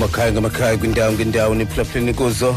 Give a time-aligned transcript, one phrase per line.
[0.00, 2.56] kumakhaya ngamakhaya kwindawo ngendawo niphulaphuleni kuzo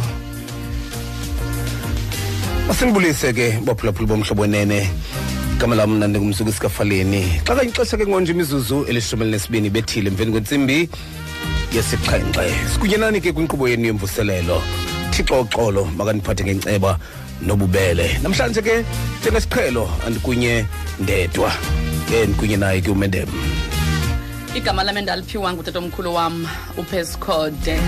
[2.72, 4.88] asinibulise ke baphulaphuli bomhlobo wenene
[5.56, 10.32] igama lam mna ndingumzuku isikafaleni xa kanye ixesha ke ngonje imizuzu elishumi elinesibini bethile emveni
[10.32, 10.90] kwentsimbi
[11.76, 14.64] yesixhenxe sikunyenani ke kwinkqubo yenu yemvuselelo?
[15.12, 17.00] Thixo uxolo makaniphathe ngenceba
[17.42, 18.24] nobubele.
[18.24, 18.86] Namhlanje ke
[19.22, 20.66] njengesiqhelo andikunye
[21.00, 21.52] ndedwa.
[22.08, 23.28] Ke ndikunye naye ke umendem.
[24.56, 27.80] Igama lam endaliphiwa ngutatomkhulu wam upescode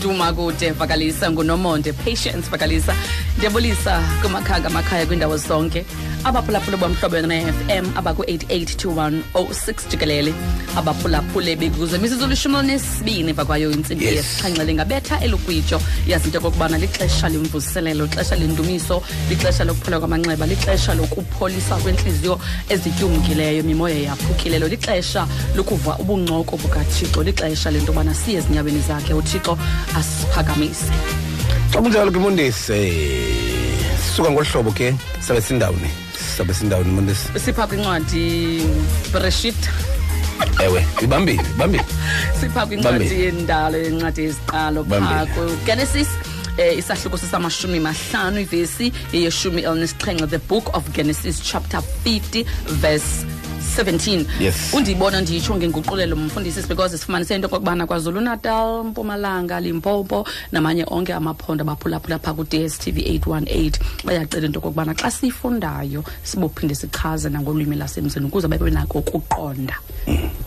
[0.00, 2.94] duma kude vakalisa ngunomonde patience vakalisa.
[3.36, 5.84] Ndiyabulisa kumakhaya ngamakhaya kwiindawo zonke.
[6.24, 10.34] Abaphulaphule bomhlobo ne-fm abaku-882106 jikelele.
[10.76, 14.14] Abaphulaphule bekuzo imizuzu lishumi elinesibini emva kwayo intsimbi Yes.
[14.16, 22.40] yesixhenxe lingabetha elukwitsho yazinto okokubana lixesha lemvuselelo lixesha lendumiso lixesha lokuphola kwamanxeba lixesha lokupholisa kwentliziyo
[22.68, 29.14] ezityumkileyo mimoya yaphukilelo lixesha lokuva ubuncoko bukathixo lixesha lento yobana siye ezinyaweni zakhe.
[29.14, 29.58] Uthixo
[29.96, 30.92] asiphakamise.
[31.72, 32.82] Xa kunjalo ke mondesi
[34.02, 35.90] sisuka ngolu hlobo ke sabe sindawuni
[36.36, 38.62] sabe sindawuni mondesi sipha kwincwadi
[39.12, 39.60] breshit.
[40.64, 41.84] Ewe ibambile ibambile.
[42.40, 43.22] Sipha kwincwadi Bambi.
[43.24, 45.06] yendalo yencwadi yeziqalo Bambi.
[45.06, 46.08] phaa kugenesis
[46.60, 53.24] eh isahluko sesamashumi mahlanu ivesi yeyeshumi elinesixhenxe the book of genesis chapter 50 verse
[53.76, 54.74] 17 Yes.
[54.74, 61.62] undiyibona ndiyitsho ngenguqulelo mfundisi because sifumanise into okokubana kwazulu natal mpumalanga limpopo namanye onke amaphondo
[61.62, 63.72] abaphulaphula phaa ku-dstv 818
[64.04, 69.74] bayacela into okokubana xa siyifundayo sibophinde sichaze nangolwimi lasemzini ukuze babe nako ukuqonda.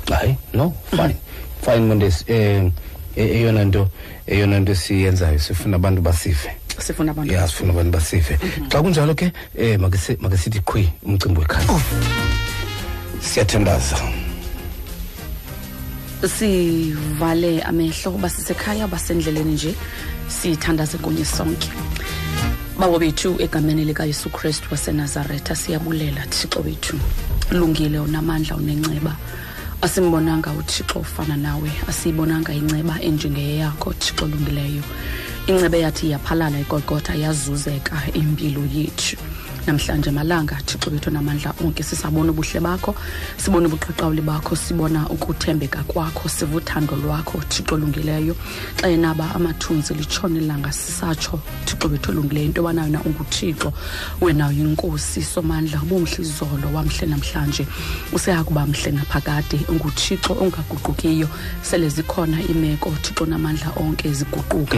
[0.09, 1.15] Hayi no fine.
[1.61, 2.71] Fine mondesi um
[3.15, 3.89] eyona nto
[4.27, 8.39] eyona nto siyenzayo sifuna abantu basive sifuna abantu ya sifuna abantu basive
[8.69, 9.81] xa kunjalo ke um
[10.19, 11.67] makesithi qhwi umcimbi wekhaya.
[13.21, 13.97] Siyathandaza.
[16.37, 19.75] Sivale amehlo uba sisekhaya basendleleni nje
[20.27, 21.69] sithandaze kunye sonke.
[22.79, 26.25] Bawo bethu egameni likayesu kristu wasenazaretha siyabulela.
[26.29, 26.99] Thixo wethu
[27.51, 29.15] lungile unamandla unenceba.
[29.85, 34.83] Asimbonanga uthixo ufana nawe asiyibonanga inceba enjengeyeyakho thixo olungileyo.
[35.47, 39.17] Inceba yathi iyaphalala igogotha yazuzeka impilo yethu
[39.67, 42.95] namhlanje malanga thixo wethu namandla onke sisabona ubuhle bakho
[43.37, 48.35] sibona ubuqaqawuli bakho sibona ukuthembeka kwakho siva uthando lwakho thixo olungileyo.
[48.77, 53.73] Xa enaba amathunzi litshona ilanga sisatsho thixo wethu olungileyo into yobana wena unguthixo
[54.21, 55.21] wena uyinkosi.
[55.21, 57.67] Somandla ubumhle izolo wamhle namhlanje
[58.13, 61.27] useya kuba mhle naphakade unguthixo ongaguqukiyo
[61.61, 64.77] sele zikhona iimeko thixo namandla onke ziguquka.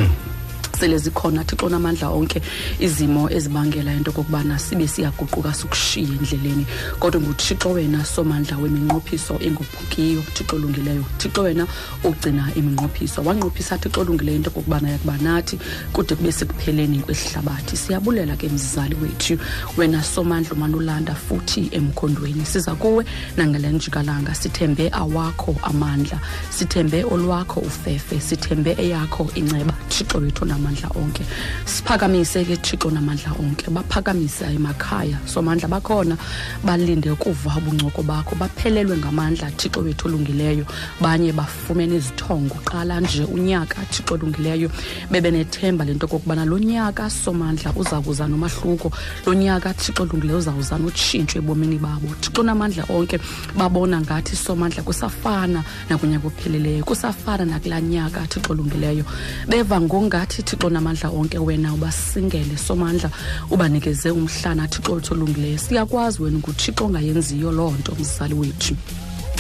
[0.75, 2.41] Sele zikhona thixo namandla onke
[2.79, 6.65] izimo ezibangela into okokubana sibe siyaguquka sikushiye endleleni.
[6.99, 11.03] Kodwa nguthixo wena somandla weminqophiso engophukiyo thixo olungileyo.
[11.17, 11.67] Thixo wena
[12.03, 13.21] ugcina iminqophiso.
[13.23, 15.59] Wanqophisa thixo olungileyo into okokubana yakuba nathi
[15.93, 19.37] kude kube sekupheleni kwesihlabathi siyabulela ke mzali wethu
[19.77, 22.45] wena somandla umanulanda futhi emkhondweni.
[22.45, 23.05] Siza kuwe
[23.37, 24.35] nangale njikalanga.
[24.35, 26.19] Sithembe awakho amandla.
[26.49, 28.19] Sithembe olwakho ufefe.
[28.19, 31.23] Sithembe eyakho inceba thixo wethu namandla onke.
[31.65, 33.69] Siphakamise ke thixo namandla onke.
[33.69, 35.17] Baphakamise emakhaya.
[35.25, 36.17] Somandla bakhona
[36.63, 38.35] balinde ukuva ubuncoko bakho.
[38.35, 40.65] Baphelelwe ngamandla thixo wethu olungileyo.
[41.01, 42.55] Banye bafumene izithongo.
[42.65, 44.69] Qala nje unyaka thixo olungileyo.
[45.11, 48.91] Bebenethemba lento okokubana lo nyaka somandla uza kuza nomahluko.
[49.25, 52.07] Lo nyaka thixo olungileyo uzawuza notshintsho ebomini babo.
[52.21, 53.19] Thixo namandla onke
[53.57, 59.05] babona ngathi somandla kusafana nakunyaka opheleleyo kusafana nakulaa nyaka thixo olungileyo.
[59.47, 62.57] Beva ngongathi thixo namandla onke wena ubasingele.
[62.57, 63.09] Somandla
[63.51, 68.75] ubanikeze umhlana thixo wethu olungileyo siyakwazi wena nguthixo ongayenziyo loo nto mzali wethu.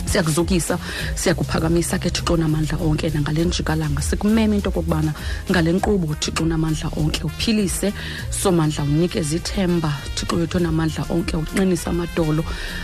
[0.05, 0.77] Siyakuzukisa
[1.15, 4.01] siyakuphakamisa ke thixo namandla onke nangale njikalanga.
[4.01, 5.13] Sikumeme into okokubana
[5.49, 7.93] ngale nkqubo thixo namandla onke uphilise.
[8.29, 9.93] Somandla unikeze ithemba.
[10.15, 12.43] Thixo wethu namandla onke uqinise amadolo.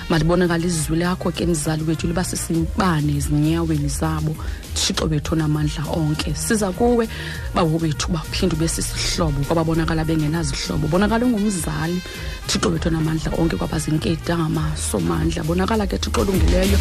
[0.10, 4.36] Malibonakala izwi lakho ke mzali wethu liba sisibane ezinyaweni zabo.
[4.74, 6.34] Thixo wethu namandla onke.
[6.36, 7.08] Siza kuwe
[7.56, 12.02] bawo bethu baphinde ube sisihlobo kwababonakala bengenazihlobo bonakala ungumzali.
[12.48, 16.78] Thixo wethu namandla onke kwabazinketama somandla bonakala ke thixo olungileyo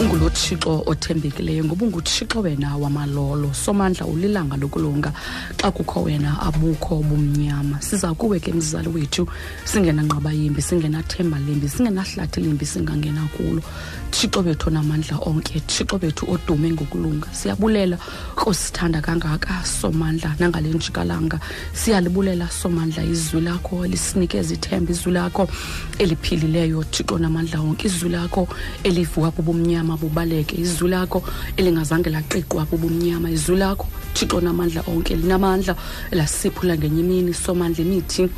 [0.00, 3.52] ungulo thixo othembekileyo ngoba unguthixo wena wamalolo.
[3.54, 5.12] Somandla ulilanga lokulunga
[5.56, 7.80] xa kukho wena abukho bumnyama.
[7.80, 9.26] Siza kuwe ke mzali wethu
[9.64, 13.62] singenanqaba yimbi singenathemba limbi singenahlathi limbi singangena kulo.
[14.10, 17.19] Thixo bethu namandla onke thixo bethu odume ngokulunga.
[17.32, 17.98] Siyabulela.
[18.34, 21.40] Kosithanda kangaka somandla nangale njikalanga
[21.72, 25.48] siyalibulela somandla izwi lakho elisinikeza ithemba izwi lakho
[25.98, 26.84] eliphilileyo.
[26.84, 28.48] Thixo namandla onke izwi lakho
[28.84, 30.56] elivuka bubumnyama bubaleke.
[30.56, 31.22] Izwi lakho
[31.56, 35.76] elingazange laqiqwa bubumnyama izwi lakho thixo namandla onke linamandla
[36.12, 37.34] lasiphula ngenye imini.
[37.34, 38.28] Somandla imithi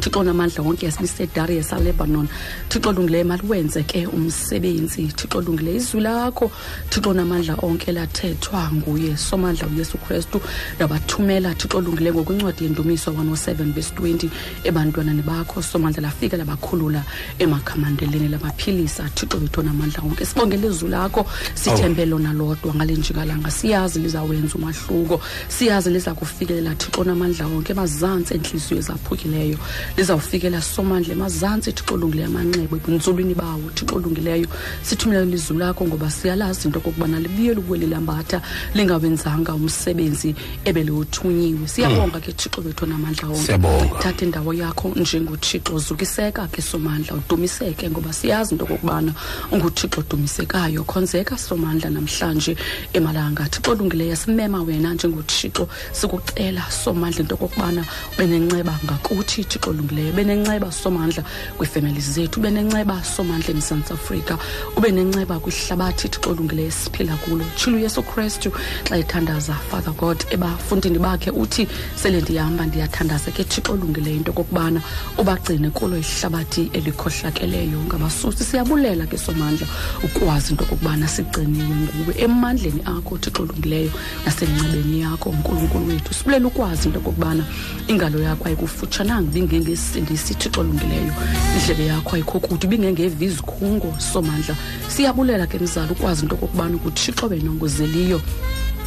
[0.00, 2.28] thixo namandla wonke yasibisedari yasalebanon
[2.68, 5.12] thixo lungileyo maliwenze ke umsebenzi.
[5.16, 6.50] Thixo lungileyo izwi lakho.
[6.90, 10.40] Thixo namandla onke lathethwa nguye somandla uyesu kristu.
[10.78, 14.28] Labathumela thixo lungileyo ngokwincwadi yendumiso 107 verse 20
[14.64, 15.62] ebantwanani bakho.
[15.62, 17.02] Somandla lafika labakhulula
[17.38, 21.26] emakhamandeleni labaphilisa thixo bethu namandla onke sibongele izwi lakho.
[21.54, 23.50] Sithembe lona lodwa ngale njikalanga.
[23.50, 25.20] Siyazi lizawenza umahluko.
[25.48, 29.58] Siyazi liza kufikelela thixo namandla wonke emazantsi entliziyo ezaphukileyo
[29.96, 34.48] lizawufikela somandla emazantsi thixo olungileyo amanxeba ebunzulwini bawo thixo olungileyo.
[34.82, 38.40] Sithumela lizwi lakho ngoba siyalazi into okokubana libuye libuye lilambatha
[38.74, 40.34] lingawenzanga umsebenzi
[40.64, 43.46] ebeliwuthunyiwe siyabonga ke thixo bethu namandla wonke.
[43.46, 43.98] Siyabonga.
[43.98, 49.12] thatha indawo yakho njengothixo zukiseka ke somandla udumiseke ngoba siyazi into okokubana
[49.52, 50.84] unguthixo odumisekayo.
[50.84, 52.56] Khonzeka somandla namhlanje
[52.92, 53.48] emalanga.
[53.48, 55.68] Thixo olungileyo simema wena njengothixo.
[55.92, 57.84] Sikucela somandla into okokubana
[58.14, 60.12] ube nenceba ngakuthi thixo olungileyo.
[60.12, 61.24] Ube nenceba somandla
[61.56, 64.38] kwiifemeli zethu ube nenceba somandla emzantsi afrika
[64.76, 67.44] ube nenceba kwihlabathi thixo olungileyo esiphila kulo.
[67.56, 68.52] Tshilo uyesu kristu
[68.88, 74.80] xa ethandaza father god ebafundini bakhe uthi sele ndihamba ndiyathandaza ke thixo olungileyo into okokubana
[75.18, 78.44] ubagcine kulo ihlabathi elikhohlakeleyo ngabasusi.
[78.44, 79.66] Siyabulela ke somandla
[80.04, 83.90] ukwazi into okokubana sigciniwe nguwe emandleni akho thixo olungileyo
[84.24, 86.14] nasencebeni yakho nkulunkulu wethu.
[86.14, 87.44] Sibulela ukwazi into okokubana
[87.88, 91.12] ingalo yakho ayikufutshananga ibingengesindisi thixo olungileyo
[91.56, 94.54] indlebe yakho ayikho kude ibingengeva izikhungo somandla.
[94.88, 98.20] Siyabulela ke mzali ukwazi into okokubana ukuthixo wena ongozeliyo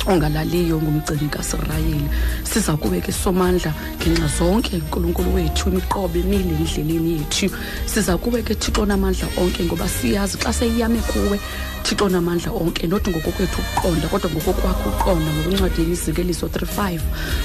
[0.08, 2.10] ongalaliyo ngumgcini kasirayeli.
[2.44, 7.50] Siza kube ke somandla ngenxa zonke nkulunkulu wethu imiqobo emile endleleni yethu.
[7.86, 11.40] Siza kube ke thixo namandla onke ngoba siyazi xa seyiyame kuwe
[11.84, 12.88] thixo namandla onke.
[12.88, 17.00] Not ngokokwethu ukuqonda kodwa ngokokwakho uqonda ngokwencwadi yemizekeliso 35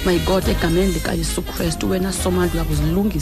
[0.07, 3.22] my god egameni likayesu kristu wena somandla uyakuzilungisa.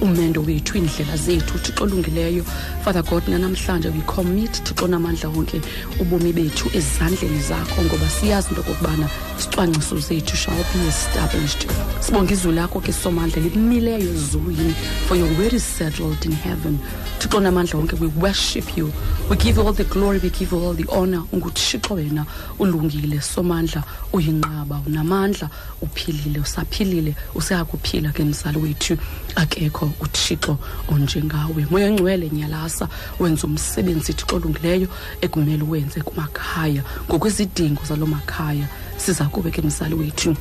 [0.00, 2.44] Umendo wethu iindlela zethu thixo olungileyo.
[2.84, 5.60] Father god nanamhlanje we commit thixo namandla wonke
[6.00, 9.08] ubomi bethu ezandleni zakho ngoba siyazi into okokubana
[9.38, 11.66] isicwangciso zethu shall be established.
[12.00, 14.74] Sibonga izwi lakho ke somandla limileyo ezulwini
[15.06, 16.78] for your word is settled in heaven.
[17.18, 18.92] Thixo namandla wonke we worship you.
[19.28, 21.22] We give you all the glory we give you all the honor.
[21.32, 22.26] Unguthixo wena
[22.58, 25.50] ulungile somandla uyinqaba unamandla
[25.82, 28.96] uphilile usaphilile useyakuphila ke mzali wethu.
[29.40, 30.58] Akekho uthixo
[30.88, 31.66] onjengawe.
[31.70, 32.88] Moya ongcwele nyalasa
[33.20, 34.88] wenza umsebenzi thixo olungileyo
[35.20, 38.66] ekumele uwenze kumakhaya ngokwezidingo zalo makhaya.
[38.96, 40.36] Siza kube ke mzali wethu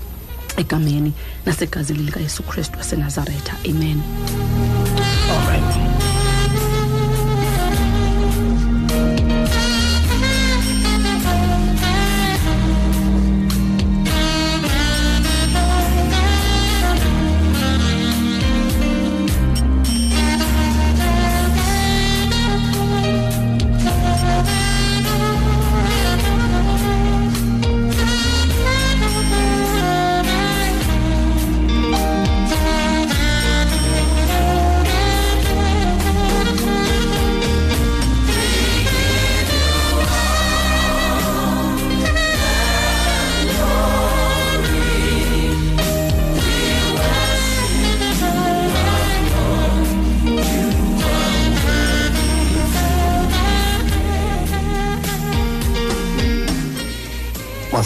[0.58, 1.14] egameni
[1.46, 3.54] nasegazini likayesu kristu wasenazaretha.
[3.66, 4.02] Amen.
[5.30, 5.89] Amen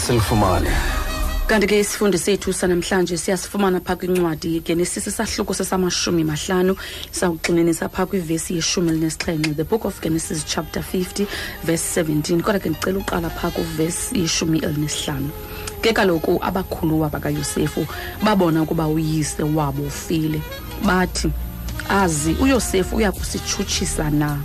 [0.04, 0.70] masilifumane
[1.46, 6.76] kanti ke isifundo sethu sanamhlanje siyasifumana phaa kwincwadi genesis isahluko sesamashumi mahlanu
[7.10, 11.26] sawugxininisa phaa kwivesi yeshumi elinesixhenxe the book of genesis chapter 50
[11.64, 15.30] verse 17 kodwa ke ndicela uqala phaa kwivesi yeshumi elinesihlanu
[15.80, 17.86] ke kaloku abakhuluwa bakayosefu
[18.22, 20.42] babona ukuba uyise wabo ufile.
[20.86, 21.30] Bathi
[21.88, 24.38] azi uyosefu uya kusitshutshisa na?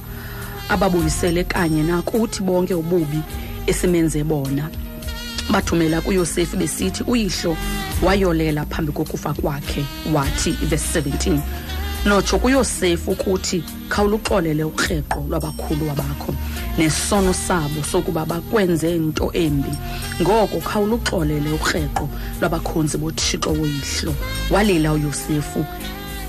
[0.69, 3.19] Ababuyisele kanye nakuthi bonke ububi
[3.67, 4.69] esimenze bona.
[5.49, 7.57] Bathumela kuyosefu besithi uyihlo
[8.03, 11.39] wayolela phambi kokufa kwakhe wathi verse 17
[12.05, 16.35] notsho kuyosefu ukuthi khawuluxolele ukreqo lwabakhuluwa bakho
[16.77, 19.71] nesono sabo sokuba bakwenze nto embi.
[20.21, 22.09] Ngoko khawuluxolele ukreqo
[22.41, 24.15] lwabakhonzi bothixo woyihlo
[24.51, 25.65] walila uyosefu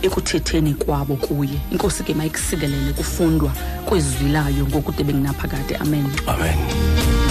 [0.03, 1.61] ekuthetheni kwabo kuye.
[1.73, 3.53] Inkosi ke mayikusikelele kufundwa
[3.87, 6.07] kwezwilayo ngokude bengunaphakade amen.
[6.27, 7.30] Amen.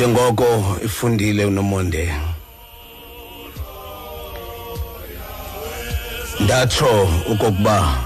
[0.00, 2.14] Njengoko ifundile unomonde.
[6.40, 7.98] Ndatsho okokuba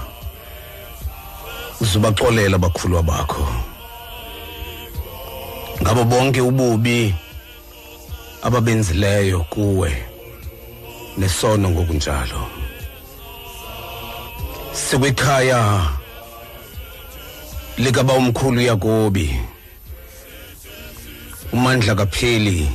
[1.81, 3.47] uzubaxolela abakhulwa bakho
[5.81, 7.15] ngabo bonke ububi
[8.41, 10.05] ababenzileyo kuwe
[11.17, 12.47] nesono ngokunjalo.
[14.73, 15.91] Sikwikhaya
[17.77, 19.54] likaba umkhulu yakobi.
[21.55, 22.67] Umandla kapheli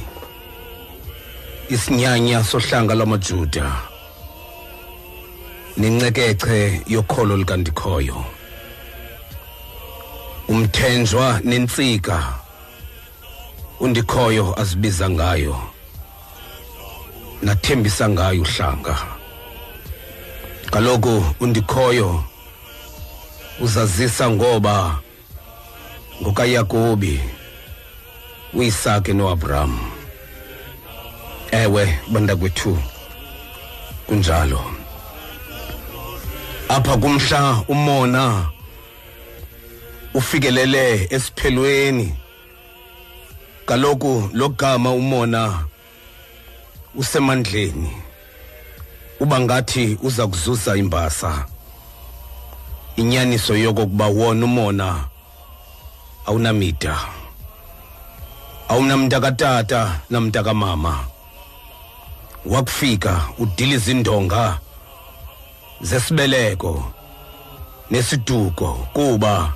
[1.68, 3.66] isinyanya sohlanga lwamajuda
[5.76, 8.25] nencekece yokholo likandikhoyo.
[10.49, 12.34] Umthenjwa nentsika
[13.80, 15.56] undikhoyo azibiza ngayo
[17.42, 18.96] nathembisa ngayo uhlanga.
[20.70, 22.25] Kaloku undikhoyo
[23.60, 24.99] uzazisa ngoba
[26.22, 27.39] ngokayakobi.
[28.54, 29.78] Uyisake noabraham.
[31.50, 32.78] Ewe bantakwethu
[34.07, 34.61] kunjalo.
[36.69, 38.50] Apha kumhla umona
[40.14, 42.14] ufikelele esiphelweni.
[43.66, 45.64] Kaloku logama umona
[46.95, 47.92] usemandleni.
[49.21, 51.47] Uba ngathi uza kuzuza imbasa.
[52.97, 55.04] Inyaniso yokokuba wona umona
[56.26, 56.99] awunamida.
[58.71, 61.05] Awunamntakatata namntakamama.
[62.47, 64.59] Wakufika udiliza indonga
[65.81, 66.93] zesibeleko
[67.91, 69.53] nesiduko kuba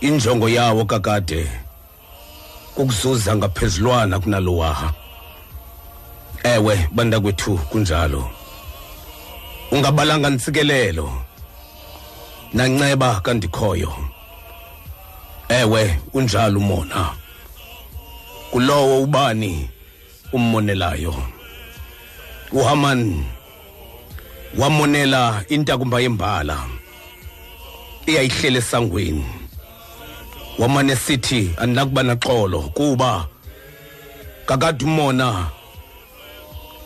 [0.00, 1.50] injongo yawo kakade
[2.74, 4.92] kukuzuza ngaphezulwana kunalowa
[6.42, 8.30] ewe bantakwethu kunjalo.
[9.70, 11.12] Ungabalanga ntsikelelo
[12.52, 13.92] nanceba kandikhoyo.
[15.48, 17.21] Ewe unjalo umona
[18.52, 19.68] kulowo ubani
[20.32, 21.14] ummonelayo?
[22.52, 23.24] Uhaman
[24.58, 26.58] wamonela intakumba yembala
[28.06, 29.26] eyayihlele esangweni.
[30.58, 33.26] Wamane sithi andinakuba naxolo kuba
[34.46, 35.46] kakade umona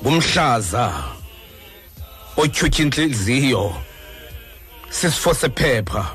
[0.03, 1.05] ngumhlaza
[2.37, 3.75] otyhutyha intliziyo
[4.91, 6.11] sisifo sephepha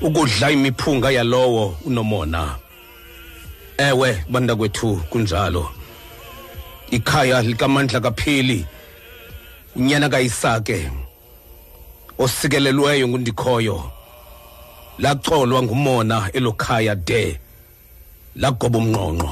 [0.00, 2.56] ukudla imiphunga yalowo unomona.
[3.80, 5.70] Ewe bantakwethu kunjalo.
[6.90, 8.66] Ikhaya likamandla kapheli
[9.76, 10.90] unyana kayisake.
[12.18, 13.90] Osikelelweyo ngundikhoyo.
[14.98, 17.40] Laxolwa ngumona elokhaya de.
[18.36, 19.30] Lagoba umnqonqo.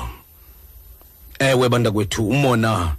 [1.39, 2.97] Ewe bantakwethu umona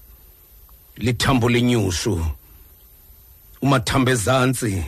[0.97, 2.25] lithambo lenyushu.
[3.61, 4.83] Umathambo ezantsi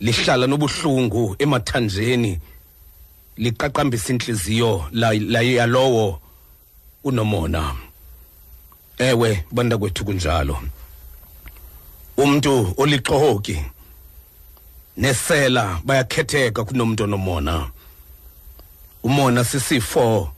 [0.00, 2.40] lihlala nobuhlungu emathanjeni.
[3.36, 4.84] Liqaqambisa inhliziyo
[5.30, 6.20] yalowo
[7.04, 7.74] unomona.
[8.98, 10.58] Ewe bantakwethu kunjalo.
[12.16, 13.64] Umuntu olixhoki
[14.96, 17.70] nesela bayakhetheka kunomuntu onomona.
[19.02, 20.32] Umona sisifo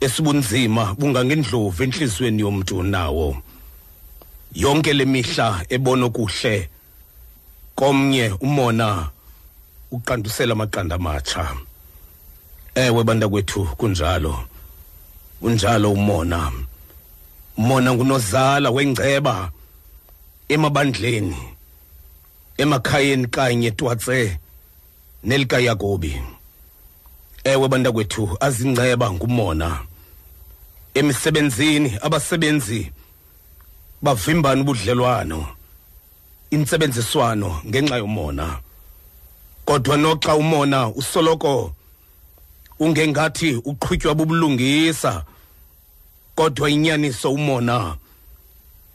[0.00, 3.42] esibunzima bungangendlovu enhliziyweni yomuntu nawo.
[4.54, 6.68] Yonke lemihla ebona okuhle
[7.74, 9.10] komnye umona
[9.90, 11.67] uqandusela amaqanda amatsha.
[12.78, 14.44] Ewe bantakwethu kunjalo.
[15.42, 16.52] Unjalo umona.
[17.56, 19.50] Umona ngunozala wengceba
[20.48, 21.36] emabandleni
[22.58, 24.38] emakhayeni kanye twatse
[25.24, 26.22] nelikayakobi
[27.44, 29.80] ewe bantakwethu azingceba ngumona.
[30.94, 32.92] Emisebenzini abasebenzi
[34.02, 35.46] bavimbana ubudlelwano
[36.50, 38.60] intsebenziswano ngenxa yomona.
[39.64, 41.74] Kodwa noxa umona usoloko
[42.80, 45.24] ungengathi uqhutywa bubulungisa
[46.34, 47.96] kodwa inyaniso umona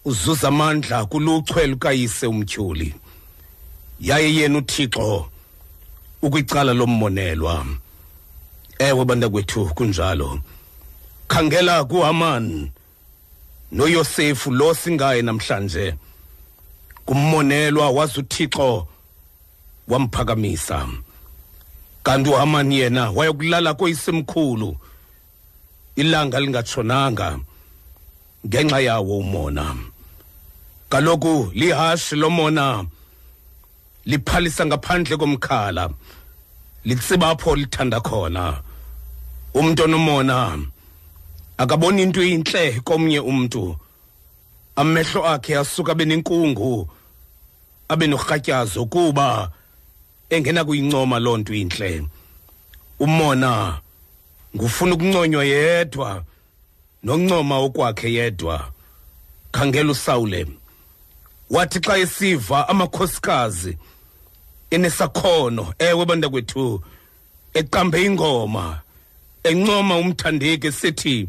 [0.05, 2.95] uzuza amandla kuluchwe lukayise umtyholi.
[3.99, 5.29] Yaye yena uthixo
[6.21, 7.65] ukwicala lommonelwa
[8.79, 10.39] ewe bantakwethu kunjalo.
[11.27, 12.69] Khangela kuhaman
[13.71, 15.95] noyosefu lo singaye namhlanje.
[17.05, 18.87] Kummonelwa wazi uthixo
[19.87, 20.87] wamphakamisa.
[22.03, 24.77] Kanti uhamani yena wayokulala koyisemkhulu
[25.95, 27.39] ilanga lingatshonanga
[28.47, 29.75] ngenxa yawo umona.
[30.89, 32.85] Kaloku lihashi lomona
[34.05, 35.89] liphalisa ngaphandle komkhala
[36.85, 38.61] litsiba apho lithanda khona.
[39.53, 40.59] Umuntu onomona
[41.57, 43.77] akaboni into inhle komnye umuntu
[44.75, 46.89] amehlo akhe asuka abe nenkungu
[47.89, 49.51] abe norhatyazo kuba
[50.29, 52.03] engena kuyincoma loo nto intle
[52.99, 53.79] umona
[54.55, 56.23] ngufuna ukunconywa yedwa
[57.03, 58.71] noncoma okwakhe yedwa.
[59.51, 60.47] Khangela usawule.
[61.49, 63.77] Wathi xa esiva amakhosikazi
[64.71, 66.81] enesakhono ewe bantakwethu
[67.53, 68.81] eqambe ingoma
[69.43, 71.27] encoma umthandeki sithi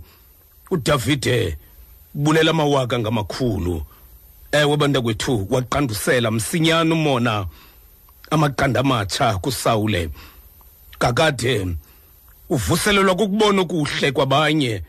[0.70, 1.58] udavide
[2.14, 3.82] bulela amawaka ngamakhulu.
[4.52, 7.46] Ewe bantakwethu waqandusela msinyane umona.
[8.34, 10.10] Amaqanda amatsha kusawule
[10.98, 11.66] kakade
[12.50, 14.82] uvuselelwa kukubona okuhle kwabanye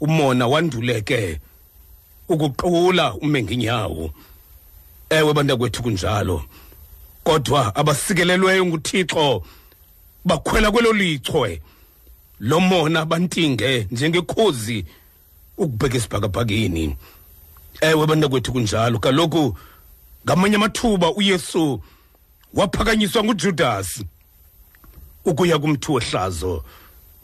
[0.00, 1.40] umona wanduleke
[2.28, 4.10] ukuqula umenginyawo.
[5.10, 6.44] Ewe bantakwethu kunjalo.
[7.24, 9.42] Kodwa abasikelelweyo nguthixo
[10.24, 11.62] bakhwela kwelo lichwe.
[12.40, 14.84] Lomona bantinge njengekhozi
[15.58, 16.96] ukubheka esibhakabhakeni
[17.80, 18.98] ewe bantakwethu kunjalo.
[18.98, 19.58] Kaloku
[20.24, 21.82] ngamanye amathuba uyesu
[22.54, 24.06] waphakanyiswa ngujudasi
[25.24, 26.64] ukuya kumthi wehlazo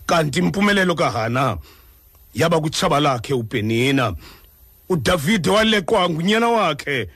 [0.07, 1.59] kanti impumelelo kahana
[2.35, 4.15] yaba kutshaba lakhe upenina.
[4.89, 7.09] Udavide waleqwa ngunyana wakhe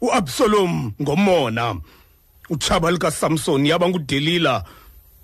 [0.00, 1.76] uabsalom ngomona.
[2.50, 4.64] Utshaba likasamsoni yaba ngudelila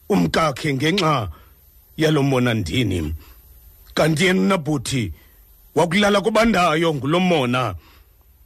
[0.09, 1.29] umkakhe ngenxa
[1.97, 3.15] yalo mona ndini
[3.95, 5.13] kanti yena unabhuthi
[5.75, 7.75] wakulala kubandayo ngulo mona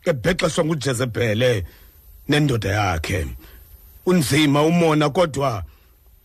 [0.05, 1.65] ebhexeshwa ngujezebhele
[2.29, 3.27] nendoda yakhe.
[4.09, 5.65] Unzima umona kodwa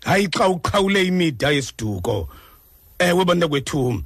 [0.04, 2.30] hayi xa uqhawule imida yesiduko.
[3.00, 4.04] Ewe bantakwethu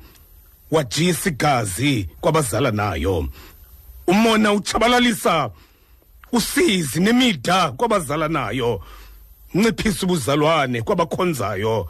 [0.72, 3.30] wajisa igazi kwabazala nayo.
[4.08, 5.50] Umona utshabalalisa
[6.32, 8.82] usizi nemida kwabazala nayo.
[9.54, 11.90] Nciphisa ubuzalwane kwabakhonzayo.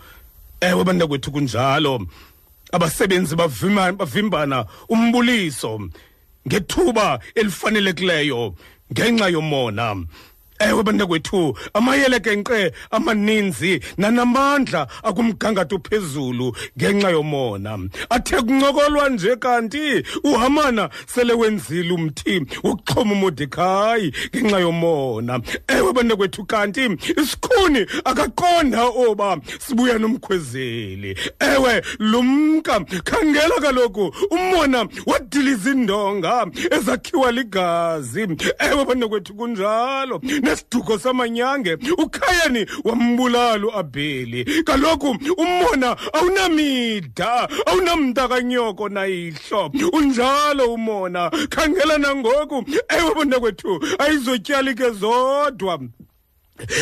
[0.62, 2.08] Ewe bantakwethu kunjalo.
[2.72, 5.90] Abasebenzi bavimbana umbuliso
[6.48, 8.56] ngethuba elifanelekileyo
[8.94, 10.06] ngenxa yomona.
[10.60, 17.80] Ewe bantakwethu amayelekenqe amaninzi nanamandla akumgangatho ophezulu ngenxa yomona.
[18.10, 25.40] Athe kuncokolwa nje kanti uhamana sele wenzile umthi wokuxhoma umodekhayi ngenxa yomona.
[25.68, 26.86] Ewe bantakwethu kanti
[27.18, 31.18] isikhuni akaqonda oba sibuya nomkhwezeli.
[31.40, 38.28] Ewe lumka khangela kaloku umona wadiliza indonga ezakhiwa ligazi.
[38.60, 40.22] Ewe bantakwethu kunjalo.
[40.48, 44.64] Nesiduko samanyange ukhayeni wambulala uabheli.
[44.64, 49.72] Kaloku umona awunamida awunamntakanyoko nayihlo.
[49.94, 55.80] Unjalo umona khangela nangoku ewe bantakwethu ayizotyali ke zodwa.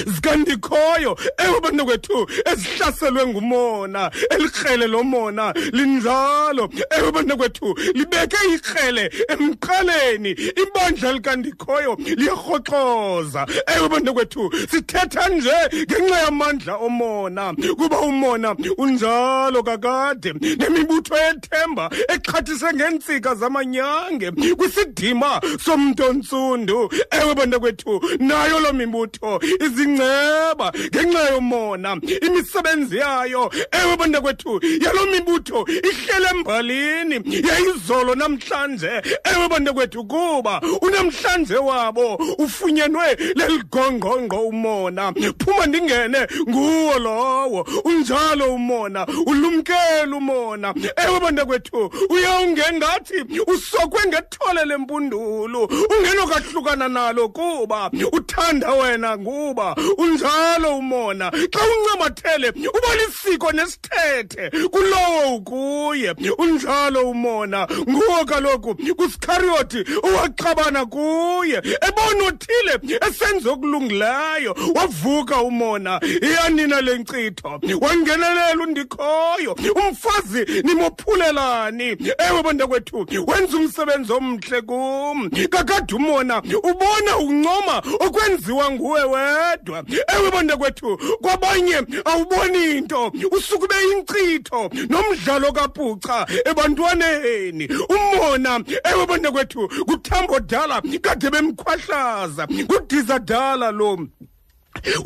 [0.05, 6.69] Zikandikhoyo ewe bantakwethu ezihlaselwe ngumona elikrele lomona linjalo.
[6.97, 10.29] Ewe bantakwethu libeke ikrele emqaleni.
[10.31, 17.53] Ibandla likandikhoyo liyarhoxoza ewe bantakwethu sithetha nje ngenxa yamandla omona.
[17.77, 28.73] Kuba umona unjalo kakade nemibutho yethemba exhathise ngeentsika zamanyange kwisidima somntontsundu ewe bantakwethu nayo loo
[28.73, 31.97] mibutho izinceba ngenxa yomona
[32.27, 33.51] imisebenzi yayo
[33.83, 37.15] ewe bantakwethu yaloo mibutho ihlele embalini
[37.47, 38.91] yayizolo namhlanje
[39.33, 45.13] ewe bantakwethu kuba unamhlanje wabo ufunyenwe leligongqongqo umona.
[45.39, 50.73] Phuma ndingene nguwo lowo unjalo umona ulumkele umona.
[51.07, 55.63] Ewe bantakwethu uyawungengathi usokwe ngethole lempundulu
[55.99, 59.54] ungenokahlukana nalo kuba uthanda wena nguba
[59.97, 61.31] unjalo umona.
[61.31, 66.15] Xa uncamathele uba lisiko nesithethe kulowo ukuye.
[66.37, 67.67] Unjalo umona.
[67.89, 71.57] Nguwo kaloku kusikhariyoti owaxabana kuye.
[71.87, 74.55] Ebona uthile esenza okulungileyo.
[74.75, 75.99] Wavuka umona.
[76.21, 77.59] Iyanina le nkcitho.
[77.81, 79.55] Wangenelela undikhoyo.
[79.75, 81.97] Umfazi nimophulelani.
[82.29, 85.29] Ewe bantakwethu wenza umsebenzi omhle kum.
[85.49, 89.03] Kakade umona ubona uncoma okwenziwa nguwe
[89.51, 89.83] wedwa
[90.15, 97.69] ewe bantakwethu kwabanye awuboni nto usuke ube yinkcitho nomdlalo kapuca ebantwaneni.
[97.89, 104.07] Umona ewe bantakwethu kuthambo dala kade bemkhwahlaza kudiza dala lo.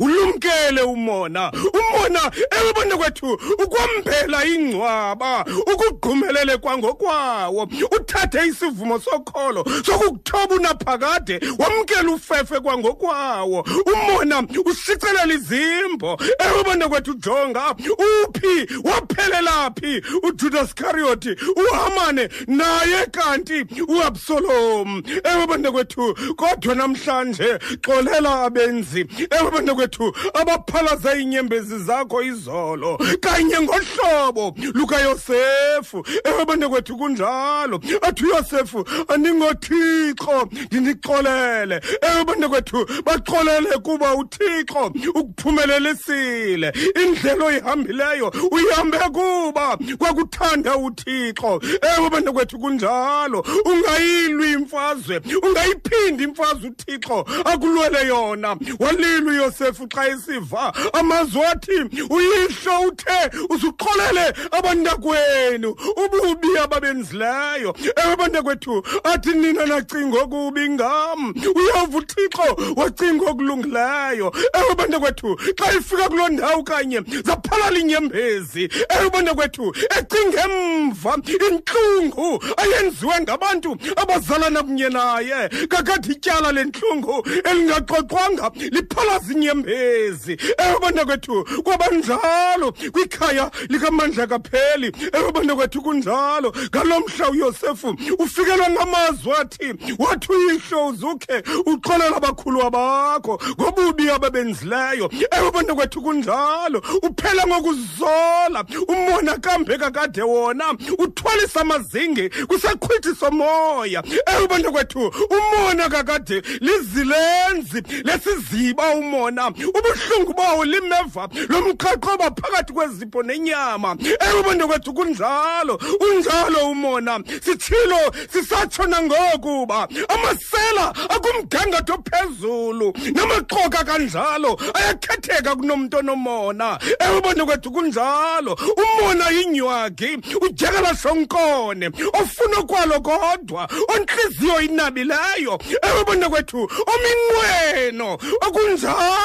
[0.00, 1.52] Ulumkele umona.
[1.52, 12.60] Umona ewe bana kwethu ukwambela ingcwaba ukugqumelele kwangokwawo uthathe isivumo sokholo sokukuthoba unaphakade wamkela ufefe
[12.60, 13.66] kwangokwawo.
[13.92, 25.02] Umona ushicelela izimbo ewe bana kwethu jonga uphi waphelelaphi ujudas iskariyoti uhamane naye kanti uabsalom.
[25.24, 29.06] Ewe bana kwethu kodwa namhlanje xolela abenzi.
[29.30, 37.80] Ewe bana kwethu abaphalaza iinyembezi zakho izolo kanye ngohlobo lukayosefu ewe bana kwethu kunjalo.
[38.02, 46.72] Athi uyosefu andingothixo ndindixolele ewe bana kwethu baxolele kuba uthixo ukuphumelelisile
[47.04, 51.60] indlela oyihambileyo uyihambe kuba kwakuthanda uthixo.
[51.98, 53.44] Ewe bana kwethu kunjalo.
[53.64, 58.56] Ungayilwi imfazwe ungayiphindi imfazwe uthixo akulwele yona.
[58.78, 69.32] Walilwa uyosefu xa esiva amazwi athi uyihlo uthe uzuxolele abantakwenu ububi ababenzileyo ewe bantakwethu athi
[69.32, 77.02] nina nacinga okubi ngam uyava uthixo wacinga okulungileyo ewe bantakwethu xa ifika kuloo ndawo kanye
[77.24, 81.14] zaphalala inyembezi ewe bantakwethu ecinga emva
[81.48, 92.72] intlungu ayenziwe ngabantu abazalana kunye naye kakade ityala lentlungu elingaxoxwanga liphalaza inyembezi ewe bantakwethu kwabanjalo
[92.92, 96.52] kwikhaya likamandla kapheli ewe bantakwethu kunjalo.
[96.68, 105.10] Ngalo mhla uyosefu ufikelwa ngamazwi athi wathi uyihlo uzukhe uxolela abakhulu bakho ngobubi ababenzileyo.
[105.30, 110.64] Ewe bantakwethu kunjalo uphela ngokuzola umona kambe kakade wona
[110.98, 114.02] uthwalisa amazingi kwisaqhwithi somoya
[114.36, 119.29] ewe bantakwethu umona kakade lizilenzi lesiziba umona.
[119.38, 123.96] Ubuhlungu bawo limeva lomqaqoba phakathi kwezipho nenyama.
[124.00, 127.20] Ewe bantakwethu kunjalo unjalo umona.
[127.44, 136.78] Sitshilo sisatsho nangokuba amasela akumgangatho phezulu namaqoka kanjalo ayakhetheka kunomntu onomona.
[137.00, 145.58] Ewe bantakwethu kunjalo umona yinywagi ujekela sonkone ofuna okwalo kodwa ontliziyo inabileyo.
[145.82, 149.19] Ewe bantakwethu ominqweno okunjalo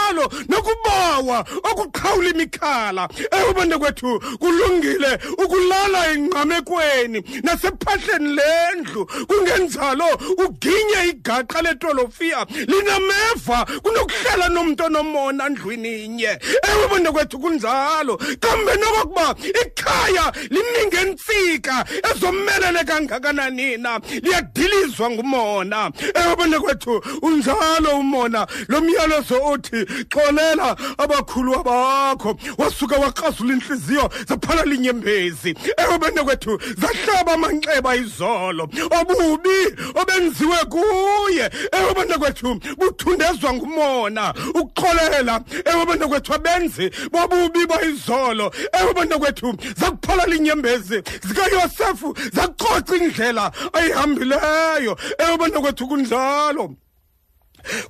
[0.49, 3.09] nokubawa okuqhawula imikhala.
[3.31, 9.05] Ewe bantakwethu kulungile ukulala engqamekweni nasephahleni lendlu.
[9.05, 10.05] Kungenjalo
[10.37, 16.39] uginye igaqa letolofiya linameva kunokuhlala nomntu onomona ndlwini inye.
[16.69, 18.17] Ewe bantakwethu kunjalo.
[18.39, 23.99] Kambe nokokuba ikhaya liningentsika ezomelele kangakanani na?
[24.21, 25.91] Liyadilizwa ngumona.
[26.13, 29.74] Ewe bantakwethu unjalo umona lo myalezo othi
[30.09, 35.55] xolela abakhulu bakho wasuka wakrazula inhliziyo zaphala linyembezi.
[35.77, 38.63] Ewe bantakwethu zahlaba amanxeba izolo.
[38.99, 39.59] Obubi
[39.95, 41.49] obenziwe kuye.
[41.71, 44.33] Ewe bantakwethu buthundezwa ngumona.
[44.53, 51.03] Ukuxolela ewe bantakwethu abenzi bobubi bayizolo ewe bantakwethu zakuphala linyembezi.
[51.27, 54.97] Zikayosefu zacoca indlela ayihambileyo.
[55.17, 56.75] Ewe bantakwethu kunjalo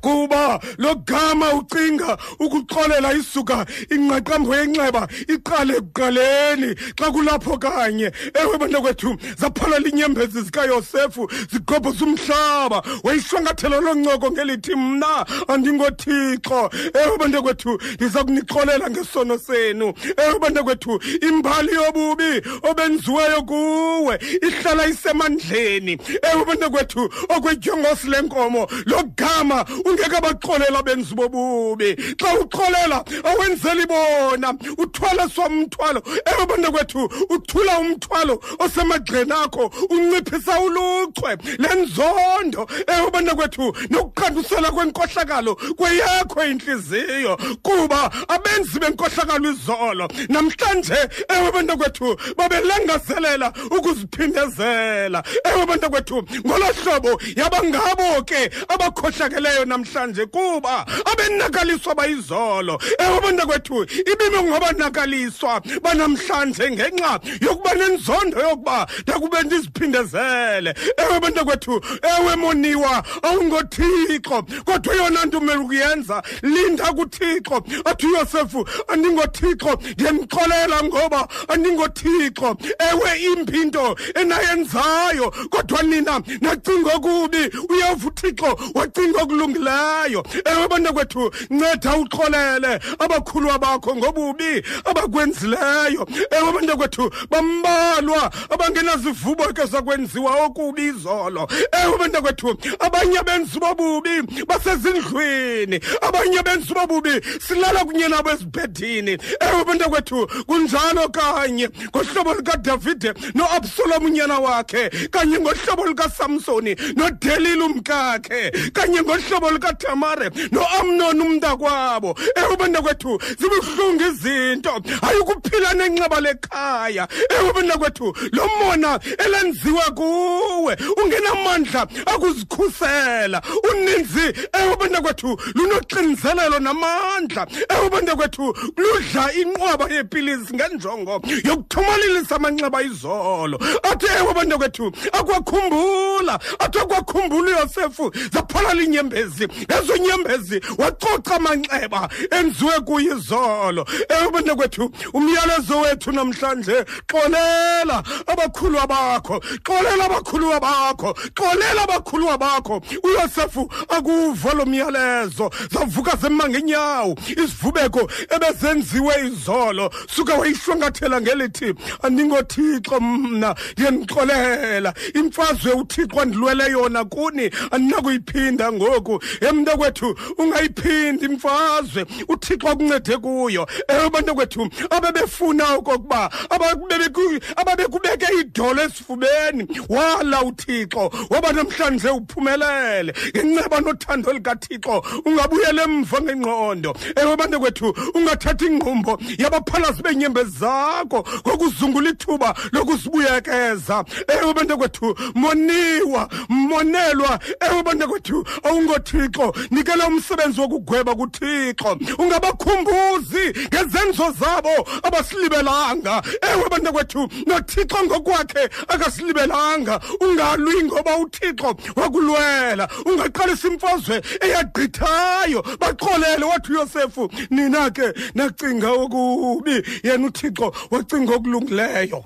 [0.01, 6.75] kuba lo gama ucinga ukuxolela isuka ingqaqambo yenxeba iqale ekuqaleni.
[6.97, 16.69] Xa kulapho kanye ewe bantakwethu zaphala inyembezi zikayosefu zigobhoza umhlaba wayishwangathelo loncoko ngelithi mna andingothixo.
[16.93, 19.93] Ewe bantakwethu ndiza kunixolela ngesono senu.
[20.17, 25.97] Ewe bantakwethu imbali yobubi obenziweyo kuwe ihlala isemandleni.
[26.33, 31.95] Ewe bantakwethu okwetyongosi lenkomo lo gama ungekabaxolela benzi bobubi.
[32.19, 34.54] Xa uxolela awenzeli bona.
[34.78, 36.01] Uthwala somthwalo.
[36.25, 47.38] Ewe bantakwethu uthula umthwalo osemagxeni akho unciphisa uluchwe lenzondo ewe bantakwethu nokuqandusela kwenkohlakalo kweyakho intliziyo
[47.63, 50.08] kuba abenzi benkohlakalo izolo.
[50.30, 50.99] Namhlanje
[51.30, 55.23] ewe bantakwethu babelangazelela ukuziphindezela.
[55.43, 62.80] Ewe bantakwethu ngolo hlobo yabangabo ke abakhohlakeleyo namhlanje kuba abenakaliswa bayizolo.
[63.00, 70.76] Ewe bantakwethu ibime ngobanakaliswa banamhlanje ngenxa yokuba nenzondo yokuba ndakube ndiziphindezele.
[70.98, 71.82] Ewe bantakwethu
[72.20, 77.63] ewe moniwa awungothixo kodwa eyona nto umele ukuyenza linda kuthixo.
[77.86, 82.58] Athi uyosefu andingothixo ndiyemxolela ngoba andingothixo
[82.91, 87.52] ewe impinto enayenzayo kodwa nina nacinga okubi.
[87.70, 90.24] Uyeva uthixo wacinga okulungileyo.
[90.45, 96.08] Ewe bantakwethu nceda uxolele abakhulu bakho ngobubi abakwenzileyo.
[96.32, 101.48] Ewe bantakwethu bambalwa abangenazivubo ke sakwenziwa okubi izolo.
[101.71, 105.80] Ewe bantakwethu abanye benzi bobubi basezindlwini.
[106.02, 109.17] Abanye benzi bobubi silala kunye nabo ezibhedini.
[109.39, 111.69] Ewe bantakwethu kunjalo kanye.
[111.89, 122.15] Ngohlobo likadavide noabsalom unyana wakhe kanye ngohlobo likasamsoni nodelile umkakhe kanye ngohlobo likatamare noamnon umntakwabo.
[122.35, 124.81] Ewe bantakwethu zibuhlungu izinto.
[125.01, 127.07] Hayi ukuphila nenxeba lekhaya.
[127.39, 133.41] Ewe bantakwethu lo mona elenziwe kuwe ungenamandla akuzikhusela.
[133.71, 137.47] Uninzi ewe bantakwethu lunoxinzelelo namandla.
[137.69, 143.59] Ewe bantakwethu ludla inqwaba yepilisi ngenjongo yokuthomalilisa amanxeba izolo.
[143.83, 148.73] Athi ewe bantakwethu akwakhumbula athi akwakhumbula uyosefu zaphola
[149.15, 149.47] linyembezi
[149.80, 159.39] ezo nyembezi wacoca amanxeba enziwe kuye izolo ewe bantakwethu umyalezo wethu namhlanje xolela abakhulu bakho
[159.63, 167.15] xolela abakhulu bakho xolela abakhulu bakho uyosefu akuva lo myalezo zavuka zema ngenyawo.
[167.28, 178.71] Izivubeko ebezenziwe izolo suka wayihlwangathela ngelithi andingothixo mna ndiyenixolela imfazwe uthixo andilwele yona kuni andinakuyiphinda
[178.71, 179.05] ngoku.
[179.41, 183.68] Emntakwethu ungayiphindi imfazwe uthixo akuncede kuyo.
[183.88, 189.68] Ewe bantakwethu abebefuna okokuba ababebeku- ababekubeke idolo esifubeni.
[189.89, 193.13] Wala uthixo waba namhlanje uphumelele.
[193.36, 196.96] Ngenceba nothando likathixo ungabuyela emva ngengqondo.
[197.15, 207.39] Ewe bantakwethu ungathathi ingqumbo yabaphalazi beenyembezi zakho ngokuzungula ithuba lokusibuyekeza ewe bantakwethu moniwa monelwa.
[207.62, 208.46] Ewe bantakwethu
[208.95, 211.97] awungothixo nikela umsebenzi wokugweba kuthixo.
[212.19, 216.23] Ungabakhumbuzi ngezenzo zabo abasilibelanga.
[216.41, 219.99] Ewe bantakwethu nothixo ngokwakhe akasilibelanga.
[220.19, 222.89] Ungalwi ngoba uthixo wakulwela.
[223.05, 225.62] Ungaqalisa imfazwe eyagqithayo.
[225.79, 229.84] Baxolele wathi uyosefu nina ke nacinga okubi.
[230.03, 232.23] Yena uthixo wacinga okulungileyo.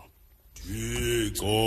[0.70, 1.60] Ixova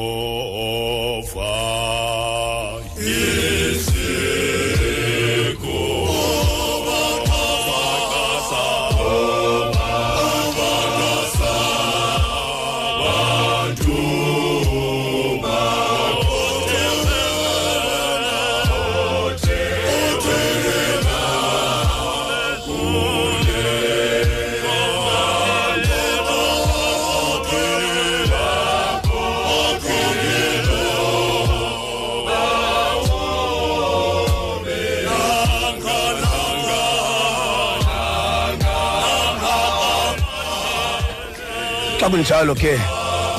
[42.03, 42.75] xa kunjalo ke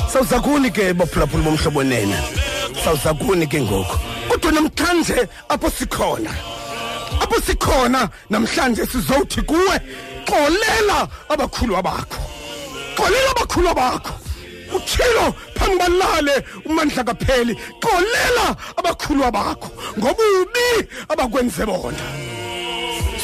[0.08, 2.16] sawuzakuni ke baphulaphula bomhlobo nene
[2.82, 3.96] sawuzakuni ke ngoku.
[4.28, 6.30] Kodwa namhlanje apho sikhona
[7.20, 9.76] apho sikhona namhlanje sizowuthi kuwe
[10.24, 12.20] xolela abakhulu bakho
[12.96, 14.14] xolela abakhulu bakho
[14.76, 22.04] utshilo phambi balale umandla kapheli xolela abakhulu bakho ngobubi abakwenze bona.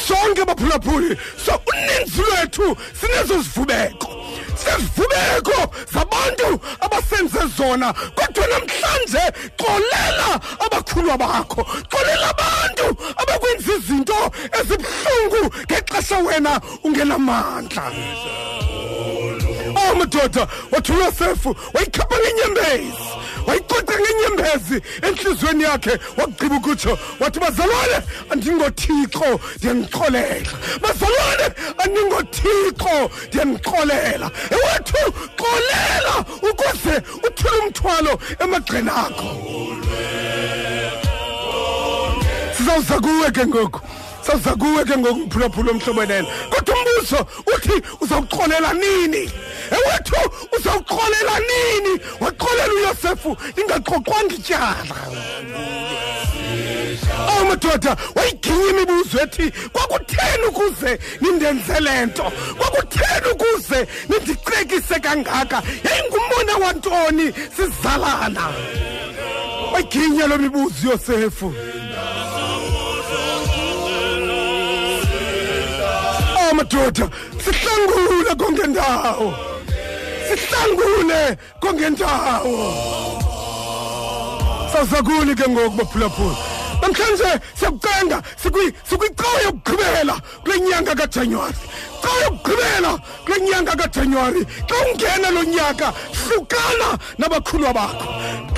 [0.07, 4.07] Sonke baphulaphuli so uninzi lwethu sinezo zivubeko.
[4.55, 9.23] Sezivubeko zabantu abasenze zona kodwa namhlanje
[9.57, 12.87] xolela abakhulu bakho xolela abantu
[13.21, 17.91] abakwenza izinto ezibuhlungu ngexesha wena ungenamandla.
[19.83, 23.11] Oh madoda wathi uyosefu wayikhapha ngenyembezi
[23.47, 27.97] wayicoca ngenyembezi enhliziyweni yakhe wagqiba ukutsho wathi bazalwane
[28.29, 32.95] andingothixo ndiyanixolela bazalwane andingothixo
[33.27, 36.15] ndiyanixolela ewethu xolela
[36.49, 36.95] ukuze
[37.27, 39.29] uthule umthwalo emagqeni akho.
[42.57, 43.81] Sizawuza kuwe ke ngoku.
[44.25, 49.31] Sawuza kuwe ke ngoku mphulaphula omhlobenene kodwa umbuzo uthi uzawuxolela nini?
[49.71, 50.21] Ewethu
[50.57, 51.99] uzawuxolela nini?
[52.19, 54.95] Waxolela uyosefu lingaxoxwanga ityala.
[57.29, 62.31] Awu madoda wayiginya imibuzo ethi kwakutheni ukuze nindenze le nto?
[62.57, 65.61] Kwakutheni ukuze nindicekise kangaka?
[65.85, 67.33] Yayingumbona wantoni?
[67.55, 68.53] Sizalana.
[69.73, 71.53] Wayiginya lo mibuzo yosefu
[76.51, 77.09] Oh madoda
[77.43, 79.33] sihlangule konke ndawo
[80.27, 82.73] sihlangule konke ndawo
[84.73, 86.35] sawuzakuni ke ngoku baphulaphula.
[86.81, 91.55] Namhlanje siyakucenga sikwi- sikwicawa yokugqibela kule nyanga kajanuwari.
[92.01, 94.45] Cawa yokugqibela kule nyanga kajanuwari.
[94.67, 98.05] Xa ungena lo nyaka hlukana nabakhulwa bakho.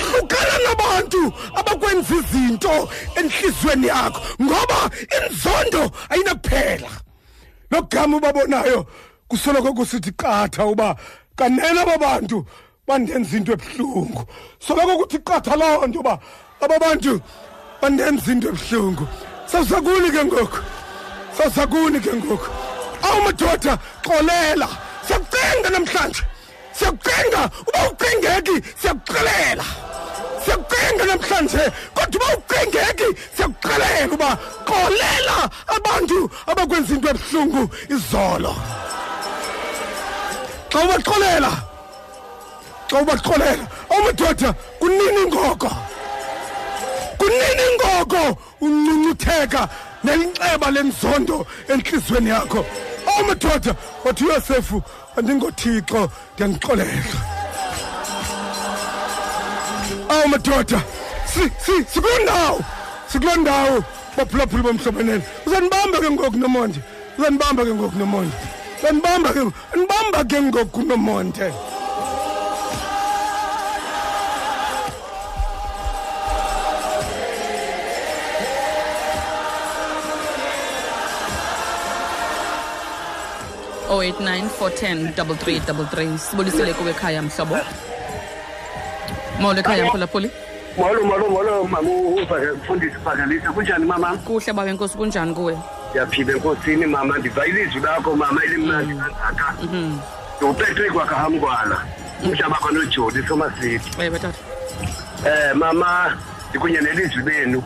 [0.02, 6.90] Hlukana nabantu abakwenza izinto entliziyweni yakho ngoba inzondo ayinakuphela.
[7.70, 8.86] Logama ubabonayo
[9.28, 10.96] kusoloko kusithi qatha uba
[11.36, 12.46] kanene aba bantu
[12.86, 14.26] bandenza into ebuhlungu.
[14.58, 16.18] Soloko kuthi qatha loo nto uba
[16.60, 17.20] aba bantu
[17.80, 19.08] bandenza into ebuhlungu.
[19.46, 20.58] Sawusakuni ke ngoku
[21.36, 22.48] sawusakuni ke ngoku.
[23.02, 24.68] Awu madoda xolela.
[25.06, 26.22] Siyakucenga namhlanje
[26.72, 29.83] siyakucenga uba ucengeki siyakuxelela.
[30.44, 35.36] Siyakucenga namhlanje kodwa uba ucengeki siyakuxelela uba xolela
[35.76, 37.62] abantu abakwenza into ebuhlungu
[37.94, 38.54] izolo.
[40.70, 41.52] Xa ubaxolela
[42.90, 45.70] xa ubaxolela awumadoda kunini ngoko
[47.18, 49.68] kunini ngoko uncuncutheka
[50.04, 52.64] nelinxeba lenzondo entliziyweni yakho.
[53.06, 54.82] Awumadoda wathi uyosefu
[55.16, 57.43] andingothixo ndiyanixolela
[60.14, 60.80] awu madoda.
[61.32, 62.58] Si- si- sikuloo ndawo.
[63.10, 63.84] Sikuloo ndawo.
[64.16, 66.78] Baphulaphuli bomhlobenene uzandibamba ke ngoku nomonde.
[67.18, 68.36] Uzandibamba ke ngoku nomonde.
[68.78, 69.40] Uzandibamba ke
[69.76, 71.46] ndibamba ke ngoku nomonde.
[83.88, 87.56] Oh 089 410 3333 sibulisele kuwe ekhaya mhlobo.
[89.40, 90.30] Molo ekhaya mphulaphuli
[90.76, 94.16] molo molo molo mama ufundisi phakalisa kunjani mama?
[94.16, 95.58] Kuhle bawe nkosi kunjani kuwe?
[95.90, 99.54] Ndiyaphila enkosini mama ndiva ilizwi lakho mama elimnandi kangaka.
[100.36, 101.84] Ndiupatrick wakahamkwala
[102.24, 104.38] umhlaba kwanojoli somasithi ewe tata
[105.52, 106.16] um mama
[106.50, 107.62] ndikunye nelizwi lenu.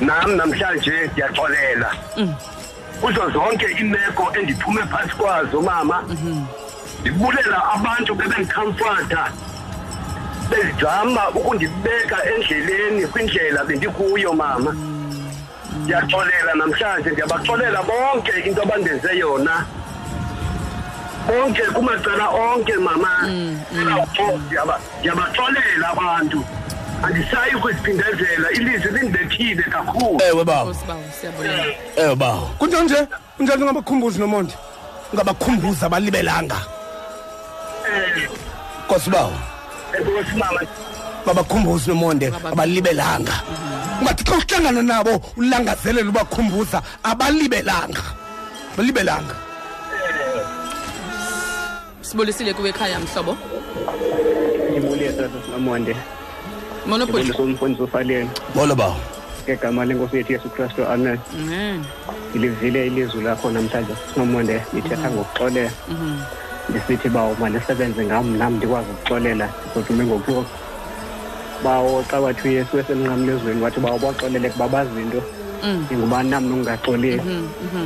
[0.00, 1.94] Nam namhlanje ndiyaxolela.
[3.00, 6.04] Kuzo zonke iimeko endiphume phantsi kwazo mama
[7.00, 9.32] ndibulela abantu bebendikhamfatha
[10.62, 14.76] bezama ukundibeka endleleni kwindlela bendikuyo mama.
[15.82, 19.64] Ndiyaxolela namhlanje ndiyabaxolela bonke into abandenze yona.
[21.26, 23.08] Bonke kumacala onke mama.
[24.46, 26.44] Ndiyaba- ndiyabaxolela abantu.
[27.02, 30.20] Andisayi ukuziphindezela ilizwi lindibethile kakhulu.
[30.22, 30.70] Ewe bawo.
[30.70, 31.64] Nkosi bawo siyabulela
[31.96, 32.50] ewe bawo.
[32.58, 33.06] Kunjani nje?
[33.36, 34.54] Kunjani ungabakhumbuzi nomonde?
[35.12, 36.56] Ungabakhumbuza abalibelanga?
[37.88, 38.28] Eh,
[39.96, 40.60] nkosi bawo enkosi mama
[41.26, 43.34] babakhumbuzi nomonde abalibelanga.
[44.00, 48.02] Ungathi xa uhlangana nabo ulangazelela ubakhumbuza abalibelanga.
[48.74, 49.34] Abalibelanga.
[52.00, 53.36] Sibulisile kuwe ekhaya mhlobo?
[54.70, 55.96] Ndibulie tata sinamonde
[56.86, 58.96] monopoli ndibulisa umfundisi ufaleni molo bawo.
[59.44, 61.18] Ngegama lenkosi yethu yesu kristu amen.
[61.34, 61.84] Amen.
[62.30, 65.70] Ndilivile ilizwi lakho namhlanje sinomonde lithetha ngokuxolela
[66.68, 69.48] ndisithi bawo malisebenze ngam nam ndikwazi ukuxolela.
[69.70, 70.44] Ndizodume ngokuwo
[71.64, 75.22] bawo xa wathi uyesu esemnqamlezweni wathi bawo baxolele kuba bazi into.
[75.90, 77.22] Ingoba nam nongaxoleli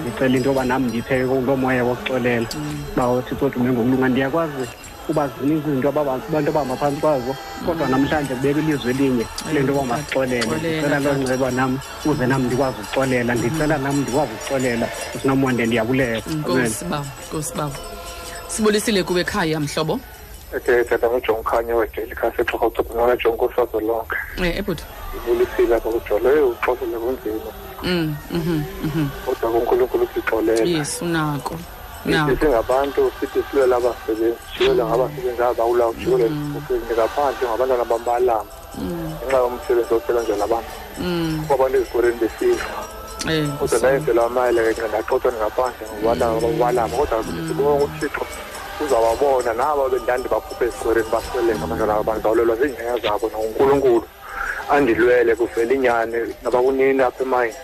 [0.03, 2.47] ndicela into yoba nam ndiphe lo moya wokuxolela
[2.97, 4.67] bawo thixo dume ngokulunga ndiyakwazi
[5.09, 7.33] uba zininzi izinto ababa- abantu abahamba phantsi kwazo.
[7.67, 12.27] Kodwa namhlanje kubeka ilizwi elinye kule nto yoba masixolele Xolela, ndicela loo nceba nam uze
[12.27, 13.35] nam ndikwazi ukuxolela.
[13.35, 14.87] Ndicela nam ndikwazi ukuxolela.
[15.15, 16.23] Usinomonde ndiyabulela.
[16.27, 16.39] Amen.
[16.39, 17.73] Nkosi bawo nkosi bawo
[18.57, 20.01] sibulisile kuwe ekhaya mhlobo
[20.57, 24.17] Okay, tata nguJohn Khanya wedeli khase xhoxa ucubungana John Nkosazo lonke.
[24.45, 24.85] eh ebhuti
[25.17, 27.51] Ibulisile apha kujole uxoxele kunzima.
[27.83, 30.65] mm mhm mhm Kodwa kuNkulunkulu sixolela.
[30.79, 31.55] yes unako
[32.05, 38.51] Sithi nako singabantu sithi silwela abasebenzi, silwela ngabasebenzi abawulayo, silwela ezikhupheni ngaphandle ngabantwana bambalama.
[38.79, 40.73] Ngenxa yomsebenzi osebenzelwa abantu.
[40.99, 42.71] mm Kuba abantu ezikoleni besifa.
[43.31, 46.97] Eh Kodwa ndayenzela amayele ke ndaxoxa ngaphandle ngabantwana bambalama.
[46.97, 48.25] Kodwa sibonga uThixo
[48.85, 49.53] uzawabona.
[49.55, 54.05] Nabo bendandi baphuphe esikoleni basweleka abantwana abazawulelwa ziingxenye zabo nonkulunkulu.
[54.71, 57.57] Andilwele kuvela inyani nabakunini apha emayini.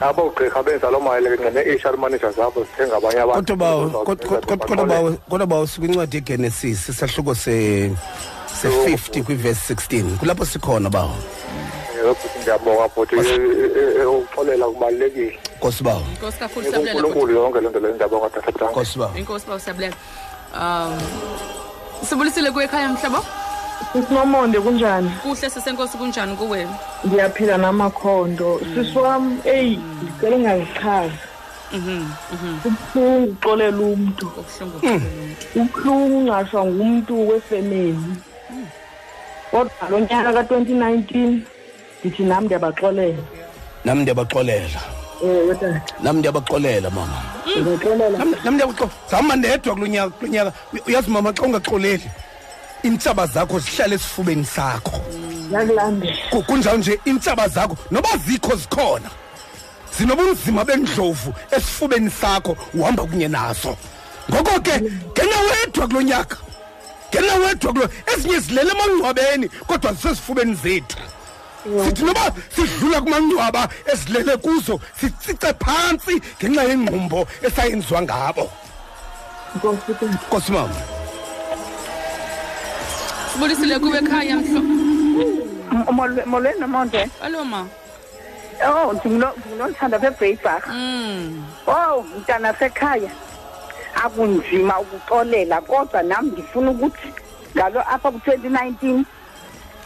[0.00, 3.52] Nabo ugqirha benza loo mayele ke ne-hr manager zabo zithenga abanye abantu.
[3.52, 7.90] Kodwa bawo kodwa- kodwa- kodwa bawo kodwa bawo sikwincwadi yegenesis isahluko se
[8.60, 11.14] se-50 kwivesi 16 kulapho sikhona bawo.
[12.14, 12.38] Futhi.
[12.38, 13.16] Ndiyabonga bhoti
[14.06, 15.38] uxolela kubalulekile.
[15.56, 17.06] Nkosi bawo nkosi kakhulu siyabulela bhuti.
[17.06, 19.96] unkulunkulu yonke loo nto leyo ndiyabonga tatabrank nkosi bawo inkosi bawo siyabulela
[20.54, 20.98] um
[22.08, 23.24] sibulisile kuwe ekhaya mhlobo
[23.92, 25.10] sisinomonde kunjani?
[25.22, 26.68] Kuhle sisenkosi kunjani kuwe?
[27.04, 28.60] Ndiyaphila namakhondo.
[28.74, 31.18] Sisi wam eyi ndicela ungazichazi.
[32.62, 34.26] Kubuhlungu ukuxolela umntu.
[34.26, 38.12] Okuhlungu kukhulu umuntu kubuhlungu ungashwa ngumntu wefemeli.
[39.50, 41.42] Kodwa lo nyaka ka-twenty nineteen
[42.04, 43.22] ndithi nam ndiyabaxolela.
[43.84, 44.80] Nami ndiyabaxolela.
[45.24, 47.22] Ewe tata nami ndiyabaxolela mama.
[47.46, 50.52] Ndizaxolela Nami- nami ndiyakuxolela zama ndedwa kulo nyaka kulo nyaka.
[50.86, 52.10] Uyazi mama xa ungaxoleli
[52.84, 55.00] iintshaba zakho zihlale esifubeni sakho.
[55.52, 59.10] Yakulambe Ku- kunjalo nje iintshaba zakho noba zikho zikhona
[59.98, 63.76] zinobunzima bendlovu esifubeni sakho uhamba kunye nazo.
[64.30, 66.36] Ngoko ke ngena wedwa kulo nyaka.
[67.10, 70.96] Ngena wedwa kulo ezinye zilele emangcwabeni kodwa zisesifubeni zethu.
[71.64, 78.50] Sithi noba sidlula kumangcwaba ezilele kuzo sitsice phantsi ngenxa yengqumbo esayenziwa ngabo.
[80.26, 80.74] Nkosi mama.
[83.32, 84.60] Sibulisile kube ekhaya mhlo.
[86.26, 87.66] Molweni nomonde alo ma.
[88.66, 91.44] Oh ndingunothanda bebreybach mm.
[91.66, 93.10] Oh mntana sekhaya.
[94.04, 97.12] Akunzima ukuxolela kodwa nami ngifuna ukuthi
[97.56, 99.04] ngalo apha ku-twenty nineteen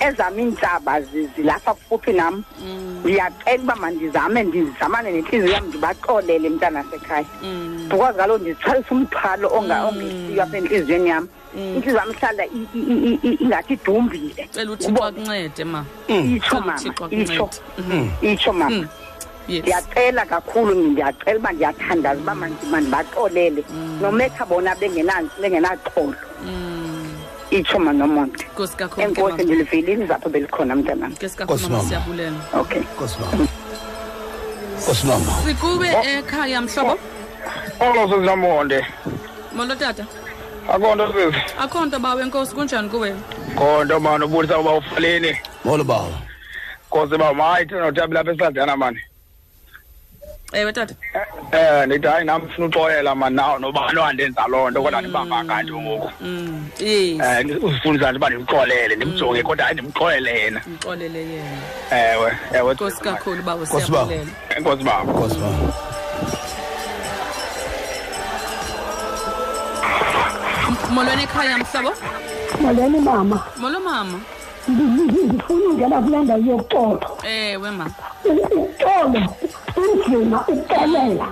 [0.08, 2.44] ezam iintlaba zi- zilapha kufuphi nam.
[3.00, 7.88] Ndiyacela uba mandizame ndizamane nentliziyo yam ndibaxolele mntana sekhaya mm.
[7.90, 11.28] Because kaloku ndizithwalisa umthwalo onga- ongesiyo apha entliziyweni yam.
[11.56, 14.48] Intliziyo yam ihlala i- i- i- i- ingathi idumbile.
[14.52, 15.84] Cela uthixo akuncede ma.
[16.08, 16.74] Itsho Cela mama.
[16.78, 17.44] uThixo itsho.
[17.78, 18.32] Akuncede.
[18.32, 18.70] itsho mama.
[18.76, 18.86] Mm.
[19.48, 19.62] yes.
[19.62, 23.64] Ndiyacela kakhulu ndiyacela uba ndiyathandaza uba mandi- mandibaxolele.
[24.00, 26.14] Nometha bona bengena- bengenaxolo
[27.52, 27.58] Mm.
[27.58, 28.44] itsho ma nomonde.
[28.52, 31.88] Nkosi kakhulu ke enkosi mama ndilivilile izapho belikhona mntanam nkosi kakhulu Nkosi mama mama.
[31.88, 32.80] siyabulela okay.
[32.80, 33.46] Nkosi mama.
[34.82, 35.32] Nkosi mama.
[35.46, 35.88] Sikube
[36.18, 36.98] ekhaya mhlobo?
[37.80, 38.86] Olo sezinamonde
[39.56, 40.06] molo tata.
[40.68, 42.54] Akho nto sisi akho nto bawe nkosi.
[42.54, 43.14] Kunjani kuwe?
[43.56, 45.36] Kho nto mani ubulisa uba ufaleni.
[45.64, 46.12] Molo bawo
[46.90, 49.00] khosi ba mayi thina notabi lapha esisadana mani.
[50.52, 50.94] Ewe tata.
[51.52, 55.72] Um ndithi hayi nam funa uxolela mani nawo nobani wandenza loo nto kodwa ndibamba kanti
[55.72, 56.10] ngoku.
[56.20, 57.20] Mm yes.
[57.20, 60.60] um uzifundisa nje uba ndimxolele ndimjonge kodwa hayi ndimxolele yena.
[60.66, 61.58] Mxolele yena.
[61.90, 64.06] Ewe ewe nkosi kakhulu bawe Nkosi bawo.
[64.06, 65.12] siyabulela enkosi baba.
[65.12, 65.72] Nkosi mama
[70.90, 71.92] molweni ekhaya mhlobo
[72.60, 73.42] molweni mama.
[73.56, 74.20] Molo mama.
[74.68, 77.86] Ndifuna ungena kule ndawo yokuxolo ewe ma
[78.24, 79.20] uxolo.
[79.76, 81.26] Unzima ukuxolela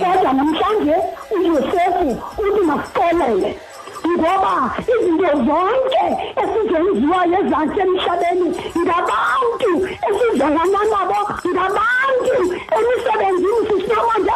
[0.00, 0.96] kodwa namhlanje
[1.30, 2.08] uyosefu
[2.38, 3.58] uthi masixolele
[4.16, 4.54] ngoba
[4.92, 6.04] izinto zonke
[6.42, 8.48] esizenziwayo ezantsi emhlabeni
[8.82, 9.70] ngabantu
[10.08, 11.20] esizalana nabo
[11.52, 12.34] ngabantu.
[12.76, 14.34] Emisebenzini sisinamanje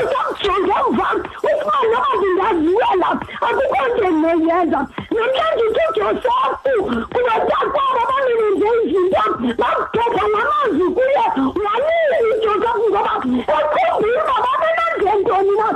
[0.00, 1.08] usakujonge emva
[1.48, 3.08] ukuba noba ndingaziyela
[3.46, 4.80] akukho nto endinoyenza
[5.14, 6.72] namhlanje ujosefu
[7.12, 9.24] kunotakwabo baninenze izinto
[9.60, 11.24] bakuthetha namazwi kuye
[11.64, 13.12] wanini ujosefu ngoba
[13.56, 15.68] ekhumbile uba babenenzentoni na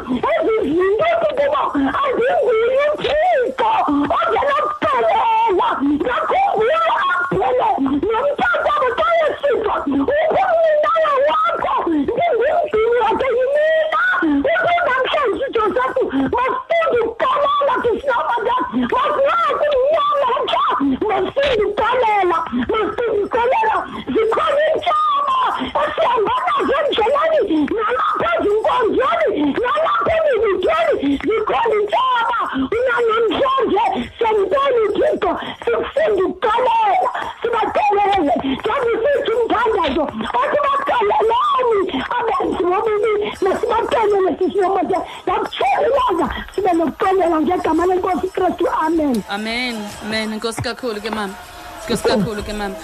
[51.87, 52.75] kakhulu ke mama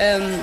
[0.00, 0.38] um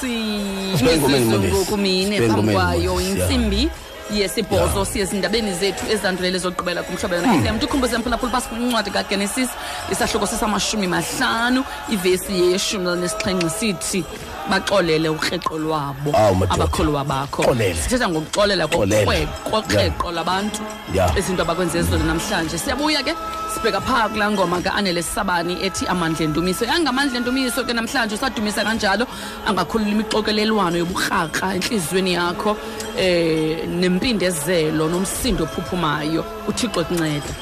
[0.00, 1.54] Sibe engomeni, Modesi.
[1.54, 3.20] ngokumine Sibe phambi engomeni, kwayo Modesi, yeah.
[3.20, 3.70] intsimbi
[4.14, 9.50] yesibhozo siye zindabeni zethu ezandulele zokugqibela kumhlobelo nakefm ndikhumbuze mphulaphula uba sikwincwadi kagenesis
[9.92, 14.04] isahluko sesamashumi mahlanu ivesi yeshumi elinesixhenxe sithi
[14.50, 16.54] baxolele ukrexo lwabo Awu, madoda.
[16.54, 17.74] abakholwa bakho Xolele.
[17.74, 19.04] sithetha ngokuxolela Xolela.
[19.04, 20.62] kokrwe- kokrexo labantu
[20.94, 21.18] Yeah.
[21.18, 23.14] izinto abakwenze ezolo namhlanje siyabuya ke
[23.60, 29.06] sibheka phaa kulaa ngoma ka-anele sabani ethi amandla endumiso yangamandla endumiso ke namhlanje usadumisa kanjalo.
[29.46, 32.56] Angakhulula imixokelelwano yoburharha entliziyweni yakho
[32.96, 36.24] eh nempindezelo nomsindo ophuphumayo.
[36.48, 37.32] Uthixo kunceda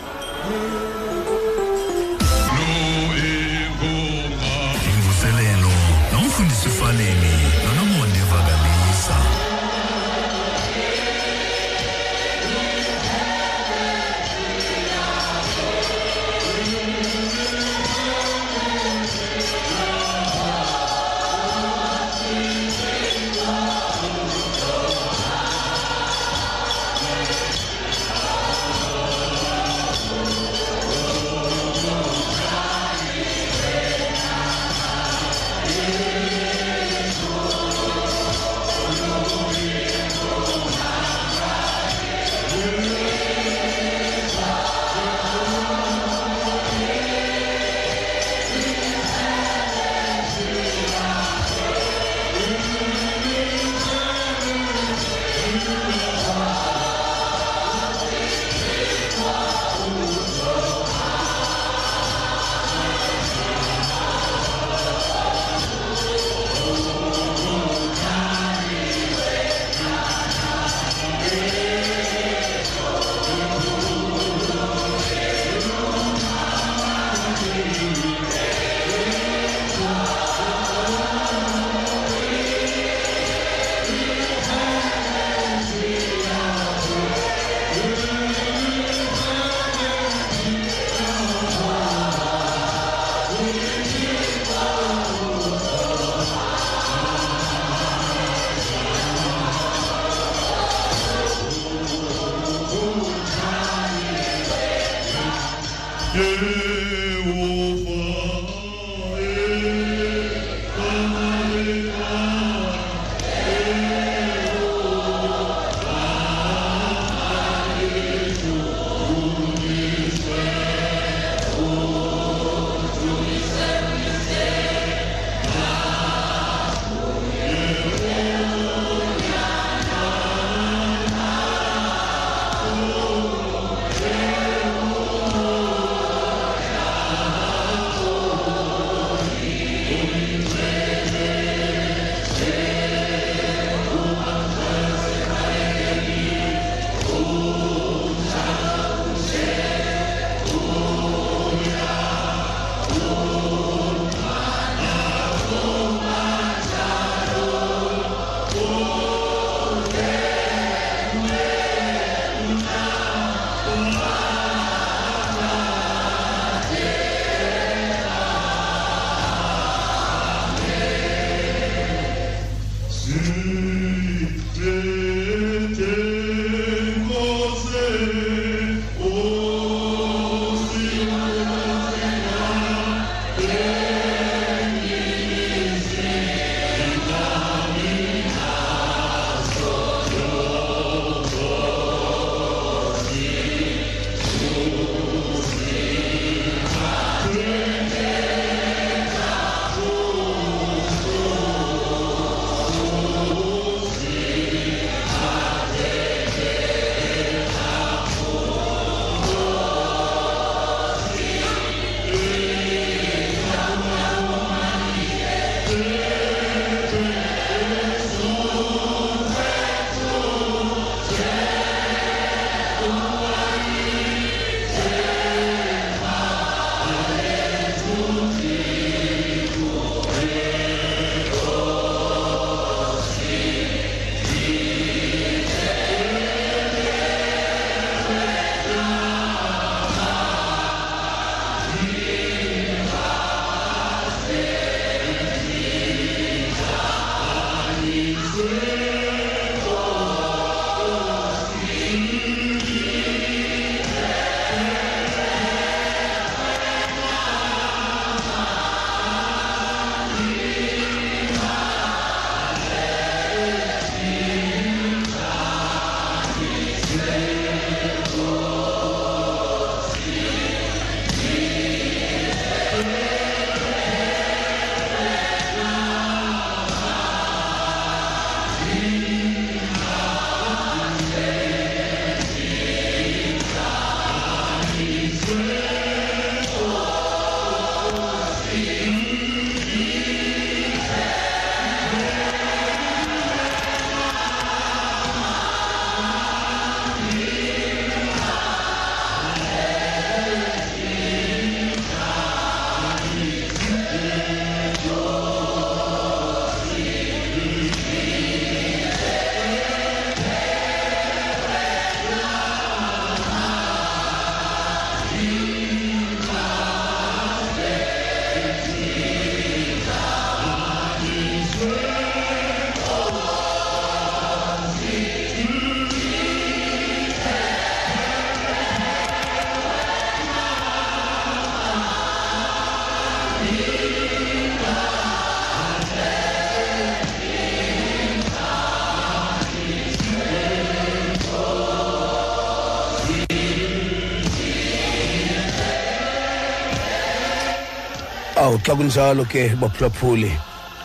[348.68, 350.30] xa kunjalo ke baphulaphuli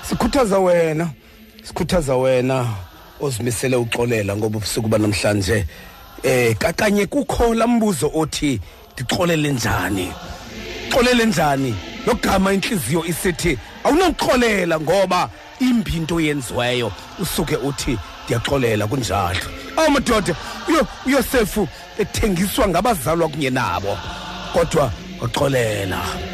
[0.07, 1.09] sikhuthaza wena
[1.63, 2.65] sikhuthaza wena
[3.19, 5.65] ozimisele uxolela ngoba ubusuku banamhlanje
[6.23, 8.59] eh kakanye kukho lambuzo othi
[8.93, 10.13] ndixolele njani?
[10.89, 11.75] Xolele njani?
[12.07, 15.29] Logama inhliziyo isithi awunoxolela ngoba
[15.59, 19.39] imbi into yenziweyo usuke uthi ndiyaxolela kunjalo.
[19.77, 20.36] Awu madoda
[20.67, 21.67] uyo uyosefu
[21.99, 23.97] ethengiswa ngabazalwa kunye nabo
[24.53, 26.32] kodwa waxolela.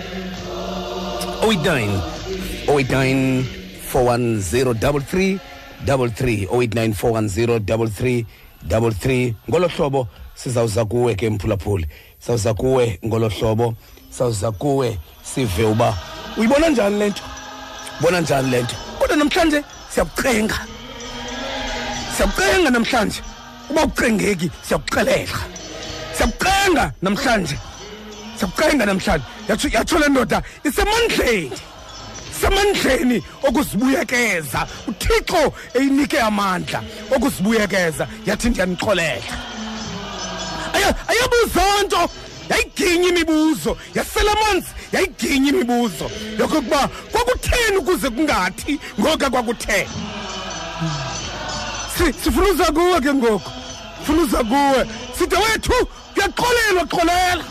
[1.41, 2.01] 089
[2.67, 3.43] 089
[3.91, 5.39] 410
[5.85, 8.25] 33 089 410
[8.67, 11.87] 33 ngolo hlobo sizawuza kuwe ke mphulaphuli.
[12.19, 13.73] Sizawuza kuwe ngolo hlobo.
[14.09, 15.97] Sizawuza kuwe sive uba
[16.37, 17.23] uyibona njani le nto?
[18.01, 18.75] Bona njani le nto?
[18.99, 19.63] Kodwa namhlanje
[19.93, 20.59] siyakucenga
[22.17, 23.21] siyakucenga namhlanje.
[23.69, 25.39] Uba ucengeki siyakuxelela
[26.17, 27.57] siyakucenga namhlanje.
[28.39, 29.25] Siyakucenga namhlanje.
[29.73, 31.51] Yatsho le ndoda isemandleni.
[32.31, 34.67] Isemandleni okuzibuyekeza.
[34.87, 36.81] Uthixo eyinike amandla
[37.15, 38.07] okuzibuyekeza.
[38.25, 39.23] Yathi ndiyanixolela
[40.73, 42.09] Aya- ayabuza nto.
[42.49, 43.77] Yayiginya imibuzo.
[43.95, 46.11] Yasela amanzi yayiginya imibuzo.
[46.39, 49.87] Yokokuba kwakutheni ukuze kungathi ngoka kwakuthe
[51.97, 53.51] Si- sifuna uza kuwe ke ngoku.
[54.05, 54.85] Funa uza kuwe.
[55.17, 57.43] Side wethu kuyaxolelwa xolela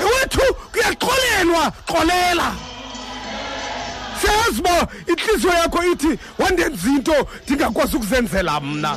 [0.00, 2.52] wethu kuyaxolelwa xolela
[4.44, 8.96] uyazi uba intliziyo yakho ithi wandenza into ndingakwazi ukuzenzela mna.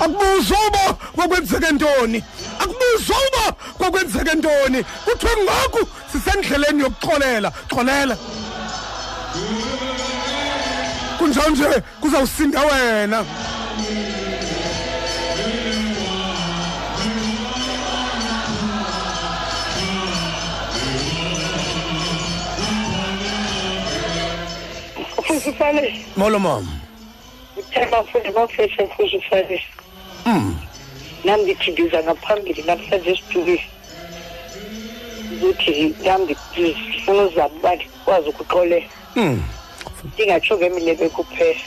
[0.00, 2.24] Akubuzwa uba kwakwenzeke ntoni?
[2.60, 4.84] Akubuzwa uba kwakwenzeke ntoni?
[5.04, 8.16] Kuthiwe ngoku sisendleleni yokuxolela xolela.
[11.18, 13.24] Kunjalo nje kuzawusinda wena.
[25.26, 26.72] Futhi ufane molo mama
[27.56, 29.62] uthemba futhi bafeshe futhi ufane
[30.26, 30.56] mm
[31.24, 33.64] nami ngithi ngiza ngaphambili namhlanje esitulile
[35.32, 39.42] ukuthi nami ngifuna uzama uba ndikwazi ukuxolela mm
[40.04, 41.60] ndingatsho ngemilebe kuphela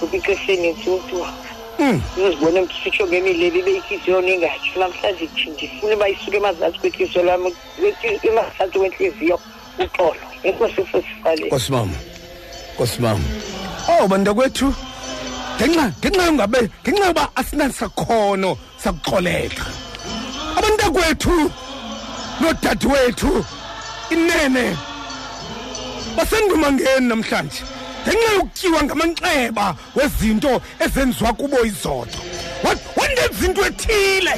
[0.00, 1.26] kuba ixesha eninzi umntu
[1.78, 7.22] mm uzibone mntu sitsho ngemilebe ibe intliziyo ningatsho namhlanje ndithi ndifuna uba isuke emazantsi kwentliziyo
[7.24, 7.52] lwam
[8.28, 9.40] emazantsi kwentliziyo
[9.84, 11.96] uxolo enkosi futhi faleni nkosi mama
[12.76, 13.24] nkosi mama
[13.88, 14.74] oh bantakwethu
[15.56, 19.64] ngenxa ngenxa yongabe ngenxa yoba asinasakhono sakuxoleka.
[20.56, 21.50] Abantakwethu
[22.40, 23.44] nodadewethu
[24.10, 24.76] inene
[26.16, 27.62] basendumangeni namhlanje
[28.06, 31.56] ngenxa yokutyiwa ngamanxeba wezinto ezenziwa kubo
[32.64, 34.34] Wa- wandenza into ethile.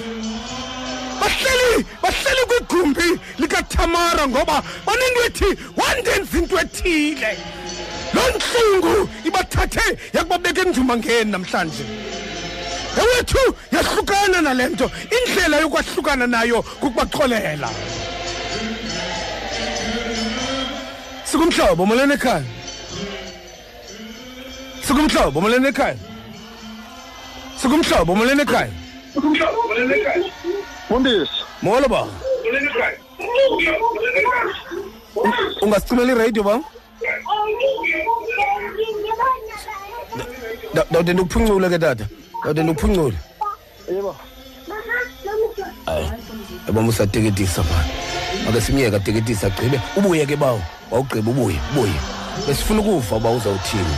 [1.20, 7.36] Bahleli bahleli kwigumbi likatamara ngoba banento ethi wandenza into ethile.
[8.14, 11.84] Loo ntlungu ibathathe yakubabeka endumangeni namhlanje.
[13.00, 14.90] Ewethu yahlukana nale nto.
[15.16, 17.70] Indlela yokwahlukana nayo kukubaxolela.
[21.24, 22.44] Sikumhlobo molweni ekhaya.
[24.86, 25.98] Sikumhlobo molweni ekhaya.
[27.60, 28.72] Sikumhlobo molweni ekhaya.
[30.88, 32.06] Mfundisi, molo ba.
[35.62, 36.60] Ungasicimela iradio ba
[40.74, 42.04] Da- dawude ndikuphuncule ke tata
[42.44, 43.16] dawude ndikuphuncule
[43.94, 44.16] yebo.
[46.66, 47.84] yabona usateketisa pha
[48.48, 50.60] ake simyeke ateketisa agqibe ubuye ke bawo.
[50.90, 51.92] Wawugqiba ubuye ubuye.
[52.46, 53.96] Besifuna ukuva uba uzawuthini?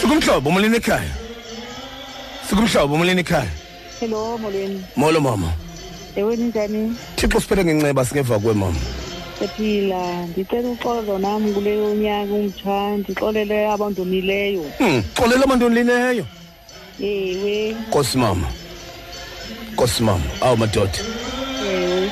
[0.00, 1.10] Sikumhlobo molweni ekhaya.
[2.48, 3.50] Sikumhlobo molweni ekhaya.
[4.00, 4.84] Hello molweni.
[4.96, 5.52] Molo mama.
[6.16, 8.78] Ewe ninjani thixo siphele ngenceba singeva kwe mama.
[9.38, 16.26] Siyaphila ndicela uxolo nam kuleyo nyaka umtsha ndixolele abandomileyo Hmm, xolela abantonileyo
[17.00, 17.76] ewe.
[17.88, 18.46] Nkosi mama.
[19.72, 20.24] Nkosi mama.
[20.40, 20.98] Awu madoda.
[21.66, 22.10] Ewe.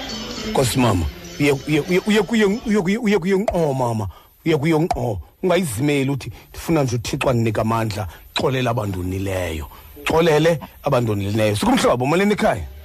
[0.51, 1.07] Nkosi mama
[1.41, 4.09] uye uye uye uye kuye uye kuye uye kuye ngqo mama.
[4.47, 5.21] Uye kuye ngqo.
[5.43, 9.67] Ungayizimeli uthi ndifuna nje uthixo andinika amandla xolela abandonileyo
[10.05, 12.63] xolele abandonileyo sikumhlobo molweni ekhaya?
[12.63, 12.82] amen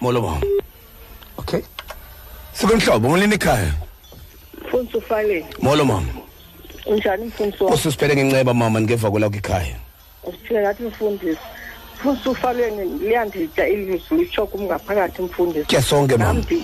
[0.00, 0.40] molo mama
[1.38, 1.60] okay.
[2.52, 3.72] Sikumhlobo molweni ekhaya
[4.66, 6.06] mfundisi ufaleni molo mama.
[6.86, 9.76] Unjani mfundisi wam ususiphele ngenceba mama ndingeva kwelakho ekhaya.
[10.24, 11.38] Uphile ngathi mfundisi.
[11.96, 15.66] Mfundisi ufaleni liyanditya ilizwi litsho kum ngaphakathi mfundisi.
[15.66, 16.40] Tya sonke nam mama.
[16.40, 16.62] Ndi-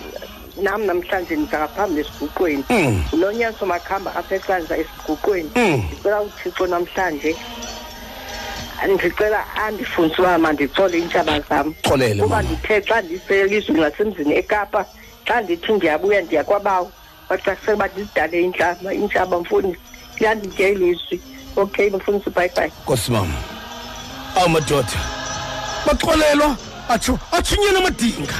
[0.62, 2.64] nam namhlanje ndiza ngaphambi esiguqweni.
[2.70, 3.04] Mm.
[3.12, 5.50] ulonyaso makhamba apha ecandla esiguqweni.
[5.56, 5.82] Mm.
[5.86, 7.36] ndicela uthixo namhlanje
[8.86, 12.48] ndicela andifundise uba mandicole iintshaba zam xolele kuba mama.
[12.48, 14.86] ndithe xa ndiselizweni lasemzini ekapa
[15.26, 16.92] xa ndithi ndiyabuya ndiyakwabawo
[17.28, 19.80] baxakisele uba ndizidale intlaba intshaba mfundisi
[20.18, 21.20] liyanditya ilizwi.
[21.56, 23.34] Okay mfundisi bhayibhayi nkosi mama.
[24.36, 24.98] Awu madoda.
[25.86, 26.56] Baxolelwa.
[26.88, 28.34] Atsho atshunyena amadinga.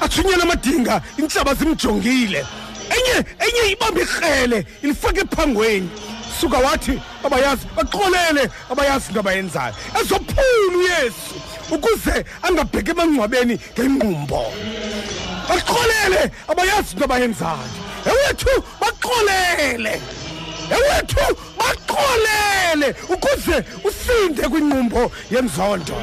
[0.00, 1.02] Atshunyena amadinga.
[1.18, 2.46] Intshaba zimjongile.
[2.90, 5.88] Enye enye ibambe ikrele ilifake ephangweni.
[6.40, 9.74] Suka wathi abayazi baxolele abayazi into abayenzayo.
[10.00, 11.34] Ezophula uyesu
[11.70, 14.52] ukuze angabheki emangcwabeni ngenqumbo
[15.48, 17.68] baxolele abayazi into abayenzayo.
[18.06, 20.00] Ewethu baxolele.
[20.70, 25.96] Ewethu baxolele ukuze usinde kwinqumbo yenzondo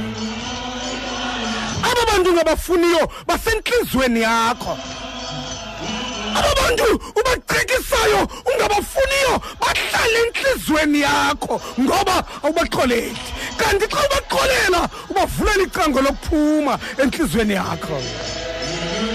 [1.83, 4.77] aba bantu ungabafuniyo basentliziyweni yakho.
[6.37, 6.87] Aba bantu
[7.19, 13.17] ubacekisayo ungabafuniyo bahlale entliziyweni yakho ngoba awubaxoleli
[13.57, 17.97] kanti xa ubaxolela ubavulela icango lokuphuma entliziyweni yakho.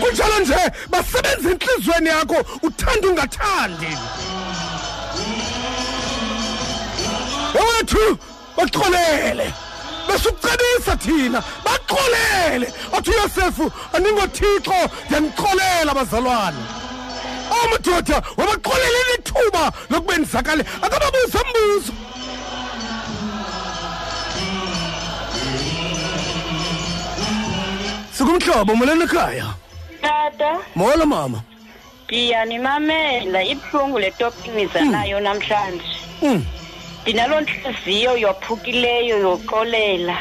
[0.00, 0.60] Kunjalo nje
[0.90, 3.92] basebenza entliziyweni yakho uthanda ungathandi.
[7.60, 8.18] Ewethu
[8.56, 9.52] baxolele.
[10.08, 12.68] Besukucebisa thina baxolele.
[12.92, 16.83] Athi uyosefu andingothixo ndiyanixolela bazalwane
[17.62, 21.92] amadoda wabaxoleleni ithuba lokuba ndizakale akababuze mbuzo
[28.12, 29.46] sikumhlobo molweni ekhaya.
[30.02, 30.58] Tata.
[30.74, 31.42] Molo mama.
[32.04, 35.84] Ndiyanimamela ibuhlungu le topic niza nayo namhlanje.
[36.22, 36.44] Mm.
[37.02, 40.16] ndinaloo ntliziyo yophukileyo yoxolela.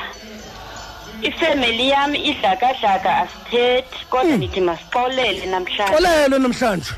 [1.21, 5.93] Ifemeli yam idlakadlaka asithethi kodwa ndithi masixolele namhlanje.
[5.93, 6.91] Xolele namhlanje.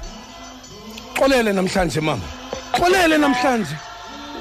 [1.17, 2.23] Xolele namhlanje mama.
[2.73, 3.75] Xolele namhlanje.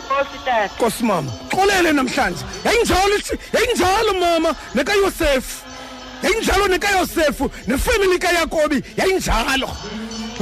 [0.04, 2.44] Nkosi tata nkosi mama xolele namhlanje.
[2.64, 3.16] Yayinjalo
[3.54, 5.56] yayinjalo mama nekayosefu
[6.22, 9.68] yayinjalo nekayosefu nefemeli kayakobi yayinjalo.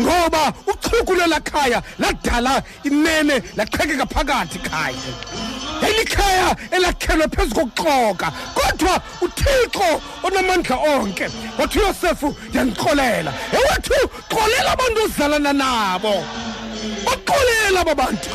[0.01, 5.13] Ngoba uchuku lwelaa khaya ladala inene laqhekeka phakathi khaya.
[5.93, 8.33] Yayilikhaya elakhelwe phezu kokuxoka.
[8.55, 11.29] Kodwa uthixo onamandla onke
[11.59, 16.25] wathi uyosefu ndiyandixolela ewethu xolela abantu ozalana nabo
[17.05, 18.31] baxolela aba bantu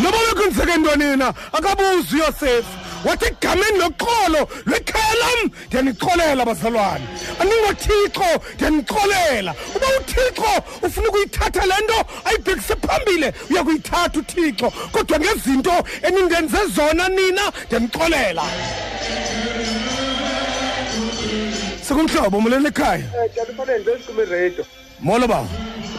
[0.00, 2.85] noba bekwenzeke ntoni na akabuzi uyosefu.
[3.04, 7.06] Wathi egameni loxolo lwekhaya lam ndiyanixolela bazalwane.
[7.40, 10.50] Andingothixo ndiyanixolela uba uthixo
[10.82, 18.44] ufuna ukuyithatha le nto ayibhekise phambile uya kuyithatha uthixo kodwa ngezinto enindenze zona nina ndiyanixolela
[21.88, 23.04] sekumhlobo molweni ekhaya.
[24.18, 24.64] Iredio
[25.00, 25.48] molo bawo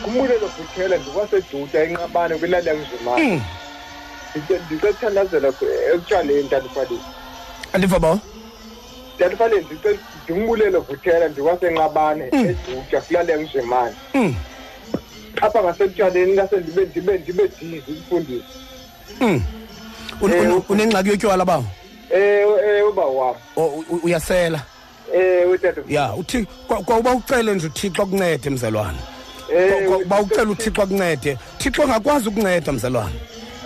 [0.04, 3.42] kumbulelo bhuthela ndikwasejuda enqabane kwilali yakuzimana
[4.50, 4.60] Mm.
[4.66, 5.48] ndicethandazela
[5.94, 7.02] ekutshaleni tyalufanele
[7.74, 8.20] andiva bawo
[9.18, 9.66] tyalufanele
[10.24, 14.36] ndimbulelo bhuthela ndikwasenqabane ejuda kwilali yakuzimana Mm.
[15.42, 18.46] apha ngasekutshaleni ngase ndibe ndibe ndibe dizi ukufundisa
[19.22, 19.42] Mm.
[20.22, 21.66] Un- un- unengxaki yotywala bawo
[22.10, 23.36] ewe ewe uba wam.
[23.56, 24.62] O- u- u- uyasela.
[25.14, 28.98] Ewe tata ya uthi kwa- kwauba ucele nje uthixo akuncede mzalwane
[29.50, 31.38] Ewe, Kwa- uba ucela uthixo akuncede.
[31.58, 33.16] Thixo angakwazi ukunceda mzalwane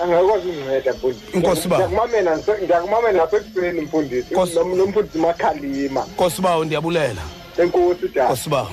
[0.04, 1.22] angakwazi undinceda mfundisi.
[1.34, 1.86] Inkosi baba.
[1.88, 4.34] ndiyakumamela ndiyakumamela nasekuseni mfundisi.
[4.34, 4.56] Nkosi.
[4.56, 6.06] Nom- nomfundisi makhalima.
[6.14, 7.22] Nkosi bawo ndiyabulela.
[7.58, 8.70] Enkosi tata nkosi bawo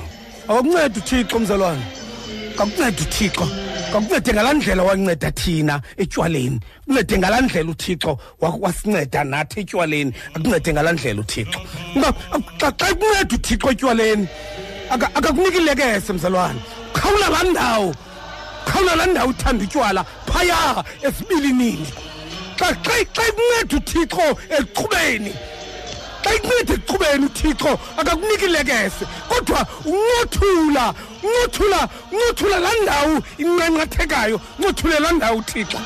[0.47, 1.81] akakunceda uthixo mzalwane.
[2.57, 3.47] Kakunceda uthixo.
[3.91, 6.59] Kakuncede ngalaa ndlela wanceda thina etywaleni.
[6.85, 10.13] Kuncede ngalaa ndlela uthixo wa- wasinceda nathi etywaleni.
[10.33, 11.59] Akuncede ngalaa ndlela uthixo.
[12.59, 14.27] Xa kunceda uthixo etywaleni
[14.89, 16.59] aka- akakuniki lekese mzalwane.
[16.93, 17.43] Khawula laa
[18.65, 21.87] ndawo khawula laa ndawo uthanda utywala phaya esibilinini
[22.59, 25.33] xa xa xa kunceda uthixo eqhubeni
[26.23, 30.93] xa ikunceda ekuqhubeni uthixo akakuniki lekese kodwa uncothula
[31.23, 35.79] uncothula uncothula laa ndawo inqanqathekayo uncothule laa ndawo uthixo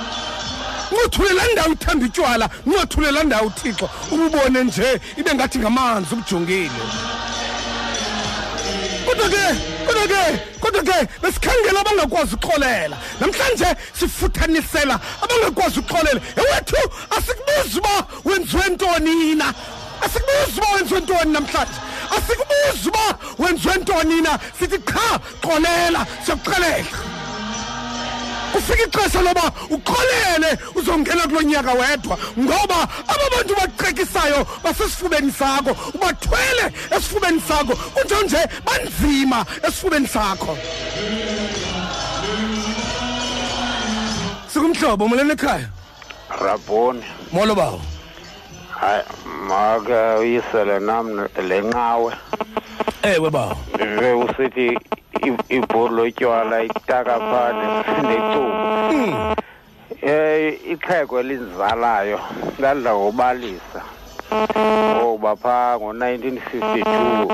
[0.91, 6.71] uncothule laa ndawo uthanda utywala uncothule laa ndawo uthixo ububone nje ibe ngathi ngamanzi ubujongile.
[9.05, 9.43] Kodwa ke
[9.85, 10.21] kodwa ke
[10.59, 16.81] kodwa ke besikhangela abangakwazi uxolela namhlanje sifuthanisela abangakwazi uxolela ewethu
[17.15, 19.53] asikubuzi uba wenziwe ntoni na
[20.01, 21.79] asikubuzi uba wenziwe ntoni namhlanje?
[22.15, 26.85] Asikubuzi uba wenziwe ntoni na sithi qha xolela siyakuxelela
[28.53, 36.65] kufika ixesha loba uxolele uzongena kulo nyaka wedwa ngoba aba bantu bacekisayo basesifubeni sakho ubathwele
[36.97, 40.57] esifubeni sakho kunjalo nje banzima esifubeni sakho.
[44.53, 45.69] Sikumhlobo molweni ekhaya.
[46.41, 47.81] Rabhoni molo bawo.
[48.83, 49.03] Hayi
[49.47, 52.11] make uyisele nam le nqawe
[53.03, 54.67] ewe bawo ndive usithi
[55.27, 57.65] i- ibhuru lotywala itaka phane
[58.07, 58.63] necuba
[60.03, 62.19] um ixhego elinzalayo
[62.59, 63.81] ladla ngobalisa
[64.97, 67.27] ngoba phaa ngo-nineteen fifty-two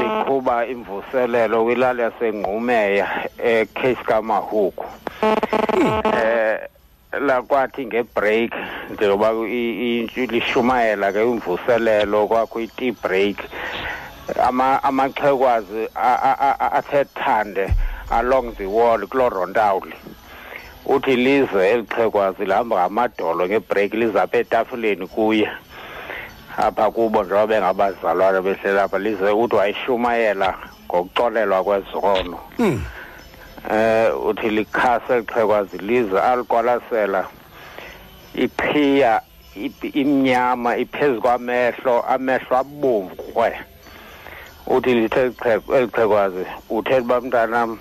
[0.00, 3.06] liqhuba imvuselelo kwilali yasengqumeya
[3.38, 4.84] ecase kamahuku
[7.12, 8.52] eh lakwathi ngebreak
[8.90, 13.36] njengoba i- i- lishumayela ke imvuselelo kwakho i-tea break.
[14.42, 17.74] Ama amaxhekwazi a- a- a- athe thande
[18.10, 19.94] along the wall kuloo rontawuli
[20.86, 25.48] uthi lize eli xhekwazi lihamba ngamadolo ngebreak lize apha etafuleni kuye.
[26.58, 30.54] Apha kubo njengoba bengabazalwane behleli apha lize uthi wayishumayela
[30.88, 32.38] ngokuxolelwa kwezono.
[32.58, 32.82] Mm.
[33.70, 37.26] Eh uthi likhasa elixhekwazi lize aliqwalasela.
[38.34, 39.20] Iqhiya
[39.56, 43.52] ip- imnyama iphezu kwamehlo amehlo abomvu kwe
[44.66, 45.32] uthi lithe
[45.76, 47.78] elixhekwazi uthe uba mntanam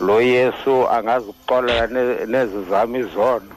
[0.00, 3.52] lo yesu angazixolela ne- nezi zam izono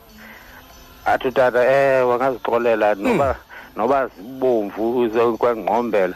[1.06, 3.36] athi utata ewe angazixolela noba
[3.76, 6.16] noba zibomvu kwengqombela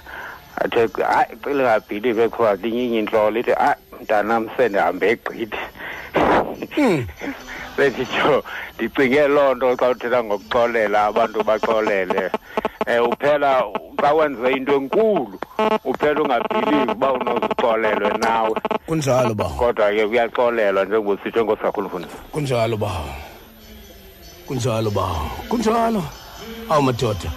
[0.62, 5.58] athe hayi cile ngabhilive ekhoa linyinye intlolo ithi hayi mntanam sendihambe egqithi
[7.76, 8.43] senditsho
[8.76, 12.32] ndicinge loo nto xa uthetha ngokuxolela abantu baxolele.
[12.88, 13.64] Um uphela
[14.01, 15.39] xa wenze into enkulu
[15.86, 18.56] uphela ungabhilivi uba unozixolelwe nawe.
[18.88, 19.45] Kunjalo ba.
[19.45, 23.10] Kodwa ke kuyaxolelwa njengobositsho enkosi kakhulu mfundisi kunjalo bawo
[24.47, 26.04] kunjalo bawo kunjalo.
[26.70, 27.32] Awu madoda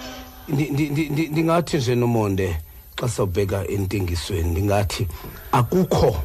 [0.49, 2.57] ndi- ndi- ndi- ndi- ndingathi nje nomonde
[2.99, 5.07] xa sawubheka entengisweni ndingathi
[5.51, 6.23] akukho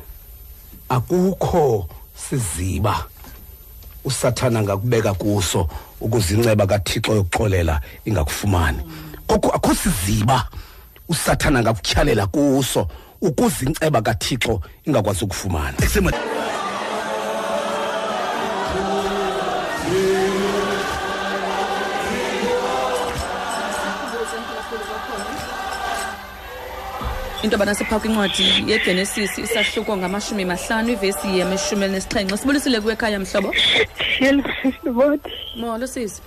[0.89, 3.07] akukho siziba
[4.05, 5.69] usathana angakubeka kuso
[6.01, 8.83] ukuze inceba kathixo yokuxolela ingakufumani.
[9.27, 10.49] Koko akho siziba
[11.09, 12.89] usathana angakutyhalela kuso
[13.21, 15.77] ukuze inceba kathixo ingakwazi ukufumana.
[27.43, 33.55] Into banasepha kwincwadi yegenesis isahluko ngamashumi mahlanu ivesi yamashumi elinesixhenxe sibulisile kuwe ekhaya mhlobo
[35.57, 36.23] molo sisi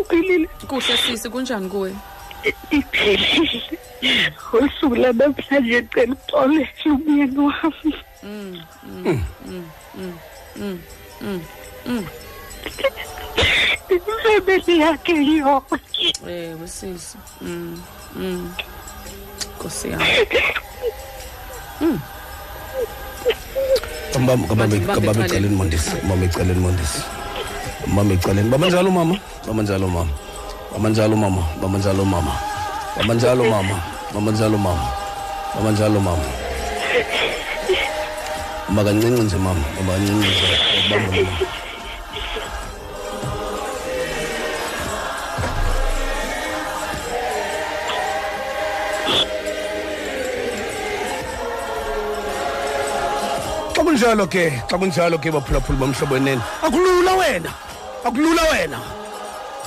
[0.00, 0.48] Uphilile.
[0.68, 1.94] kuhle sisi kunjani kuwe
[2.70, 3.62] Iphilile.
[4.52, 7.94] Usuku lanamhlanje ngicela uxolele umyeni wami.
[8.22, 10.18] Mm, mm, mm, mm,
[10.56, 10.78] mm,
[11.20, 11.40] mm,
[11.86, 12.06] mm.
[13.90, 15.76] Imfemeli yakhe yonke.
[16.28, 17.82] ewe sisi Mm,
[18.16, 18.52] mm.
[19.56, 20.04] nkosi yami
[24.20, 25.24] Mbamba Manje ngibambe kababa eceleni.
[25.26, 27.00] eceleni mondisi mama eceleni mondisi
[27.86, 29.16] mama eceleni baba njalo mama
[29.46, 30.12] baba njalo mama
[30.72, 32.32] baba njalo mama baba njalo mama
[32.96, 33.76] baba njalo mama
[34.14, 34.86] baba njalo mama
[35.54, 36.24] baba njalo mama
[38.68, 40.48] mama kancinci nje mama mama kancinci nje
[40.86, 41.59] ubamba mama
[54.00, 57.52] kunjalo ke xa kunjalo ke baphulaphula bomhlobo wenene akulula wena
[58.04, 58.80] akulula wena.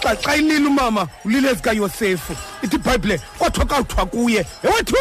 [0.02, 4.46] Xa xa ilile umama ulile ezikayosefu ithi ibhayibhile kwathiwa kawuthiwa kuye.
[4.64, 4.98] Ewethu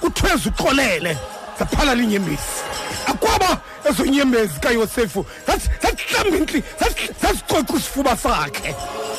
[0.00, 1.16] kuthweza uxolele
[1.58, 2.62] zaphala linyembezi.
[3.06, 6.62] Akwaba ezo nyembezi kayosefu zasihlamba intli
[7.22, 8.74] zasicoca isifuba sakhe.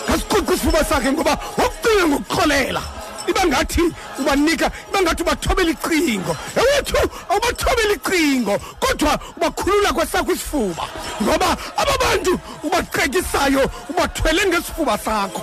[0.07, 2.98] Zasicoca isifuba sakhe ngoba wakucinga ngokuxolela.
[3.29, 3.83] Iba ngathi
[4.19, 6.97] ubanika iba ngathi ubathobela icingo ewethu
[7.29, 10.83] awubathobela icingo kodwa ubakhulula kwesakho isifuba.
[11.23, 15.41] Ngoba aba bantu ubaqekisayo ubathwele ngesifuba sakho.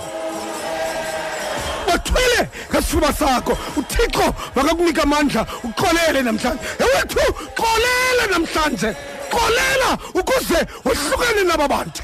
[1.87, 3.57] Bathwele ngesifuba sakho.
[3.77, 6.59] Uthixo makakunika amandla uxolele namhlanje.
[6.79, 7.23] Ewethu
[7.57, 8.95] xolela namhlanje.
[9.31, 12.03] Xolela ukuze wohlukane naba bantu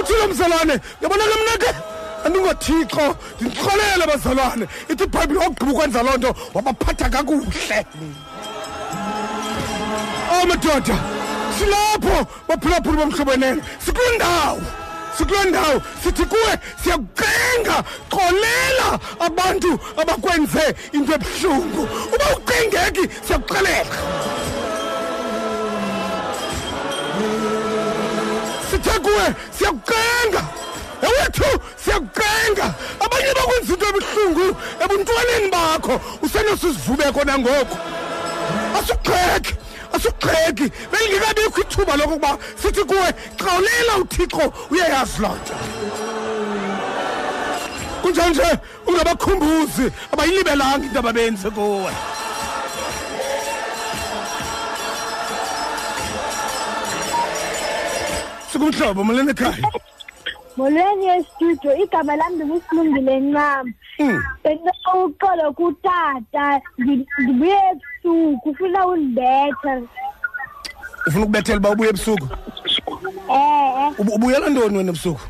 [0.00, 1.89] uthilo mzalwane yabona ke mna ke
[2.24, 4.66] andingothixo ndixolele bazalwane.
[4.88, 7.86] Ithi ibhayibhile wakugqiba ukwenza loo nto wabaphatha kakuhle.
[10.32, 10.96] Oh madoda
[11.58, 14.62] silapho baphulaphula bomhlobo wenene sikuloo ndawo
[15.18, 15.82] sikuloo ndawo.
[16.02, 16.52] Sithi kuwe
[16.82, 18.88] siyakucenga xolela
[19.20, 21.88] abantu abakwenze into ebuhlungu.
[22.14, 23.96] Uba ucengeki siyakuxelela.
[28.70, 30.42] Sithe kuwe siyakucenga
[31.06, 31.50] ewethu
[31.82, 32.66] siyakucenga
[33.04, 34.46] abanye bakwenza into ebuhlungu
[34.82, 36.00] ebuntwaneni bakho.
[36.22, 37.76] Usenosizivubeko nangoku
[38.78, 39.54] asugxeki
[39.94, 45.54] asugxeki belingekabikho ithuba lokokuba sithi kuwe xawulela uthixo uyayazi loo nto.
[48.02, 48.48] Kunjanje
[48.86, 51.92] ungabakhumbuzi abayilibelanga into ababenze kuwe.
[58.52, 59.68] Sikumhlobo molweni ekhaya?
[60.64, 63.72] Molweni estudio igama lam ndingusilungile ncam.
[64.44, 69.82] Bendicela uxolo kutata ndi- ndibuye ebusuku ufuna undibetha
[71.06, 72.26] ufuna ukubethela uba ubuye ebusuku?
[73.32, 73.84] E-e.
[73.98, 75.20] Ubu- ubuyela ntoni wena ebusuku?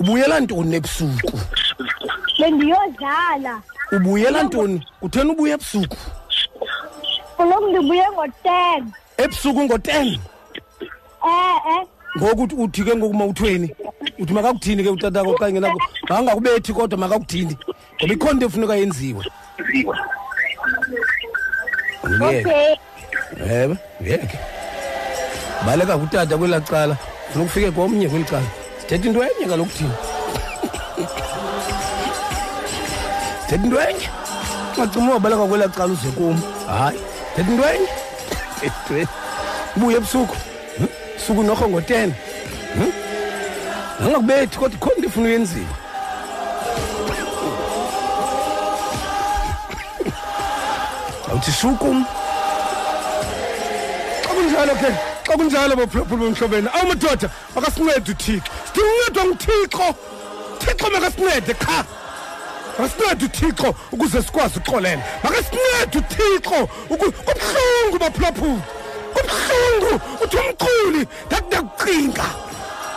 [0.00, 1.36] Ubuyela ntoni ebusuku?
[2.40, 3.54] Bendiyodlala
[3.92, 4.86] ubuyela ntoni?
[5.00, 5.96] Kutheni ubuye ebusuku?
[7.36, 8.82] Kaloku ndibuye ngo-ten.
[9.18, 10.08] Ebusuku ngo-ten?
[11.26, 11.76] E-e.
[12.16, 13.74] Ngoku uthi- ke ngoku mawuthweni
[14.18, 17.56] uthi makakuthini ke utatako okanye nako makangakubethi kodwa makakuthini?
[18.00, 19.24] Ngoba ikhona into efuneka yenziwe.
[22.04, 22.76] Okay.
[23.50, 24.38] Ewe ngeke
[25.66, 26.96] baleka kutata kwelaa cala
[27.32, 28.46] funa ukufike komnye kweli cala.
[28.80, 29.94] Sithetha into enye kaloku thina.
[33.42, 34.08] Sithetha into enye.
[34.76, 36.40] Ungacima wabaleka kwelaa cala uze kum.
[36.68, 36.98] Hayi
[37.36, 37.88] thetha into enye.
[39.76, 40.36] Ubuye ebusuku?
[41.26, 42.12] Suku norho ngo-ten.
[42.78, 42.92] Hm?
[44.00, 45.74] nangakubethi kodwa ikhona into efuna uyenziwa
[51.30, 52.04] awuthi shukum
[54.22, 54.90] xa kunjalo ke
[55.26, 58.50] xa kunjalo baphulaphula bomhlobeni awu madoda makasincede uthixo.
[58.66, 59.94] Sidinga uncedwa nguthixo?
[60.60, 61.84] Thixo makasincede qha.
[62.78, 68.62] Makasincede uthixo ukuze sikwazi uxolela makasincede uthixo uku- kubuhlungu baphulaphula
[69.16, 72.26] kubuhlungu uthi umculi ndathi ndakucinga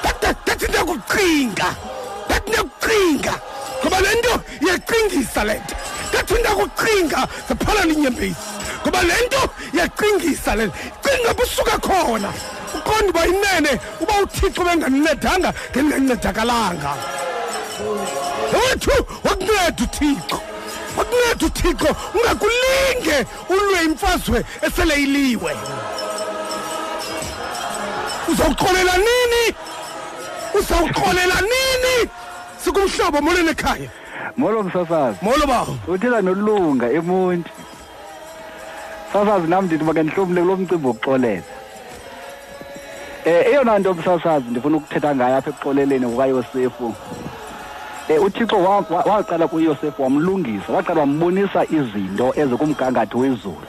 [0.04, 1.68] Ndathi- ndathi ndakucinga
[2.26, 3.34] ndathi ndakucinga
[3.82, 4.34] ngoba le nto
[4.66, 5.76] iyacingisa le nto.
[6.10, 8.36] Ndathi ndakucinga zaphala linyembezi
[8.82, 9.42] ngoba le nto
[9.74, 10.76] iyacingisa le nto.
[11.04, 12.30] Cinga busuka khona.
[12.78, 16.92] Uqonda uba inene uba uthixo bengandincedanga ngendingancedakalanga
[18.54, 18.92] wethu
[19.24, 20.38] wakunceda uthixo.
[20.98, 23.18] Wakunceda uthixo ungakulinge
[23.50, 25.56] ulwe imfazwe esele iliwe.
[28.32, 29.44] Uzawuxolela nini?
[30.60, 32.10] Uzawuxolela nini?
[32.64, 33.90] Sikumhlobo molweni ekhaya.
[34.38, 35.18] Molo msasazi.
[35.22, 37.52] Molo bawo uthetha nolunga emonti
[39.14, 41.44] sasazi nam ndithi makendihlomle kulo mcimbi wokuxolela.
[43.26, 46.86] Um eyona nto msasazi ndifuna ukuthetha ngayo apha ekuxoleleni kukayosefu.
[48.10, 53.68] Um uthixo wa- wa- waqala kuyosefu wamlungisa waqala wambonisa izinto ezikumgangatho wezulu.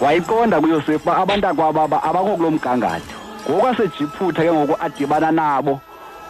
[0.00, 3.16] Wayiqonda kuyosefu uba abantakwababa abakho kulo mgangatho
[3.50, 5.80] ngoku asejiphutha ke ngoku adibana nabo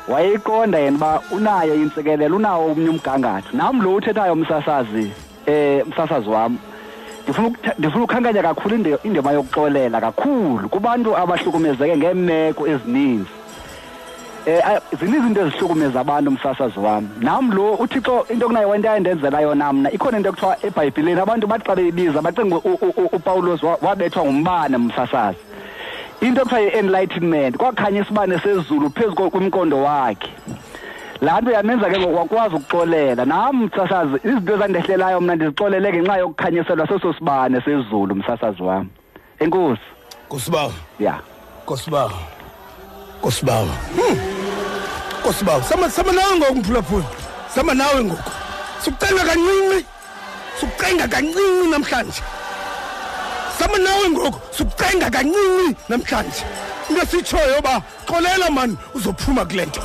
[0.08, 3.48] wayeyiqonda yena uba unayo intsikelelo unawo omnye umgangatho.
[3.52, 5.12] Nam lo uthethayo msasazi
[5.48, 6.58] um msasazi wam
[7.24, 13.30] ndifuna ukuthe- ndifuna ukhankanya kakhulu inde- indima yokuxolela kakhulu kubantu abahlukumezeke ngeemeko ezininzi.
[14.46, 19.72] Um zininzi into ezihlukumeza abantu msasazi wam nam lo uthixo into kunayo wento ayendenzela yona
[19.72, 19.90] mna.
[19.92, 24.24] Ikhona into ekuthiwa ebhayibhileni abantu bathi xa beyibiza bacinga u- u- u- upawulos wa- wabethwa
[24.24, 25.38] ngumbane msasazi.
[26.20, 30.30] Into ekuthiwa yi-enlightenment kwakhanya isibane sezulu phezu ko- kumqondo wakhe.
[31.20, 33.24] Laa nto yamenza ke ngoku wakwazi ukuxolela.
[33.24, 38.86] Nam msasazi izinto ezandehlelayo mna ndizixolele ngenxa yokukhanyiselwa seso sibane sezulu msasazi wam
[39.38, 39.82] enkosi.
[40.26, 41.18] Nkosibawo ya.
[41.62, 42.10] Nkosibawo
[43.20, 43.68] nkosibawo
[45.20, 47.04] nkosibawo sama sama nawe ngoku mphulaphula
[47.54, 48.30] sama nawe ngoku.
[48.84, 49.84] Sukucenga kancinci.
[50.60, 52.22] Sukucenga kancinci namhlanje.
[53.58, 54.40] Sama nawe ngoku.
[54.56, 56.44] Sukucenga kancinci namhlanje.
[56.88, 59.80] Into sitshoyo uba xolela mani uzophuma kule nto.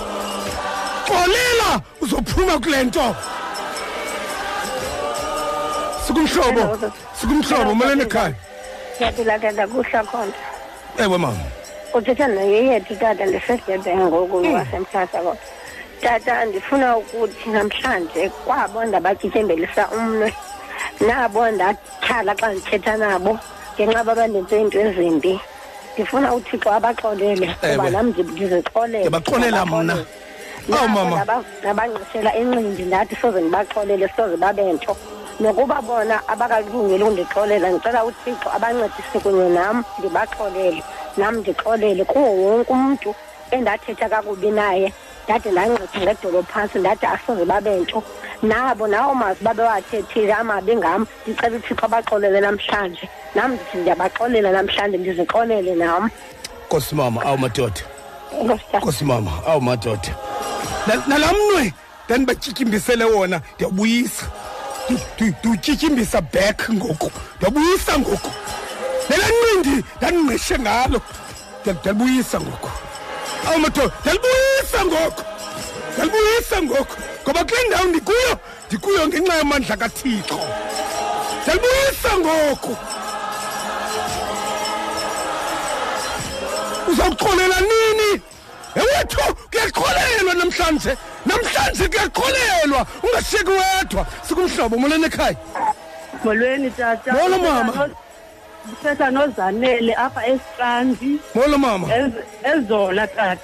[1.07, 3.15] Xolela uzophuma kule nto.
[6.07, 6.91] Sikumhlobo.
[7.19, 8.35] Sikumhlobo molweni ekhaya.
[8.95, 10.33] Ndiyaphila tata kuhla khona
[10.97, 11.43] ewe mama.
[11.97, 13.25] Uthetha noyeyethu tata?
[13.25, 15.37] Ndisedebe ngoku wasemhlasa kodwa
[16.01, 20.33] tata ndifuna ukuthi namhlanje kwabo ndabatyithembelisa umnwe.
[21.07, 23.39] Nabo ndatyhala xa ndithetha nabo
[23.75, 25.39] ngenxa yoba bandenze iinto ezimbi.
[25.93, 27.89] Ndifuna uthixo abaxolele kuba Ewe.
[27.89, 28.97] nam ndi- ndizixolele.
[29.07, 29.95] Ndiyabaxolela mna.
[30.77, 31.23] Awu mama.
[31.63, 34.97] nabanqisela incindi ndathi soze ndibaxolele soze babe nto
[35.39, 40.83] nokuba bona abakalungeli undixolela ndicela uthixo abancedise kunye nam ndibaxolele.
[41.17, 43.15] Nam ndixolele kuwo wonke umntu
[43.51, 44.93] endathetha kakubi naye.
[45.25, 48.03] Ndade ndanceda ngedolo phantsi ndathi asoze babe nto
[48.43, 53.09] nabo nawo mazwi babewathethile amabi ngam ndicela uthixo abaxolele namhlanje.
[53.35, 56.09] Nam ndithi ndiyabaxolela namhlanje ndizixolele nam
[56.65, 57.81] nkosi mama awu madoda.
[58.41, 58.77] Enkosi tata.
[58.77, 60.15] nkosi mama awu madoda.
[60.87, 61.73] Na- nalaa mnwe
[62.05, 64.25] ndandibatyityimbisele wona ndiyawubuyisa
[64.89, 68.31] Ndi- ndi- ndiwutyityimbisa back ngoku ndiyawubuyisa ngoku.
[69.09, 71.01] Nelaa ncindi ndandingqishe ngalo.
[71.61, 72.69] Ndiya- ndiyalibuyisa ngoku
[73.47, 75.21] awu madoda ndiyalibuyisa ngoku
[75.93, 78.33] ndiyalibuyisa ngoku ngoba kule ndawo ndikuyo
[78.67, 80.39] ndikuyo ngenxa yamandla kathixo.
[81.41, 82.71] Ndiyalibuyisa ngoku
[86.91, 88.21] uzawuxolela nini?
[88.75, 90.97] Ewethu kuyaxolelwa namhlanje.
[91.25, 92.85] Namhlanje kuyaxolelwa.
[93.03, 94.05] Ungashiyeki wedwa.
[94.27, 95.35] Sikumhlobo molweni ekhaya.
[96.23, 97.13] Molweni tata.
[97.13, 97.89] Molo, mama.
[98.67, 101.87] Ndithetha nozanele apha esitrandi molo mama.
[101.87, 103.41] Ez- ezola tata.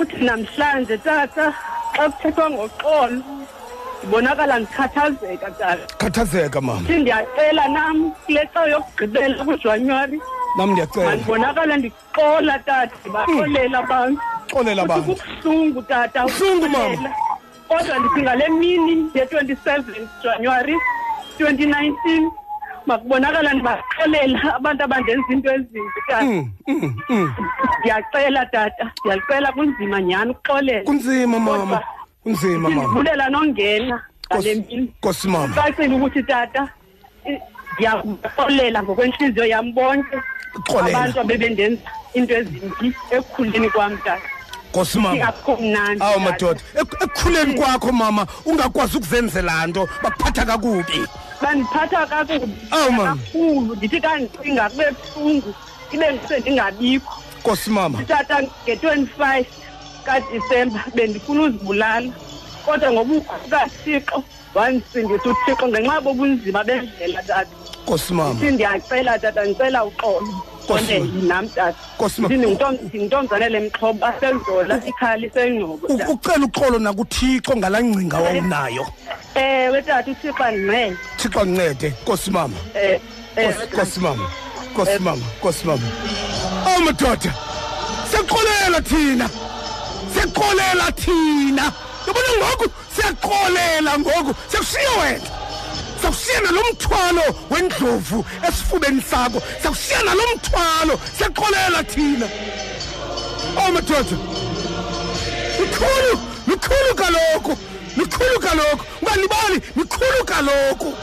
[0.00, 1.54] Uthi namhlanje tata
[1.96, 3.22] xa kuthethwa ngoxolo
[4.02, 5.84] ndibonakala ndikhathazeka tata.
[6.00, 6.86] Khathazeka mama.
[6.88, 10.18] Thi ndiyacela nam kule xa yokugqibela kujanuwari.
[10.56, 11.06] Nam ndiyacela.
[11.10, 14.20] Mandibonakala ndixola tata ndibaxolela abantu.
[14.50, 15.14] Xolela Futhi abantu.
[15.16, 16.84] kubuhlungu tata Buhlungu, mama.
[16.86, 17.14] ukuxolela.
[17.68, 20.74] kodwa ndithi ngale mini ye-twenty seven januwari
[21.38, 22.30] twenty nineteen
[22.90, 27.34] makubonakala ndibaxolela abantu abandenza into ezimbi tata Mm, mm, mm.
[27.80, 28.90] ndiyacela tata.
[29.04, 30.82] Ndiyacela kunzima nyhani ukuxolela.
[30.84, 31.80] Kunzima mama.
[32.22, 32.82] Kunzima mama.
[32.82, 34.92] ndivulela nongena ngale mini.
[34.98, 35.54] nkosi mama.
[35.54, 36.68] Cacile ukuthi tata
[37.26, 37.40] i-
[37.74, 40.16] ndiyakuxolela ngokwentliziyo yam bonke.
[40.66, 40.98] Xolela.
[40.98, 41.82] abantu abebendenza
[42.14, 44.22] into ezimbi ekukhuleni kwam tata.
[44.70, 45.16] Nkosi mama.
[45.16, 46.24] Ingakho mnandi awu tata.
[46.30, 46.60] madoda.
[46.74, 51.06] Ek- ekukhuleni kwakho mama ungakwazi ukuzenzela nto bakuphatha kakubi.
[51.42, 53.16] Bandiphatha kakubi Awu, mama.
[53.16, 54.84] kakhulu ndithi kandicinga kube
[55.14, 55.54] buhlungu
[55.92, 58.02] ibe ndise ndingabikho Nkosi mama.
[58.04, 59.44] tata nge-25
[60.04, 62.10] kadisemba bendifuna uzibulala
[62.66, 64.24] kodwa ngobukho kathixo
[64.54, 67.50] wandisindisa uthixo ngenxa yobobunzima bendlela tata
[67.82, 68.34] Nkosi mama.
[68.34, 70.28] ithi ndiyacela tata ndicela uxolo
[76.08, 78.86] Ucela uxolo nakuthixo ngalangcinga wawunayo.
[79.34, 82.56] ewe tata uthixo andincede Thixo ncede Nkosi mama.
[83.72, 84.30] Nkosi mama.
[84.72, 85.22] Nkosi mama.
[85.38, 85.82] Nkosi mama.
[86.66, 87.34] Awu madoda.
[88.10, 89.30] Siyaxolela thina.
[90.12, 91.72] Siyaxolela thina.
[92.06, 94.34] Yabona ngoku siyaxolela ngoku.
[94.48, 95.39] Siyakushiya wena.
[96.00, 99.42] Siyakushiya nalomthwalo wendlovu esifubeni sakho.
[99.60, 100.94] Siyakushiya nalomthwalo.
[101.18, 102.26] Siyaxolela thina.
[103.60, 104.16] Awu madoda.
[105.60, 106.14] Likhulu,
[106.48, 107.52] likhulu kaloku.
[107.96, 108.84] Likhulu kaloku.
[109.02, 110.94] Ungalibali, likhulu kaloku.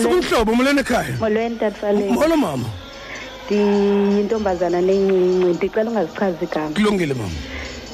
[0.00, 1.16] Sikumhlobo umlene ekhaya.
[1.20, 2.68] molweni tatfaleni Molo mama.
[3.46, 7.36] ndiyintombazana nencinci ndicela ungazichazi igama Kulungile mama.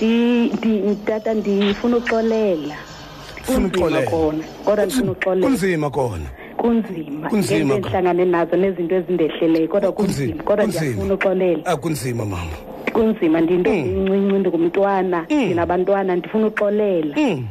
[0.07, 2.74] Ndi- ndi- tata ndifuna uxolela
[3.40, 4.11] Ufuna kunzima uxolela?
[4.11, 6.26] kona kodwa ndifuna uxolela Kunzima kona.
[6.57, 7.74] kunzima Kunzima ngento kona.
[7.74, 10.84] endihlangane nazo nezinto ezindehleleyo kodwa kunzima kodwa kunzima.
[10.84, 12.57] ndiyafuna uxolela Akunzima mama.
[12.92, 14.07] kunzima ndiyintombi Mm.
[14.07, 17.46] incinci ndingumntwana ndinabantwana ndifuna uxolela Mm.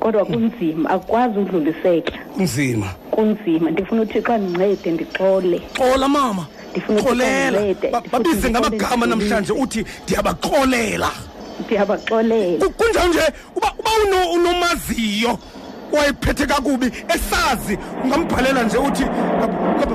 [0.00, 2.86] kodwa kunzima akukwazi udluliseka Kunzima.
[3.10, 9.52] kunzima ndifuna uthixo andincede ndixole xola mama ndifuna uthixo xolela andincede Ba- babize ngamagama namhlanje
[9.52, 11.10] uthi ndiyabaxolela
[11.60, 13.20] ndiyabaxolela kunjalo nje
[13.56, 15.38] uba uba uno- unomaziyo
[15.92, 19.04] wayephethe kakubi esazi ungambhalela nje uthi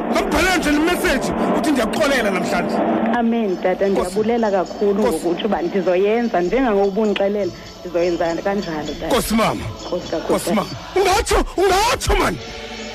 [0.10, 2.76] ungambhalela nje nemeseji uthi ndiyaxolela namhlanje.
[3.20, 9.08] Amen tata ndiyabulela kakhulu ngokutsho uba ndizoyenza njengangokuba undixelela ndizoyenza kanjalo tata.
[9.08, 9.62] Nkosi mama.
[9.88, 10.70] Nkosi kakhulu, Nkosi mama.
[10.96, 12.36] Ungatsho, ungatsho man.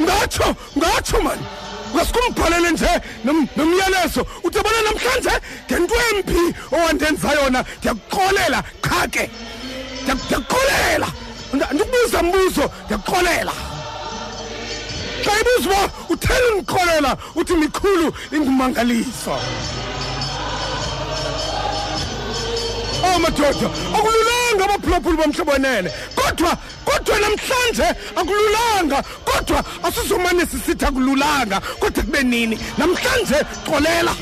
[0.00, 0.44] Ungatsho,
[0.76, 1.20] ungatsho
[1.94, 2.04] man.
[2.04, 4.26] Ungasikumbhalele nje nom- nomyalezo.
[4.44, 5.34] Uthi yabona namhlanje
[5.70, 7.64] ngento embi owandenza yona.
[7.78, 9.30] Ndiyakuxolela qha ke
[10.02, 11.08] Ndiya- ndiyakuxolela
[11.52, 13.52] Anda- andikubuza mbuzo ndiyakuxolela
[15.24, 19.36] xa ibuza uba utheni ndixolela uthi mikhulu ingumangaliso.
[23.04, 32.02] Oh madoda akululanga abaphulaphuli bomhlobo wenene kodwa kodwa namhlanje akululanga kodwa asizomane sisithi akululanga kodwa
[32.02, 32.58] kube nini?
[32.78, 34.14] Namhlanje xolela.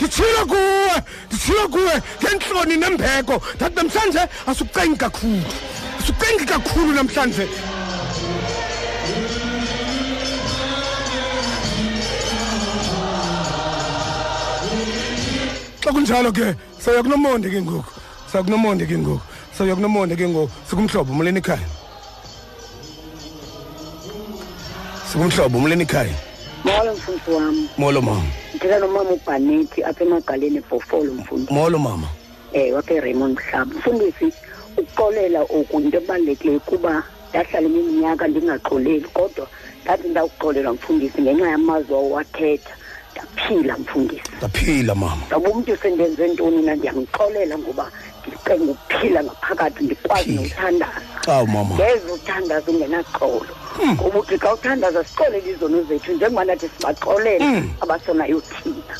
[0.00, 3.42] Nditshilo kuwe nditshilo kuwe ngentloni nembeko.
[3.56, 5.42] Ndathi namhlanje asukucengi kakhulu
[5.98, 7.48] asukucengi kakhulu namhlanje.
[15.88, 17.80] Xa kunjalo ke saya kunomonde ke ngoku.
[18.28, 19.20] Saya kunomonde ke ngoku.
[19.56, 20.52] Saya kunomonde ke ngoku.
[20.68, 21.64] Sikumhlobo umleni ekhaya.
[25.08, 26.12] Sikumhlobo umleni ekhaya.
[26.64, 28.28] Molo mfundisi wam molo mama.
[28.54, 31.52] Ndithetha nomama ubhanethi apha emagaleni ebhofolo mfundisi.
[31.54, 32.08] Molo mama.
[32.52, 33.74] Um wapha eraymond mhlaba.
[33.78, 34.28] Mfundisi
[34.76, 39.48] ukuxolela oku yinto ebalulekileyo kuba ndahlala iminyaka ndingaxoleli kodwa
[39.84, 42.77] ndathi ndawuxolela mfundisi ngenxa yamazwi awathetha
[43.22, 44.22] ndaphila mfundisi.
[44.38, 45.22] Ngaphila mama.
[45.26, 46.74] Ngoba umntu sendenze ntoni na?
[46.74, 47.90] Ndiyamxolela ngoba
[48.26, 51.02] ndicenga ukuphila ngaphakathi ndikwazi nokuthandaza.
[51.26, 51.74] Awu mama.
[51.74, 53.52] Ngeze uthandaza ungenaxolo.
[53.94, 57.70] Ngoba uthi xa uthandaza sixolele izono zethu njengoba nathi sibaxolele Mm.
[57.80, 58.94] abasonayo thina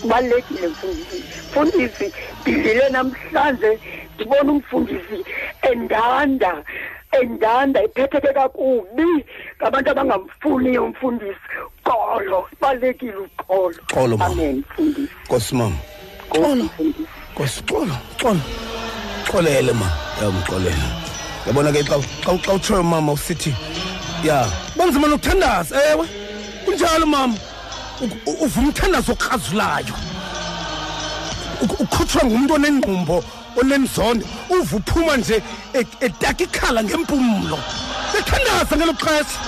[0.00, 1.24] kubalulekile mfundisi.
[1.50, 2.12] Mfundisi
[2.42, 3.78] ndidlile namhlanje
[4.14, 5.24] ndibona umfundisi
[5.62, 6.64] endanda
[7.20, 9.24] endanda iphetheke kakubi
[9.60, 11.40] ngabantu abangamfuniyo umfundisi
[11.90, 14.32] xolo kubalulekile uxolo Xolo, mama.
[14.32, 15.12] amen mfundisi.
[15.24, 15.76] Nkosi mama.
[16.30, 16.64] Xolo
[17.34, 18.40] nkosi xolo xolo
[19.30, 19.86] xolele ma.
[20.22, 20.88] Yamxolela
[21.46, 23.54] yabona ke xa xa xa utshoyo mama usithi
[24.24, 24.46] ya
[24.76, 25.76] banzima nokuthandaza.
[25.92, 26.06] Ewe
[26.64, 27.34] kunjalo mama.
[28.00, 29.94] U- u- uva umthandazo okrazulayo
[31.62, 33.24] U- ukhutshwa ngumntu onengqumbo
[33.60, 35.42] onenzondo uva uphuma nje
[35.74, 37.58] e- edaka ikhala ngempumlo.
[38.18, 39.38] Ethandaza ngelo xesha.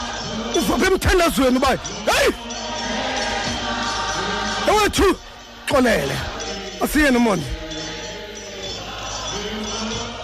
[0.59, 2.33] Uva apha emthandazweni uba heyi
[4.69, 5.17] ewethu
[5.69, 6.17] xolele.
[6.85, 7.47] Asiye nomonde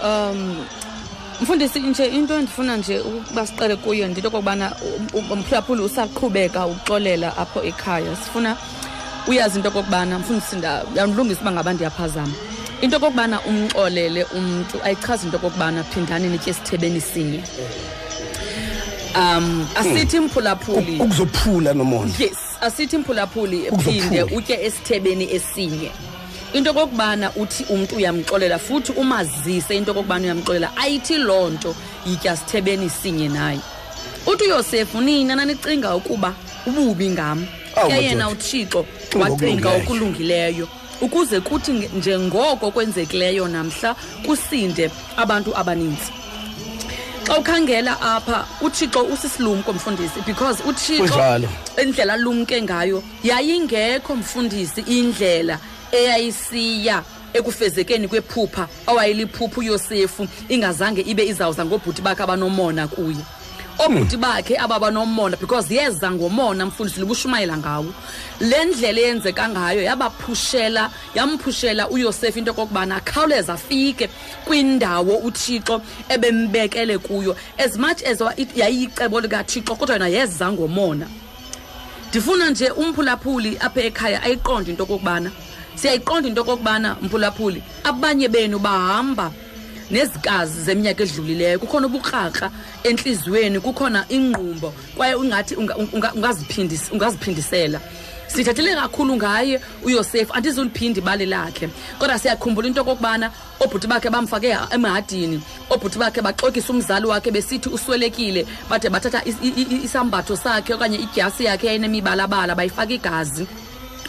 [0.03, 0.65] um
[1.41, 4.71] mfundisi nje into endifuna nje ukuba siqale kuyo ndinto okokubana
[5.13, 8.15] umphulaphuli usaqhubeka ukuxolela apho ekhaya.
[8.15, 8.57] Sifuna
[9.27, 12.33] uyazi into okokubana mfundisi nda- ndiyandilungisa uba ngaba ndiyaphazama.
[12.81, 17.43] Into okokubana umxolele umntu ayichazi into okokubana phindani nitye esithebeni sinye.
[19.15, 20.99] Um asithi mphulaphuli.
[20.99, 24.01] Ukuzophula nomonde yes asithi mphulaphuli Ukuzophula.
[24.01, 25.91] phinde utye esithebeni esinye.
[26.53, 31.75] Into okokubana uthi umntu uyamxolela futhi umazise into okokubana uyamxolela ayithi loo nto
[32.07, 33.59] yitya sithebeni sinye naye.
[34.27, 36.33] Uthi uyosefu nina nanicinga ukuba
[36.65, 37.45] ububi ngam?
[37.75, 38.07] Awu, ke madoda.
[38.07, 39.77] yena uthixo Cinga wacinga okulungileyo.
[39.77, 40.67] okulungileyo.
[41.01, 43.95] Ukuze kuthi nge- njengoko kwenzekileyo namhla
[44.25, 46.11] kusinde abantu abaninzi.
[47.29, 51.49] Xa ukhangela apha uthixo usisilumko mfundisi because uthixo Kunjalo.
[51.83, 55.59] indlela alumke ngayo yayingekho mfundisi indlela
[55.91, 57.03] eyayisiya
[57.33, 63.23] ekufezekeni kwephupha awayeliphupha uyosefu ingazange ibe izawuza ngobhuti bakhe abanomona kuye
[63.79, 67.93] oobhuti bakhe aba banomona because yeza ngomona mfundisi libushumayela ngawo.
[68.39, 74.09] Le ndlela eyenzeka ngayo yabaphushela yamphushela uyosefu into yokokubana akhawuleze afike
[74.45, 77.35] kwindawo uthixo ebembekele kuyo.
[77.57, 78.21] As much as
[78.55, 81.07] yayiyicebo likathixo kodwa yona yeza ngomona.
[82.09, 85.31] Ndifuna nje umphulaphuli apha ekhaya ayiqonde into yokokubana
[85.75, 89.31] siyayiqonda into yokokubana mphulaphuli abanye benu bahamba
[89.91, 92.51] nezikazi zeminyaka edlulileyo kukhona ubukrakra
[92.83, 97.79] entliziyweni kukhona ingqumbo kwaye ungathi unga- unga- ungaziphindis- ungaziphindisela.
[98.29, 101.69] Sithathele kakhulu ngaye uyosefu andizuliphinda ibali lakhe.
[101.99, 105.41] Kodwa siyakhumbula into okokubana oobhuti bakhe bamfake emhadini
[105.71, 110.97] oobhuti bakhe baxokisa umzali wakhe besithi uswelekile bade bathatha is- i- i- isambatho sakhe okanye
[111.01, 113.47] idyasi yakhe eyayinemibalabala bayifaka igazi.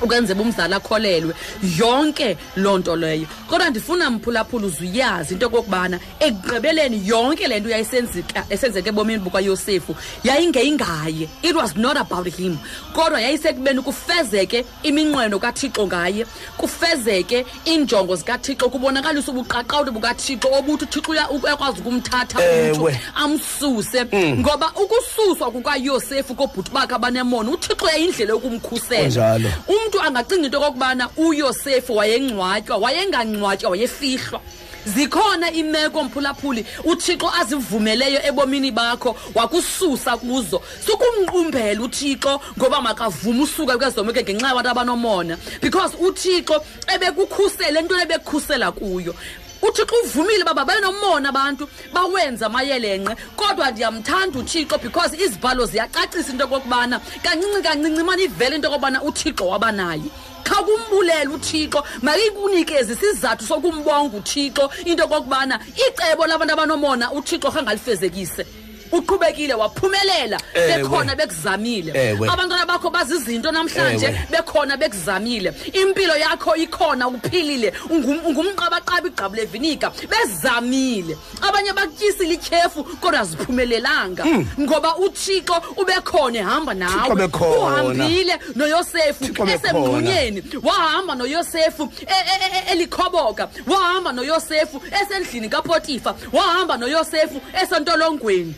[0.02, 1.34] Ukwenzela umzali akholelwe.
[1.78, 3.26] Yonke loo nto leyo.
[3.48, 9.94] Kodwa ndifuna mphulaphula uzuyazi into okokubana ekugqibeleni yonke le nto yayisenzeka esenzeka ebomini bukayosefu
[10.24, 11.28] yayingeyingaye.
[11.42, 12.58] It was not about him.
[12.92, 21.30] Kodwa yayisekubeni kufezeke iminqweno kathixo ngaye kufezeke iinjongo zikathixo kubonakaliswe ubuqaqawuti bukathixo obuthi uthixo uya-
[21.30, 23.00] uyakwazi ukumthatha umntu Ewe.
[23.14, 24.04] amsuse.
[24.38, 29.02] Ngoba ukususwa kukayosefu koobhuti bakhe abanemona uthixo yayindlela yokumkhusela.
[29.02, 29.48] Kunjalo.
[29.90, 34.40] Umntu angacinga into okokubana uyosefu wayengcwatywa wayengangcwatywa wayefihlwa.
[34.86, 40.62] Zikhona imeko mphulaphuli uthixo azivumeleyo ebomini bakho wakususa kuzo.
[40.86, 45.36] Sukumqumbela uthixo ngoba makavume usuka kwezomeke ngenxa yabantu abanomona.
[45.60, 49.14] Because uthixo ebekukhusela entweni ebekukhusela kuyo.
[49.62, 56.44] Uthixo uvumile uba babe nomona abantu bawenza amayelenqe kodwa ndiyamthanda uthixo because izibhalo ziyacacisa into
[56.44, 60.08] yokokubana kancinci kancinci mane ivele into yokokubana uthixo wabanaye
[60.42, 68.46] kha kumbulela uthixo mayibunikeze isizathu sokumbonga uthixo into yokokubana icebo labantu abanomona uthixo khangalifezekise.
[68.92, 70.38] Uqhubekile waphumelela.
[70.54, 70.76] Ewe.
[70.82, 71.92] bekhona bekuzamile.
[71.94, 72.28] Ewe.
[72.28, 74.06] abantwana bakho bazizinto namhlanje.
[74.06, 74.20] Ewe.
[74.30, 75.52] bekhona bekuzamile.
[75.72, 77.72] Impilo yakho ikhona uphilile.
[77.90, 79.92] Ungum- ungumqabaqaba igqabu levinika.
[80.10, 81.16] Bezamile.
[81.42, 84.24] Abanye bakutyisile ityhefu kodwa ziphumelelanga
[84.60, 87.82] ngoba uthixo ubekhona ehamba Thixo nawe bekhona.
[87.84, 89.54] uhambile noyosefu Thixo bekhona.
[89.54, 93.48] esemngqunyeni wahamba noyosefu e- e- e- elikhoboka.
[93.66, 96.14] Wahamba noyosefu esendlini kapotifa.
[96.32, 98.54] Wahamba noyosefu esentolongweni.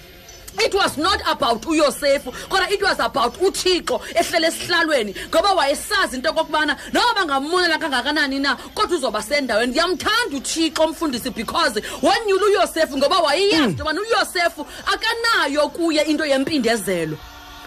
[0.65, 6.29] It was not about uyosefu kodwa it was about uthixo ehlele esihlalweni ngoba wayesazi into
[6.29, 9.71] yokokubana noba bangammonela kangakanani na kodwa uzoba sendaweni.
[9.71, 17.19] Ndiyamthanda uthixo mfundisi because wanyula uyosefu ngoba wayeyazi into yobana uyosefu akanayo kuye into yempindezelo.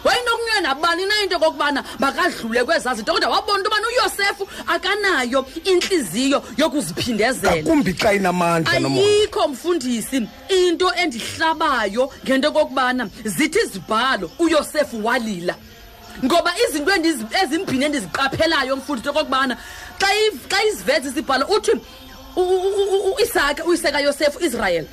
[0.04, 6.42] Wayenokunyela nabani na into yokokubana makadlule kwezazi nto kodwa wabona into yobana uyosefu akanayo intliziyo
[6.56, 15.54] yokuziphindezela ngakumbi xa inamandla nomona ayikho mfundisi into endihlabayo ngento yokokubana zithi izibhalo uyosefu walila
[16.24, 19.56] ngoba izinto endizi- ezimbini endiziqaphelayo mfundisi okokubana
[20.00, 21.70] xa i- xa iziveza isibhalo uthi
[22.36, 24.88] u- u- u- u- isaka uyiseka yosefu israyeli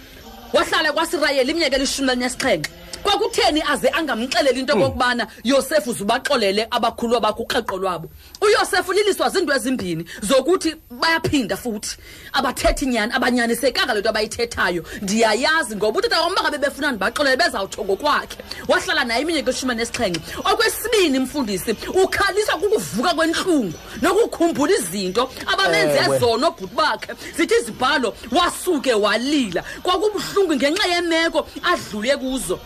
[0.54, 2.72] wahlala kwasirayeli iminyaka elishumi elinesixhenxe
[3.04, 8.10] kwakutheni aze angamxeleli into okokubana yosefu zubaxolele abakhulu bakho uqeqo lwabo?
[8.42, 11.98] Uyosefu liliswa zinto ezimbini zokuthi bayaphinda futhi.
[12.34, 14.84] Abathethi nyani abanyanisekanga le nto abayithethayo.
[15.02, 18.38] Ndiyayazi ngoba utata wam bangabe befuna ndibaxolele bezawutsho ngokwakhe.
[18.68, 21.72] Wahlala naye iminyaka eshumi nesixhenxe okwesibini mfundisi
[22.04, 26.20] ukhaliswa kukuvuka kwentlungu nokukhumbula izinto abamenze Ewe.
[26.20, 27.14] zona obhuti bakhe.
[27.38, 29.64] Zithi izibhalo wasuke walila.
[29.84, 32.60] Kwakubuhlungu ngenxa yemeko adlule kuzo.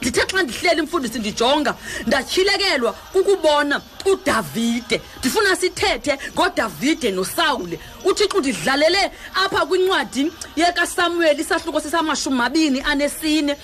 [0.00, 1.74] Ndithe xa ndihleli mfundisi ndijonga
[2.06, 5.00] ndatyhilekelwa kukubona udavide.
[5.18, 9.10] Ndifuna sithethe ngodavide nosawule uthixo ndidlalele
[9.44, 13.56] apha kwincwadi yekasamueli isahluko sisamashumi mabini anesine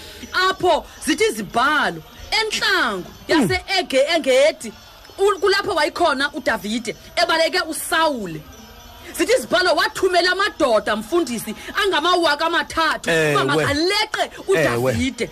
[0.48, 2.02] apho zithi izibhalo
[2.40, 4.72] entlango yase-ege engedi
[5.18, 8.40] u- kulapho wayikhona udavide ebaleke usawule
[9.18, 11.54] zithi izibhalo wathumela amadoda mfundisi
[11.84, 15.30] angamawaka amathathu uba makaleqe udavide.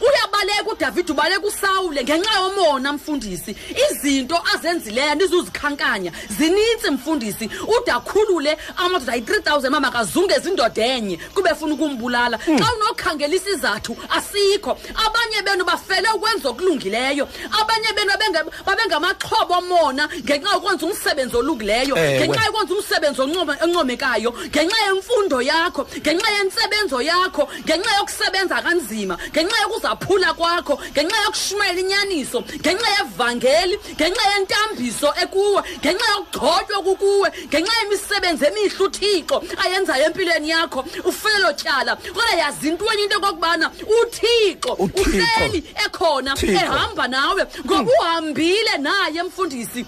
[0.00, 3.56] Uyabaleka udavid ubaleka usawule ngenxa yomona mfundisi.
[3.90, 7.50] Izinto azenzileyo nizuzikhankanya zinintsi mfundisi.
[7.78, 12.38] Ude akhulule amadoda ayi-3 000 mama kazungeza indoda enye kube efuna ukumbulala.
[12.38, 14.78] Xa unokhangela isizathu asikho.
[15.06, 17.28] Abanye benu bafele ukwenza okulungileyo.
[17.60, 22.18] Abanye benu babenge- babengamaxhobo omona ngenxa yokwenza umsebenzi olungileyo Ewe.
[22.20, 29.56] ngenxa yokwenza umsebenzi oncome- oncomekayo ngenxa yemfundo yakho ngenxa yentsebenzo yakho ngenxa yokusebenza kanzima ngenxa
[29.88, 38.44] yokuzaphula kwakho ngenxa yokushumayela inyaniso ngenxa yevangeli ngenxa yentambiso ekuwe ngenxa yokugcotywa kukuwe ngenxa yemisebenzi
[38.46, 43.70] emihle uthixo ayenzayo empilweni yakho ufelo tyala kodwa yazi ntweni into yokokubana
[44.00, 45.00] uthixo Uthixo.
[45.02, 46.52] uhleli ekhona Thixo.
[46.52, 49.86] ehamba nawe ngoba uhambile naye mfundisi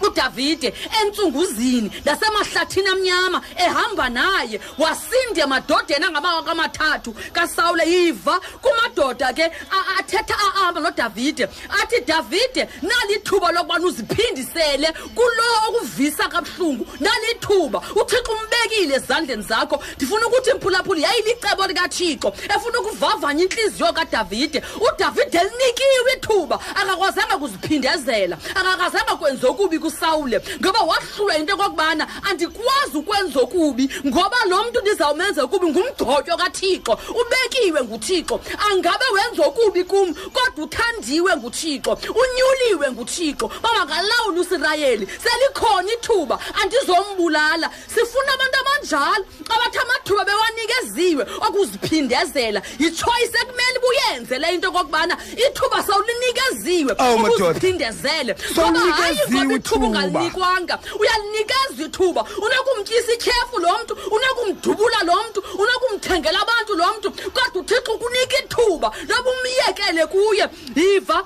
[0.00, 8.40] udavide entsunguzini nasemahlathini amnyama ehamba naye wasinde emadodeni angamawaka amathathu kasawule yiva.
[8.62, 11.44] Kumadoda ke a- athetha ahamba nodavide
[11.82, 17.78] athi davide nalithuba lokubana uziphindisele kulo okuvisa kabuhlungu nalithuba.
[17.94, 19.82] Uthixo umbekile ezandleni zakho.
[19.96, 24.62] Ndifuna ukuthi mphulaphuli yayilicebo likathixo efuna ukuvavanya intliziyo kadavide.
[24.80, 30.40] Udavide linikiwe ithuba akakwazanga kuziphindezela akakwazanga kwenza okubi kusawule.
[30.60, 36.98] Ngoba wahlulwa into okokubana andikwazi ukwenza okubi ngoba lo mntu ndizawumenza okubi ngumgcotywa kathixo.
[37.20, 38.40] Ubekiwe nguthixo.
[38.70, 41.98] Angabe wenza okubi kum kodwa uthandiwe nguthixo.
[42.20, 43.50] Unyuliwe nguthixo.
[43.62, 45.06] Bamakalawula usirayeli.
[45.22, 46.38] Selikhona ithuba.
[46.62, 47.70] Andizombulala.
[47.94, 52.62] Sifuna abantu abanjalo abathi amathuba bewanikeziwe okuziphindezela.
[52.78, 57.44] Yichoice ekumele buyenze le into okokubana ithuba sawulinikeziwe Awu, madoda.
[57.44, 58.36] ukuziphindezele.
[58.52, 60.18] Ngoba hayi Sawunikeziwe ngoba ithuba ithuba.
[60.20, 67.60] ungalikwanga uyalinikeza ithuba unokumtyisa ityhefu lo mntu unokumdubula lo mntu unokumthengela abantu lo mntu kodwa
[67.60, 71.24] uthixo ukunika ithuba loba umyekele kuye yiva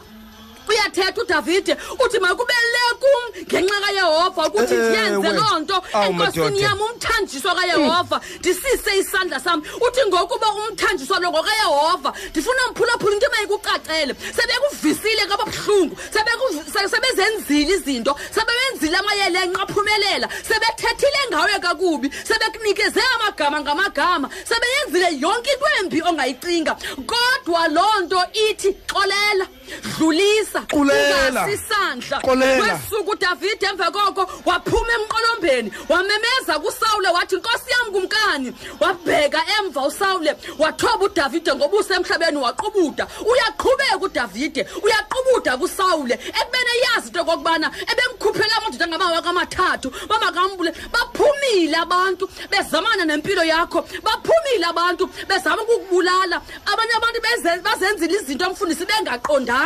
[0.71, 4.89] uyathetha udavide uthi makube le kum ngenxa kayehova ukuthi Ewe.
[4.89, 6.67] ndiyenze loo nto Awu, enkosini madoda.
[6.67, 8.21] yam umthanjiswa kayehova.
[8.39, 16.65] Ndisise isandla sam uthi ngokuba umthanjiswa lo ngokayehova ndifuna mphulaphula into mayikucacele sebekuvisile kababuhlungu sebeku-
[16.73, 25.67] se- sebezenzile izinto sebewenzile amayelenqa aphumelela sebethethile ngawe kakubi sebekunikeze amagama ngamagama sebeyenzile yonke into
[25.81, 26.77] embi ongayicinga.
[27.11, 29.47] Kodwa loo nto ithi xolela.
[29.99, 38.55] dlulisa ungasisandla kwesuku uDavide emva koko waphuma emqolombeni wamemeza kuSawule wathi inkosi yami kumkani.
[38.81, 43.07] Wabheka emva uSawule wathoba uDavide ngobuso emhlabeni waqubuda.
[43.27, 46.15] Uyaqhubeka uDavide uyaqubuda kuSawule.
[46.15, 53.85] Ekubene yazi into kokubana ebemkhuphela amadoda ngamawa kamathathu baba kambule baphumile abantu bezamana nempilo yakho
[54.03, 56.43] baphumile abantu bezama ukukubulala.
[56.67, 57.21] Abanye abantu
[57.63, 59.60] bazenzile izinto amfundisi bengaqondanga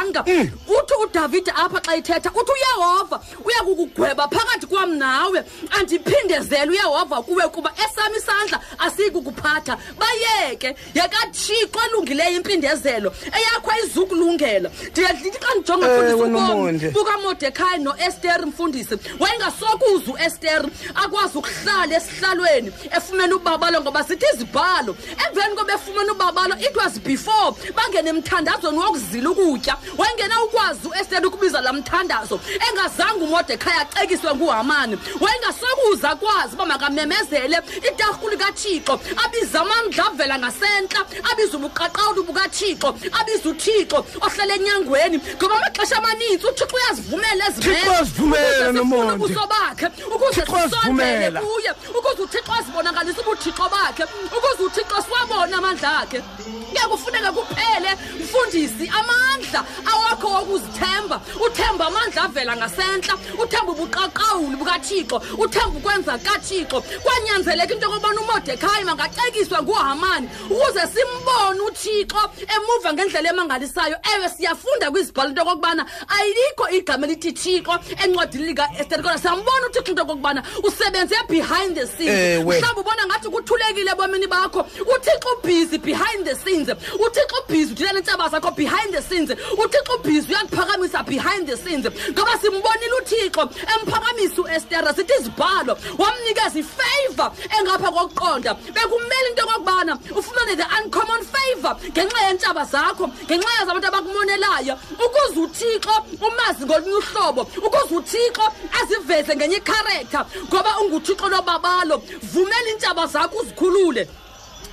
[0.67, 5.45] uthi udavide apha xa ithetha uthi uyehova uyakukugweba phakathi kwam nawe.
[5.71, 14.71] Andiphindezele uyehova kuwe kuba esam isandla asiyikukuphatha bayeke yekathixo elungileyo impindezelo eyakho ayizukulungela.
[14.91, 16.91] Ndiyadithi xa ndijonga Ewe, mfundisi ubomi Nomonde.
[16.91, 24.97] bukamodekhayi noesteri mfundisi wayengasokuze uesteri akwazi ukuhlala esihlalweni efumene ubabalo ngoba zithi izibhalo.
[25.29, 27.55] Emveni koba efumene ubabalo it was before.
[27.77, 29.77] Bangene emthandazweni wokuzila ukutya.
[29.99, 32.41] Wayengena ukwazi uesteri ukubiza laa mthandazo
[32.71, 37.59] engazange umodekhayi acekiswe nguhamani wayengasokuze akwazi uba makamemezele
[37.89, 41.01] itarhu likathixo abize amandla avela ngasentla
[41.33, 42.89] abize ubuqaqawuli bukathixo
[43.21, 48.73] abize uthixo ohlala enyangweni ngoba amaxesha amaninzi uthixo uyazivumela ezi Thixo meko uyazivumela, ukuze sifune
[48.73, 49.25] Nomonde.
[49.25, 51.41] ubuso bakhe ukuze Thixo sisondele uyazivumela.
[51.41, 54.05] kuye ukuze uthixo azibonakalise ubuthixo bakhe
[54.37, 57.91] ukuze uthixo siwabone amandla akhe kuye kufuneka kuphele
[58.25, 61.21] mfundisi amandla awakho wokuzithemba.
[61.47, 63.15] Uthemba amandla avela ngasentla.
[63.43, 65.23] Uthemba ubuqaqawuli bukathixo.
[65.39, 66.81] Uthemba ukwenza kathixo.
[67.03, 73.97] Kwanyanzeleka into yokobana umodekhayi makacekiswe nguhamani ukuze simbone uthixo emuva ngendlela emangalisayo.
[74.15, 80.03] Ewe siyafunda kwizibhalo into yokokubana ayilikho igama elithi thixo encwadini likaesteri kodwa siyambona uthixo into
[80.03, 82.45] yokokubana usebenze behind the scenes.
[82.45, 84.61] Mhlawumbi ubona ngathi kuthulekile ebomini bakho.
[84.63, 86.69] Uthixo ubhizi behind the scenes.
[86.95, 89.31] Uthixo ubhizi udilana iintshaba zakho behind the scenes
[89.63, 91.87] uthixo ubhizi uyakuphakamisa behind the scenes.
[92.11, 93.43] Ngoba simbonile uthixo
[93.75, 98.55] emphakamisa uestera sithi izibhalo wamnikeza ifavor engapha kokuqonda.
[98.55, 104.79] Bekumele into yokokubana ufumane the uncommon favor ngenxa yeentshaba zakho ngenxa yazo abantu abakumonelayo.
[105.05, 108.43] Ukuze uthixo umazi ngolunye uhlobo ukuze uthixo
[108.83, 114.09] aziveze ngenye ikharektha ngoba unguthixo lobabalo vumela iintshaba zakho uzikhulule.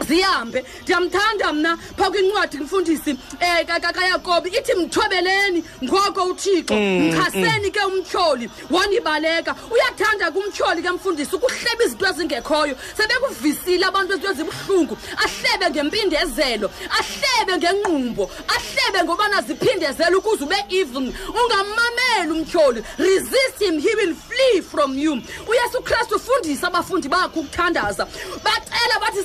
[0.08, 1.78] Zihambe ndiyamthanda mna.
[1.98, 10.32] Phaa kwincwadi mfundisi um kayakobi ithi mthobeleni ngoko uthixo Mm, mchaseni ke umtyholi wanibaleka uyathanda
[10.32, 12.76] kumtyholi ke mfundisi ukuhleba izinto ezingekhoyo.
[12.98, 14.98] Sebekuvisile abantu ezinto ezibuhlungu.
[15.18, 21.14] Ahlebe ngempindezelo ahlebe ngengqumbo ahlebe ngobana ziphindezele ukuze ube even.
[21.30, 22.84] Ungammameli umtyholi.
[22.98, 25.14] Resist him he will flee from you.
[25.48, 28.06] Uyesu kristu ufundisa abafundi bakhe ukuthandaza.
[28.44, 29.24] Bacela bathi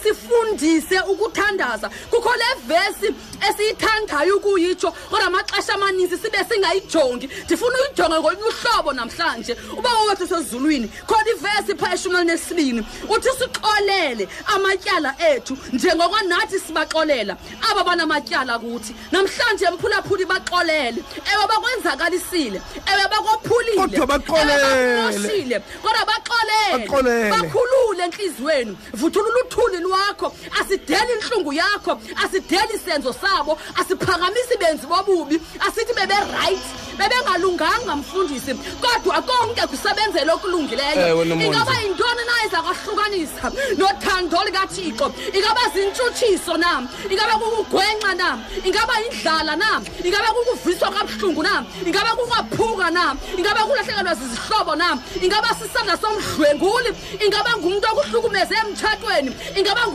[0.66, 3.14] sifundise ukuthandaza kukho le vesi
[3.48, 10.88] esiyithandayo ukuyitsho kodwa amaxesha amaninzi sibe singayijongi ndifuna uyijonge ngolunye uhlobo namhlanje uba wowethu sezulwini
[11.06, 17.36] khona ivesi phaa eshumi elinesibini uthi sixolele amatyala ethu njengoko nathi sibaxolela
[17.70, 21.02] aba banamatyala kuthi namhlanje mphulaphuli baxolele
[21.32, 22.60] ewe bakwenzakalisile
[22.92, 24.52] ewe bakophulile Kodwa baxolele.
[24.52, 27.30] ewe bakumoshile kodwa baxolele Baxolele.
[27.30, 35.92] bakhulule entliziyweni vuthulula uthuli lwakho asideli intlungu yakho asideli isenzo sabo asiphakamisi benzi bobubi asithi
[35.94, 38.54] beberayithi bebengalunganga mfundisi.
[38.80, 41.06] Kodwa konke kusebenzela okulungileyo.
[41.08, 41.44] Eh, Nomonde.
[41.46, 46.88] ingaba yintoni na izakwahlukanisa nothando likathixo ingaba zintshutshiso na?
[47.10, 48.38] Ingaba kukugwenxa na?
[48.64, 49.82] Ingaba yindlala na?
[50.04, 51.64] Ingaba kukuviswa kabuhlungu na?
[51.86, 53.14] Ingaba kukwaphuka na?
[53.38, 54.98] Ingaba kulahlekelwa zizihlobo na?
[55.22, 56.90] Ingaba sisandla somdlwenguli?
[57.24, 59.30] Ingaba ngumntu okuhlukumeze emtshatweni?
[59.56, 59.86] Ingaba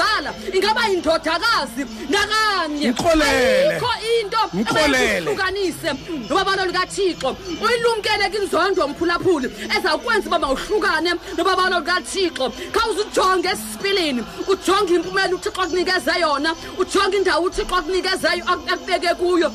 [0.00, 2.86] ngumamazala ingaba yindodakazi nakanye.
[2.86, 5.20] Ayikho into Mxolele.
[5.20, 5.92] hlukanise
[6.28, 15.34] nobabalo likathixo uyilumkele kinzondo mphulaphuli ezawukwenza uba mawuhlukane nobabalo likathixo khawuze ujonge esipilini ujonge impumela
[15.34, 19.52] uthixo akunikeze yona ujonge indawo uthixo akunikeze akubeke kuyo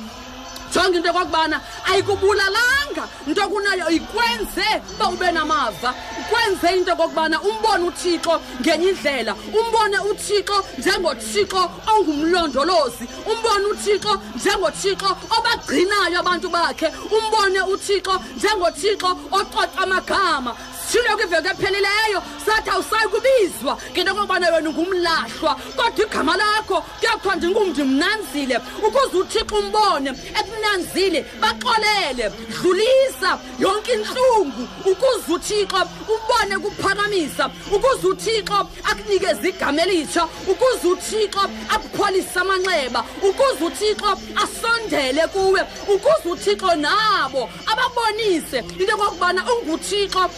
[0.75, 3.07] jonga into yokokubana ayikubulalanga.
[3.27, 4.65] Nto kunayo ikwenze
[4.95, 5.93] uba ube namava.
[6.19, 9.35] Ikwenze into yokokubana umbone uthixo ngenye indlela.
[9.35, 13.07] Umbone uthixo njengothixo ongumlondolozi.
[13.25, 16.87] Umbone uthixo njengothixo obagcinayo abantu bakhe.
[17.11, 20.55] Umbone uthixo njengothixo ococa amagama.
[20.87, 23.77] Sitshilo kwiveki ephelileyo sathi awusayi kubizwa.
[23.91, 30.09] Ngento yokokubana wena ungumlahlwa kodwa igama lakho kuyakuthiwa ndingumntu mnanzile ukuze uthixo umbone
[30.39, 34.67] ekunanzile baxolele dlulisa yonke intlungu.
[34.85, 41.39] Ukuze uthixo ubone kuphakamisa ukuze uthixo akunikeze igama elitsha ukuze uthixo
[41.69, 50.29] akupholise amanxeba ukuze uthixo asondele kuwe ukuze uthixo nabo ababonise into yokokubana unguthixo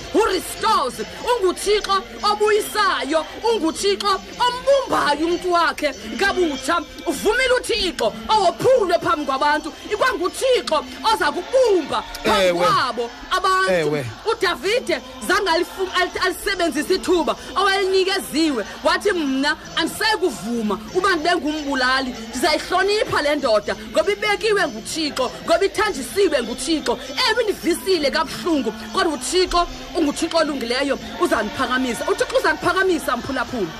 [0.42, 1.06] urestores
[1.42, 9.74] unguthixo obuyisayo unguthixo ombumbayo umntu wakhe kabutsha uvumile uthixo owophulwe phambi kwabantu.
[9.92, 12.66] Ikwanguthixo oza kubumba phambi Ewe.
[12.66, 13.72] kwabo abantu.
[13.74, 14.06] Ewe.
[14.32, 22.14] udavide zange alifu- ali- alisebenzise ithuba owayelinikeziwe wathi mna andisayi kuvuma uba ndibe ngumbulali.
[22.30, 26.98] Ndizayihlonipha le ndoda ngoba ibekiwe nguthixo ngoba ithanjisiwe nguthixo.
[27.30, 28.72] Ewe indivisile kabuhlungu.
[28.94, 33.72] Kodwa uthixo unguthixo olungileyo uzandiphakamisa uthixo uzandiphakamisa mphulaphula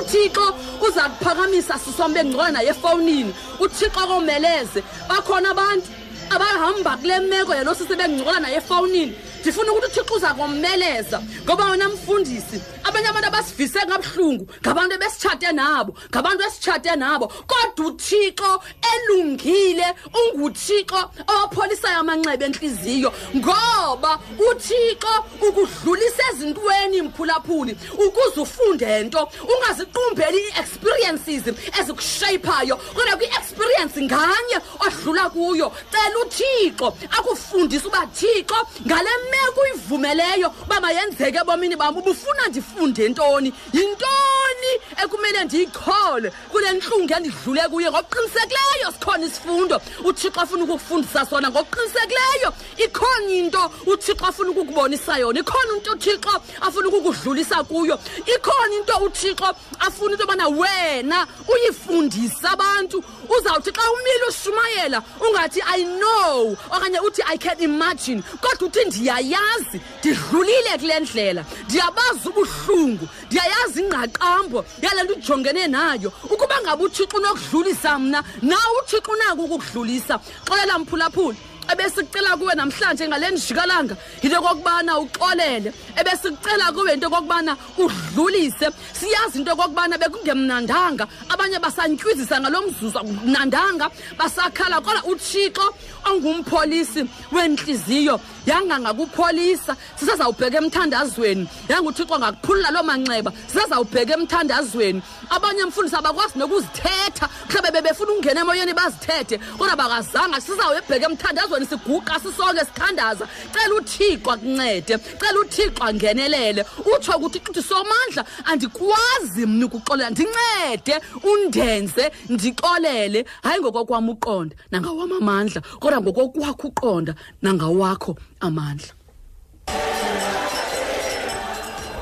[0.00, 0.54] uthixo
[0.88, 3.34] uza kuphakamisa sisomi bengcola naye efowunini.
[3.60, 5.86] Uthixo komeleze bakhona abantu
[6.30, 11.88] abahamba kule meko yalo sisi bencokola naye efowunini ndifuna ukuthi uthixo uza komeleza ngoba wena
[11.88, 17.26] mfundisi abanye abantu abasivise kabuhlungu ngabantu ebesitshate nabo ngabantu esitshate nabo.
[17.28, 18.62] Kodwa uthixo
[18.92, 19.86] elungile
[20.18, 24.18] unguthixo owapholisayo amanxeba entliziyo ngoba
[24.50, 25.14] uthixo
[25.46, 31.44] ukudlulisa ezintweni mphulaphuli ukuze ufunde nto ungaziqumbeli ii-experiences
[31.80, 32.76] ezikushayiphayo.
[32.76, 34.56] Kodwa kwi-experience nganye
[34.86, 36.86] odlula kuyo cela uthixo
[37.18, 43.52] akufundise uba thixo ngale meko uyivumeleyo uba mayenzeke ebomini bam ubufuna ndifunde ntoni?
[43.72, 44.72] Yintoni
[45.02, 49.80] ekumele ndiyichole kule ntlungu endidlule kuyo ngokuqinisekileyo sikhona isifundo?
[50.04, 52.50] Uthixo afuna ukukufundisa sona ngokuqinisekileyo.
[52.76, 55.40] Ikhona into uthixo afuna ukukubonisa yona.
[55.40, 57.98] Ikhona into uthixo afuna ukukudlulisa kuyo.
[58.34, 63.04] Ikhona into uthixo afuna into yobana wena uyifundise abantu.
[63.28, 68.22] Uzawuthi xa umile ushumayela ungathi i know okanye uthi i can imagine.
[68.40, 68.80] Kodwa uthi
[69.22, 71.44] ndiyayazi ndidlulile kule ndlela.
[71.64, 76.12] Ndiyabazi ubuhlungu ndiyayazi ingqaqambo yale nto ujongene nayo.
[76.30, 80.14] Ukuba ngabe uthixo unokudlulisa mna nawe uthixo unako ukukudlulisa
[80.46, 81.38] xolela mphulaphuli
[81.72, 85.72] ebesicela kuwe namhlanje ngale njikalanga yinto okokubana uxolele.
[85.96, 88.70] Ebesicela kuwe into okokubana udlulise.
[88.92, 91.06] Siyazi into okokubana bekungemnandanga.
[91.28, 95.74] Abanye basantywizisa ngalo mzuzu akumnandanga basakhala kodwa uthixo
[96.10, 101.48] ongumpholisi wentliziyo yanga ngakupholisa sisazawubheka emthandazweni.
[101.68, 105.02] Yanga uthixo ngakuphulula loo manxeba sisazawubheka emthandazweni.
[105.30, 109.38] Abanye mfundisi abakwazi nokuzithetha mhlawumbe bebefuna ukungena emoyeni bazithethe.
[109.58, 113.28] Kodwa bakazanga sizawuyebheka emthandazweni siguqa sisonke sithandaza.
[113.52, 116.64] Cela uthixo akuncede cela uthixo angenelele.
[116.84, 123.24] Utsho ukuthi uthi somandla andikwazi mna ukuxolela ndincede undenze ndixolele.
[123.42, 125.62] Hayi ngokokwam uqonda nangawam amandla.
[125.80, 128.92] Kodwa ngokokwakho uqonda nangawakho amandla.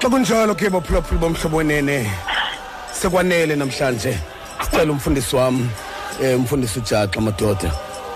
[0.00, 2.06] Xa kunjalo ke baphulaphuli bomhlobo wenene
[2.92, 4.18] sekwanele namhlanje.
[4.64, 5.68] Sicela umfundisi wam
[6.20, 7.70] um umfundisi ujaxa madoda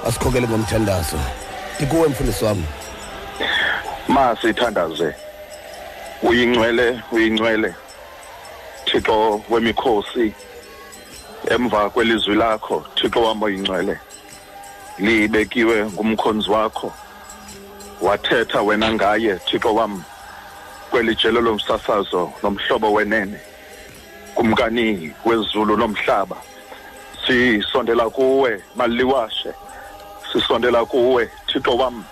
[0.07, 1.19] asikhokele ngomthandazo.
[1.77, 2.65] Ndikuwe mfundisi wam
[4.09, 5.15] ma sithandaze.
[6.23, 7.75] Uyingcwele uyingcwele.
[8.85, 10.33] Thixo wemikhosi
[11.51, 13.99] emva kwelizwi lakho thixo wam oyingcwele.
[14.99, 16.93] Libekiwe ngumkhonzi wakho.
[18.01, 20.03] Wathetha wena ngaye thixo wam
[20.91, 23.39] kweli jelo lomsasazo nomhlobo wenene
[24.35, 26.37] kumkani wezulu nomhlaba.
[27.27, 29.53] Sisondela kuwe maliwashe.
[30.33, 32.05] Sisondela kuwe thixo wam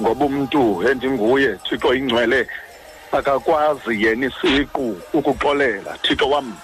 [0.00, 2.48] ngoba umntu endinguye thixo ingcwele
[3.12, 5.98] akakwazi yena isiqu ukuxolela.
[6.02, 6.56] Thixo wam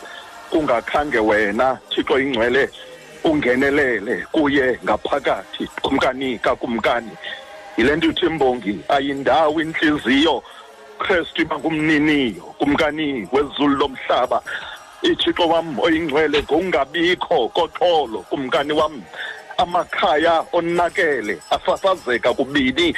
[0.51, 2.71] kungakhange wena thixo ingcwele.
[3.25, 7.11] Ungenelele kuye ngaphakathi kumkani kakumkani.
[7.77, 10.43] Yile nto uthi imbongi ayindawo intliziyo
[10.99, 14.43] kristu iba ngumniniyo kumkani wezulu lomhlaba.
[15.03, 19.03] Ithixo wam oyingcwele ngokungabikho koxolo kumkani wam.
[19.59, 22.95] Amakhaya onakele asasazeka kubini.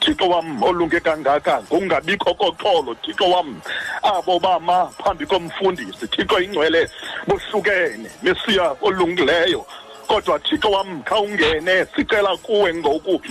[0.00, 3.60] Thixo wam olunge kangaka ngokungabikho koxolo thixo wam.
[4.02, 6.88] Abo bama phambi komfundisi thixo ingcwele
[7.26, 9.66] bohlukene mesiya olungileyo
[10.10, 13.22] kodwa thixo wam khawungene sicela kuwe ngoku.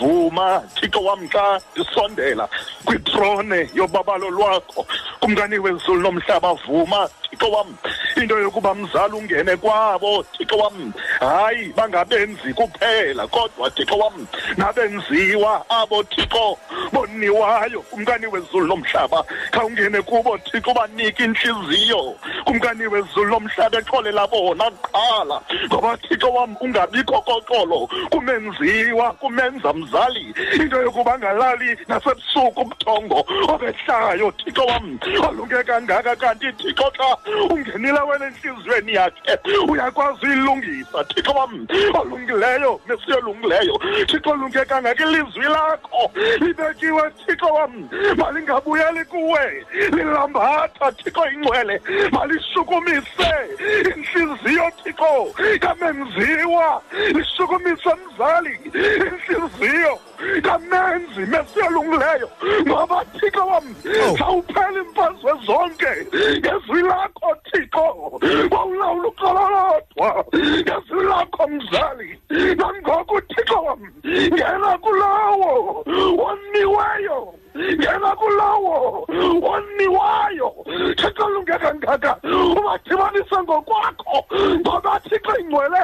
[0.00, 2.48] Vuma thixo wam xa ndisondela
[2.84, 4.86] kwitrone yobabalo lwakho.
[5.20, 7.76] Kumkani wezulu nomhlaba vuma thixo wam
[8.16, 16.02] into yokuba mzali ungene kwabo thixo wam hayi bangabenzi kuphela kodwa thixo wam nabenziwa abo
[16.02, 16.58] thixo
[16.92, 17.80] boniwayo.
[17.80, 25.96] Kumkani wezulu lomhlaba khawungene kubo thixo banike intliziyo kumkani wezulu lomhlaba exolela bona kuqala ngoba
[25.96, 30.34] thixo wam ungabikho koxolo kumenziwa kumenza mzali.
[30.54, 34.98] Into yokuba ngalali nasebusuku ubuthongo obehlayo thixo wam
[35.28, 37.16] olunge kangaka kanti thixo xa
[37.50, 39.38] ungenile wena entliziyweni yakhe
[39.68, 41.66] uyakwazi uyilungisa thixo wam.
[42.00, 46.10] Olungileyo mesiyolungileyo thixo olunge kangaka ilizwi lakho.
[46.40, 49.66] Libekiwe thixo wam malingabuyeli kuwe.
[49.92, 51.80] Lilambatha thixo ingcwele
[52.12, 53.32] malishukumise.
[53.96, 55.34] Intliziyo thixo
[56.14, 58.40] 是我，是我没算出来，
[59.28, 60.00] 就是我。
[60.42, 62.28] Kamenzi mesiyolungileyo
[62.66, 63.74] ngoba thixo wam
[64.18, 65.92] zawuphela imfazwe zonke.
[66.38, 67.84] Ngezwi lakho thixo
[68.50, 70.24] wawulawula uqala lodwa.
[70.34, 72.18] Ngezwi lakho mzali
[72.56, 75.84] nangoku thixo wam ngena kulawo
[76.18, 77.34] woniweyo.
[77.56, 79.06] Ngena kulawo
[79.42, 80.54] woniwayo
[80.96, 82.16] thixo lunge kangaka
[82.58, 84.24] ubadibanise ngokwakho.
[84.60, 85.78] Ngoba thixo ingcwele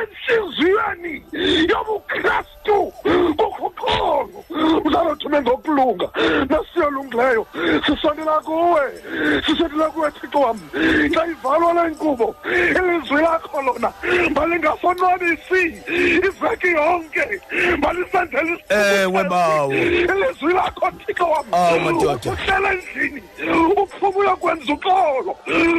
[0.00, 1.24] entliziyweni
[1.68, 2.99] yobukrestu kukuxolo
[5.30, 6.08] uzalothume ngokulunga.
[6.48, 7.46] Nasiyolungileyo
[7.86, 8.80] sisondela kuwe.
[9.46, 10.60] Sisondela kuwe thixo wam
[11.14, 13.92] xa ivalwa le nkqubo ilizwi lakho lona
[14.34, 15.82] malingasonwabisi
[16.26, 17.40] iveki yonke.
[17.78, 22.30] Malisenzela ewe bawo ilizwi lakho thixo wam Awu, madoda.
[22.32, 23.22] uhlala endlini.
[23.76, 25.36] Uphumula kwenza uxolo.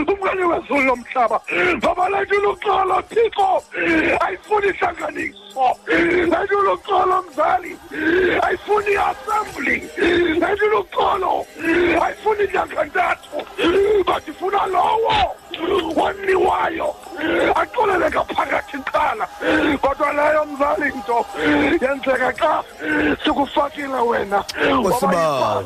[0.07, 1.41] Umkani wezulu lomhlaba
[1.77, 3.63] ngoba le nto iluxolo thixo.
[4.19, 5.77] Ayifuni ihlanganiso.
[5.87, 7.77] Le nto iluxolo mzali.
[8.41, 9.75] Ayifuni assembly le
[10.35, 11.45] nto iluxolo
[12.01, 13.37] ayifuni nyangantathu
[14.05, 15.35] kodwa ifuna lowo
[15.95, 16.95] woniwayo
[17.55, 19.27] axolele ngaphakathi qala
[19.81, 21.25] kodwa leyo mzali nto
[21.81, 22.63] yenzeka xa
[23.23, 24.43] sikufakile wena.
[24.73, 25.63] Nkosibawo.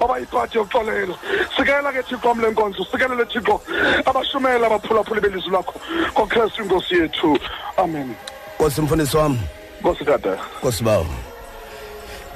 [0.00, 1.18] waba yiphathi yoxolelo.
[1.56, 3.60] Sikela ke thixo wam le nkonzo sikelele thixo.
[4.06, 5.74] Abashumela abaphulaphuli belizwi lakho.
[6.12, 7.38] Ngokristu inkosi yethu.
[7.76, 8.14] Amen.
[8.54, 9.38] Nkosi mfundisi wam.
[9.80, 11.06] Nkosi kade nkosi bawo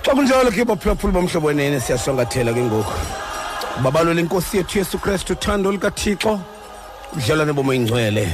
[0.04, 2.92] xa kunjalo ke baphulaphuli bomhlobo wenene siyashwangathela ke ngoku
[3.82, 6.40] babalola inkosi yethu yesu kristu uthando likathixo
[7.16, 8.24] udlalwane bomoyingcwele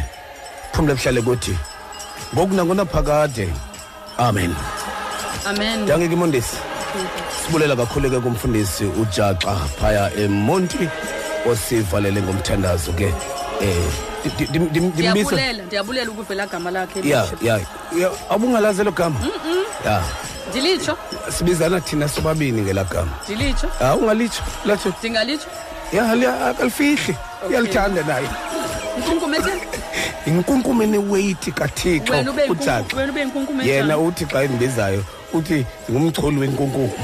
[0.73, 1.55] phumle buhlale kuthi
[2.35, 3.49] ngoku nangonaphakade
[4.19, 4.55] amen
[5.47, 6.57] amen Danke ke Mondisi.
[7.45, 10.89] Sibulela kakhulu ke kumfundisi uJaxa phaya eMonti
[11.47, 13.09] osivalele ngomthandazo ke.
[13.61, 13.91] Eh
[14.39, 15.11] di- di- di- dimbisa.
[15.11, 17.43] ndiyabulela ndiyabulela ukuvela gama lakhe Ya Bishop.
[17.43, 17.55] ya.
[17.99, 19.19] ya, Abungalazi lo gama.
[19.21, 19.65] Mm-mm.
[19.85, 20.03] Ya.
[20.51, 20.97] Ndilitsho
[21.39, 23.11] Sibizana thina sobabini ngelagama.
[23.25, 24.43] ndilitsho Ah ungalitsho.
[24.65, 25.47] Lathi ndingalitsho
[25.93, 27.17] ya liya akalifihli.
[27.49, 28.29] Uyalithanda naye.
[28.99, 29.61] inkunkume etheni
[30.27, 32.81] Inkunkume neweight kaThixo wena ube uJaxa.
[32.81, 34.09] inkunku- wena ube inkunkume Yena enjani?
[34.09, 36.93] uthi xa endibizayo uthi ngumcholi wenkunkuma.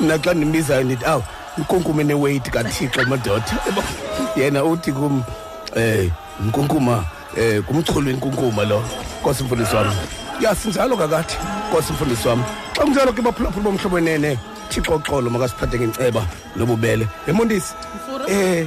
[0.00, 1.20] Mina xa ndimbizayo ndithi aw
[1.58, 3.44] inkunkuma neweight kaThixo madoda.
[3.66, 3.82] Yabo,
[4.36, 5.22] Yena uthi kum
[5.76, 6.10] eh
[6.44, 7.04] inkunkuma
[7.36, 8.84] eh kumcholi wenkunkuma lo.
[9.20, 9.76] Nkosi mfundisi
[10.38, 10.44] wami.
[10.44, 11.34] Ya sinjalo kakade.
[11.70, 12.42] Nkosi mfundisi wami.
[12.74, 14.38] Xa kunjalo ke baphulaphula bomhlobo wenene.
[14.70, 17.08] Thixo xolo makasiphathe ngenceba nobubele.
[17.26, 17.74] Emondisi.
[17.96, 18.26] Mfura.
[18.28, 18.66] Eh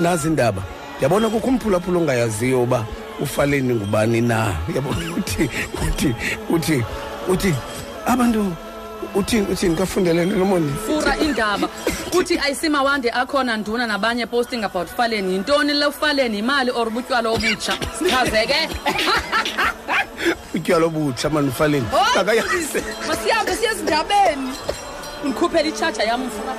[0.00, 0.62] nazi indaba.
[1.00, 2.84] Yabona kukho umphulaphula ongayaziyo uba
[3.20, 4.54] ufaleni ngubani na.
[4.74, 5.50] Yabona uthi
[5.86, 6.14] uthi
[6.50, 6.84] uthi
[7.28, 7.54] uthi
[8.06, 8.52] abantu
[9.14, 10.72] uthi uthi nikafundelene nomondi.
[10.86, 11.68] fura indaba
[12.12, 15.32] uthi ayisimawande akhona nduna nabanye posting about faleni.
[15.34, 17.72] Yintoni le ufaleni imali or butywala obutsha?
[17.98, 18.68] Sichazeke
[20.54, 21.86] Utyalo obutsha man ufaleni.
[22.16, 22.82] Akayazi.
[23.08, 24.52] masihambe siye ezindabeni.
[25.24, 26.54] Undikhuphela itshaja yam mfura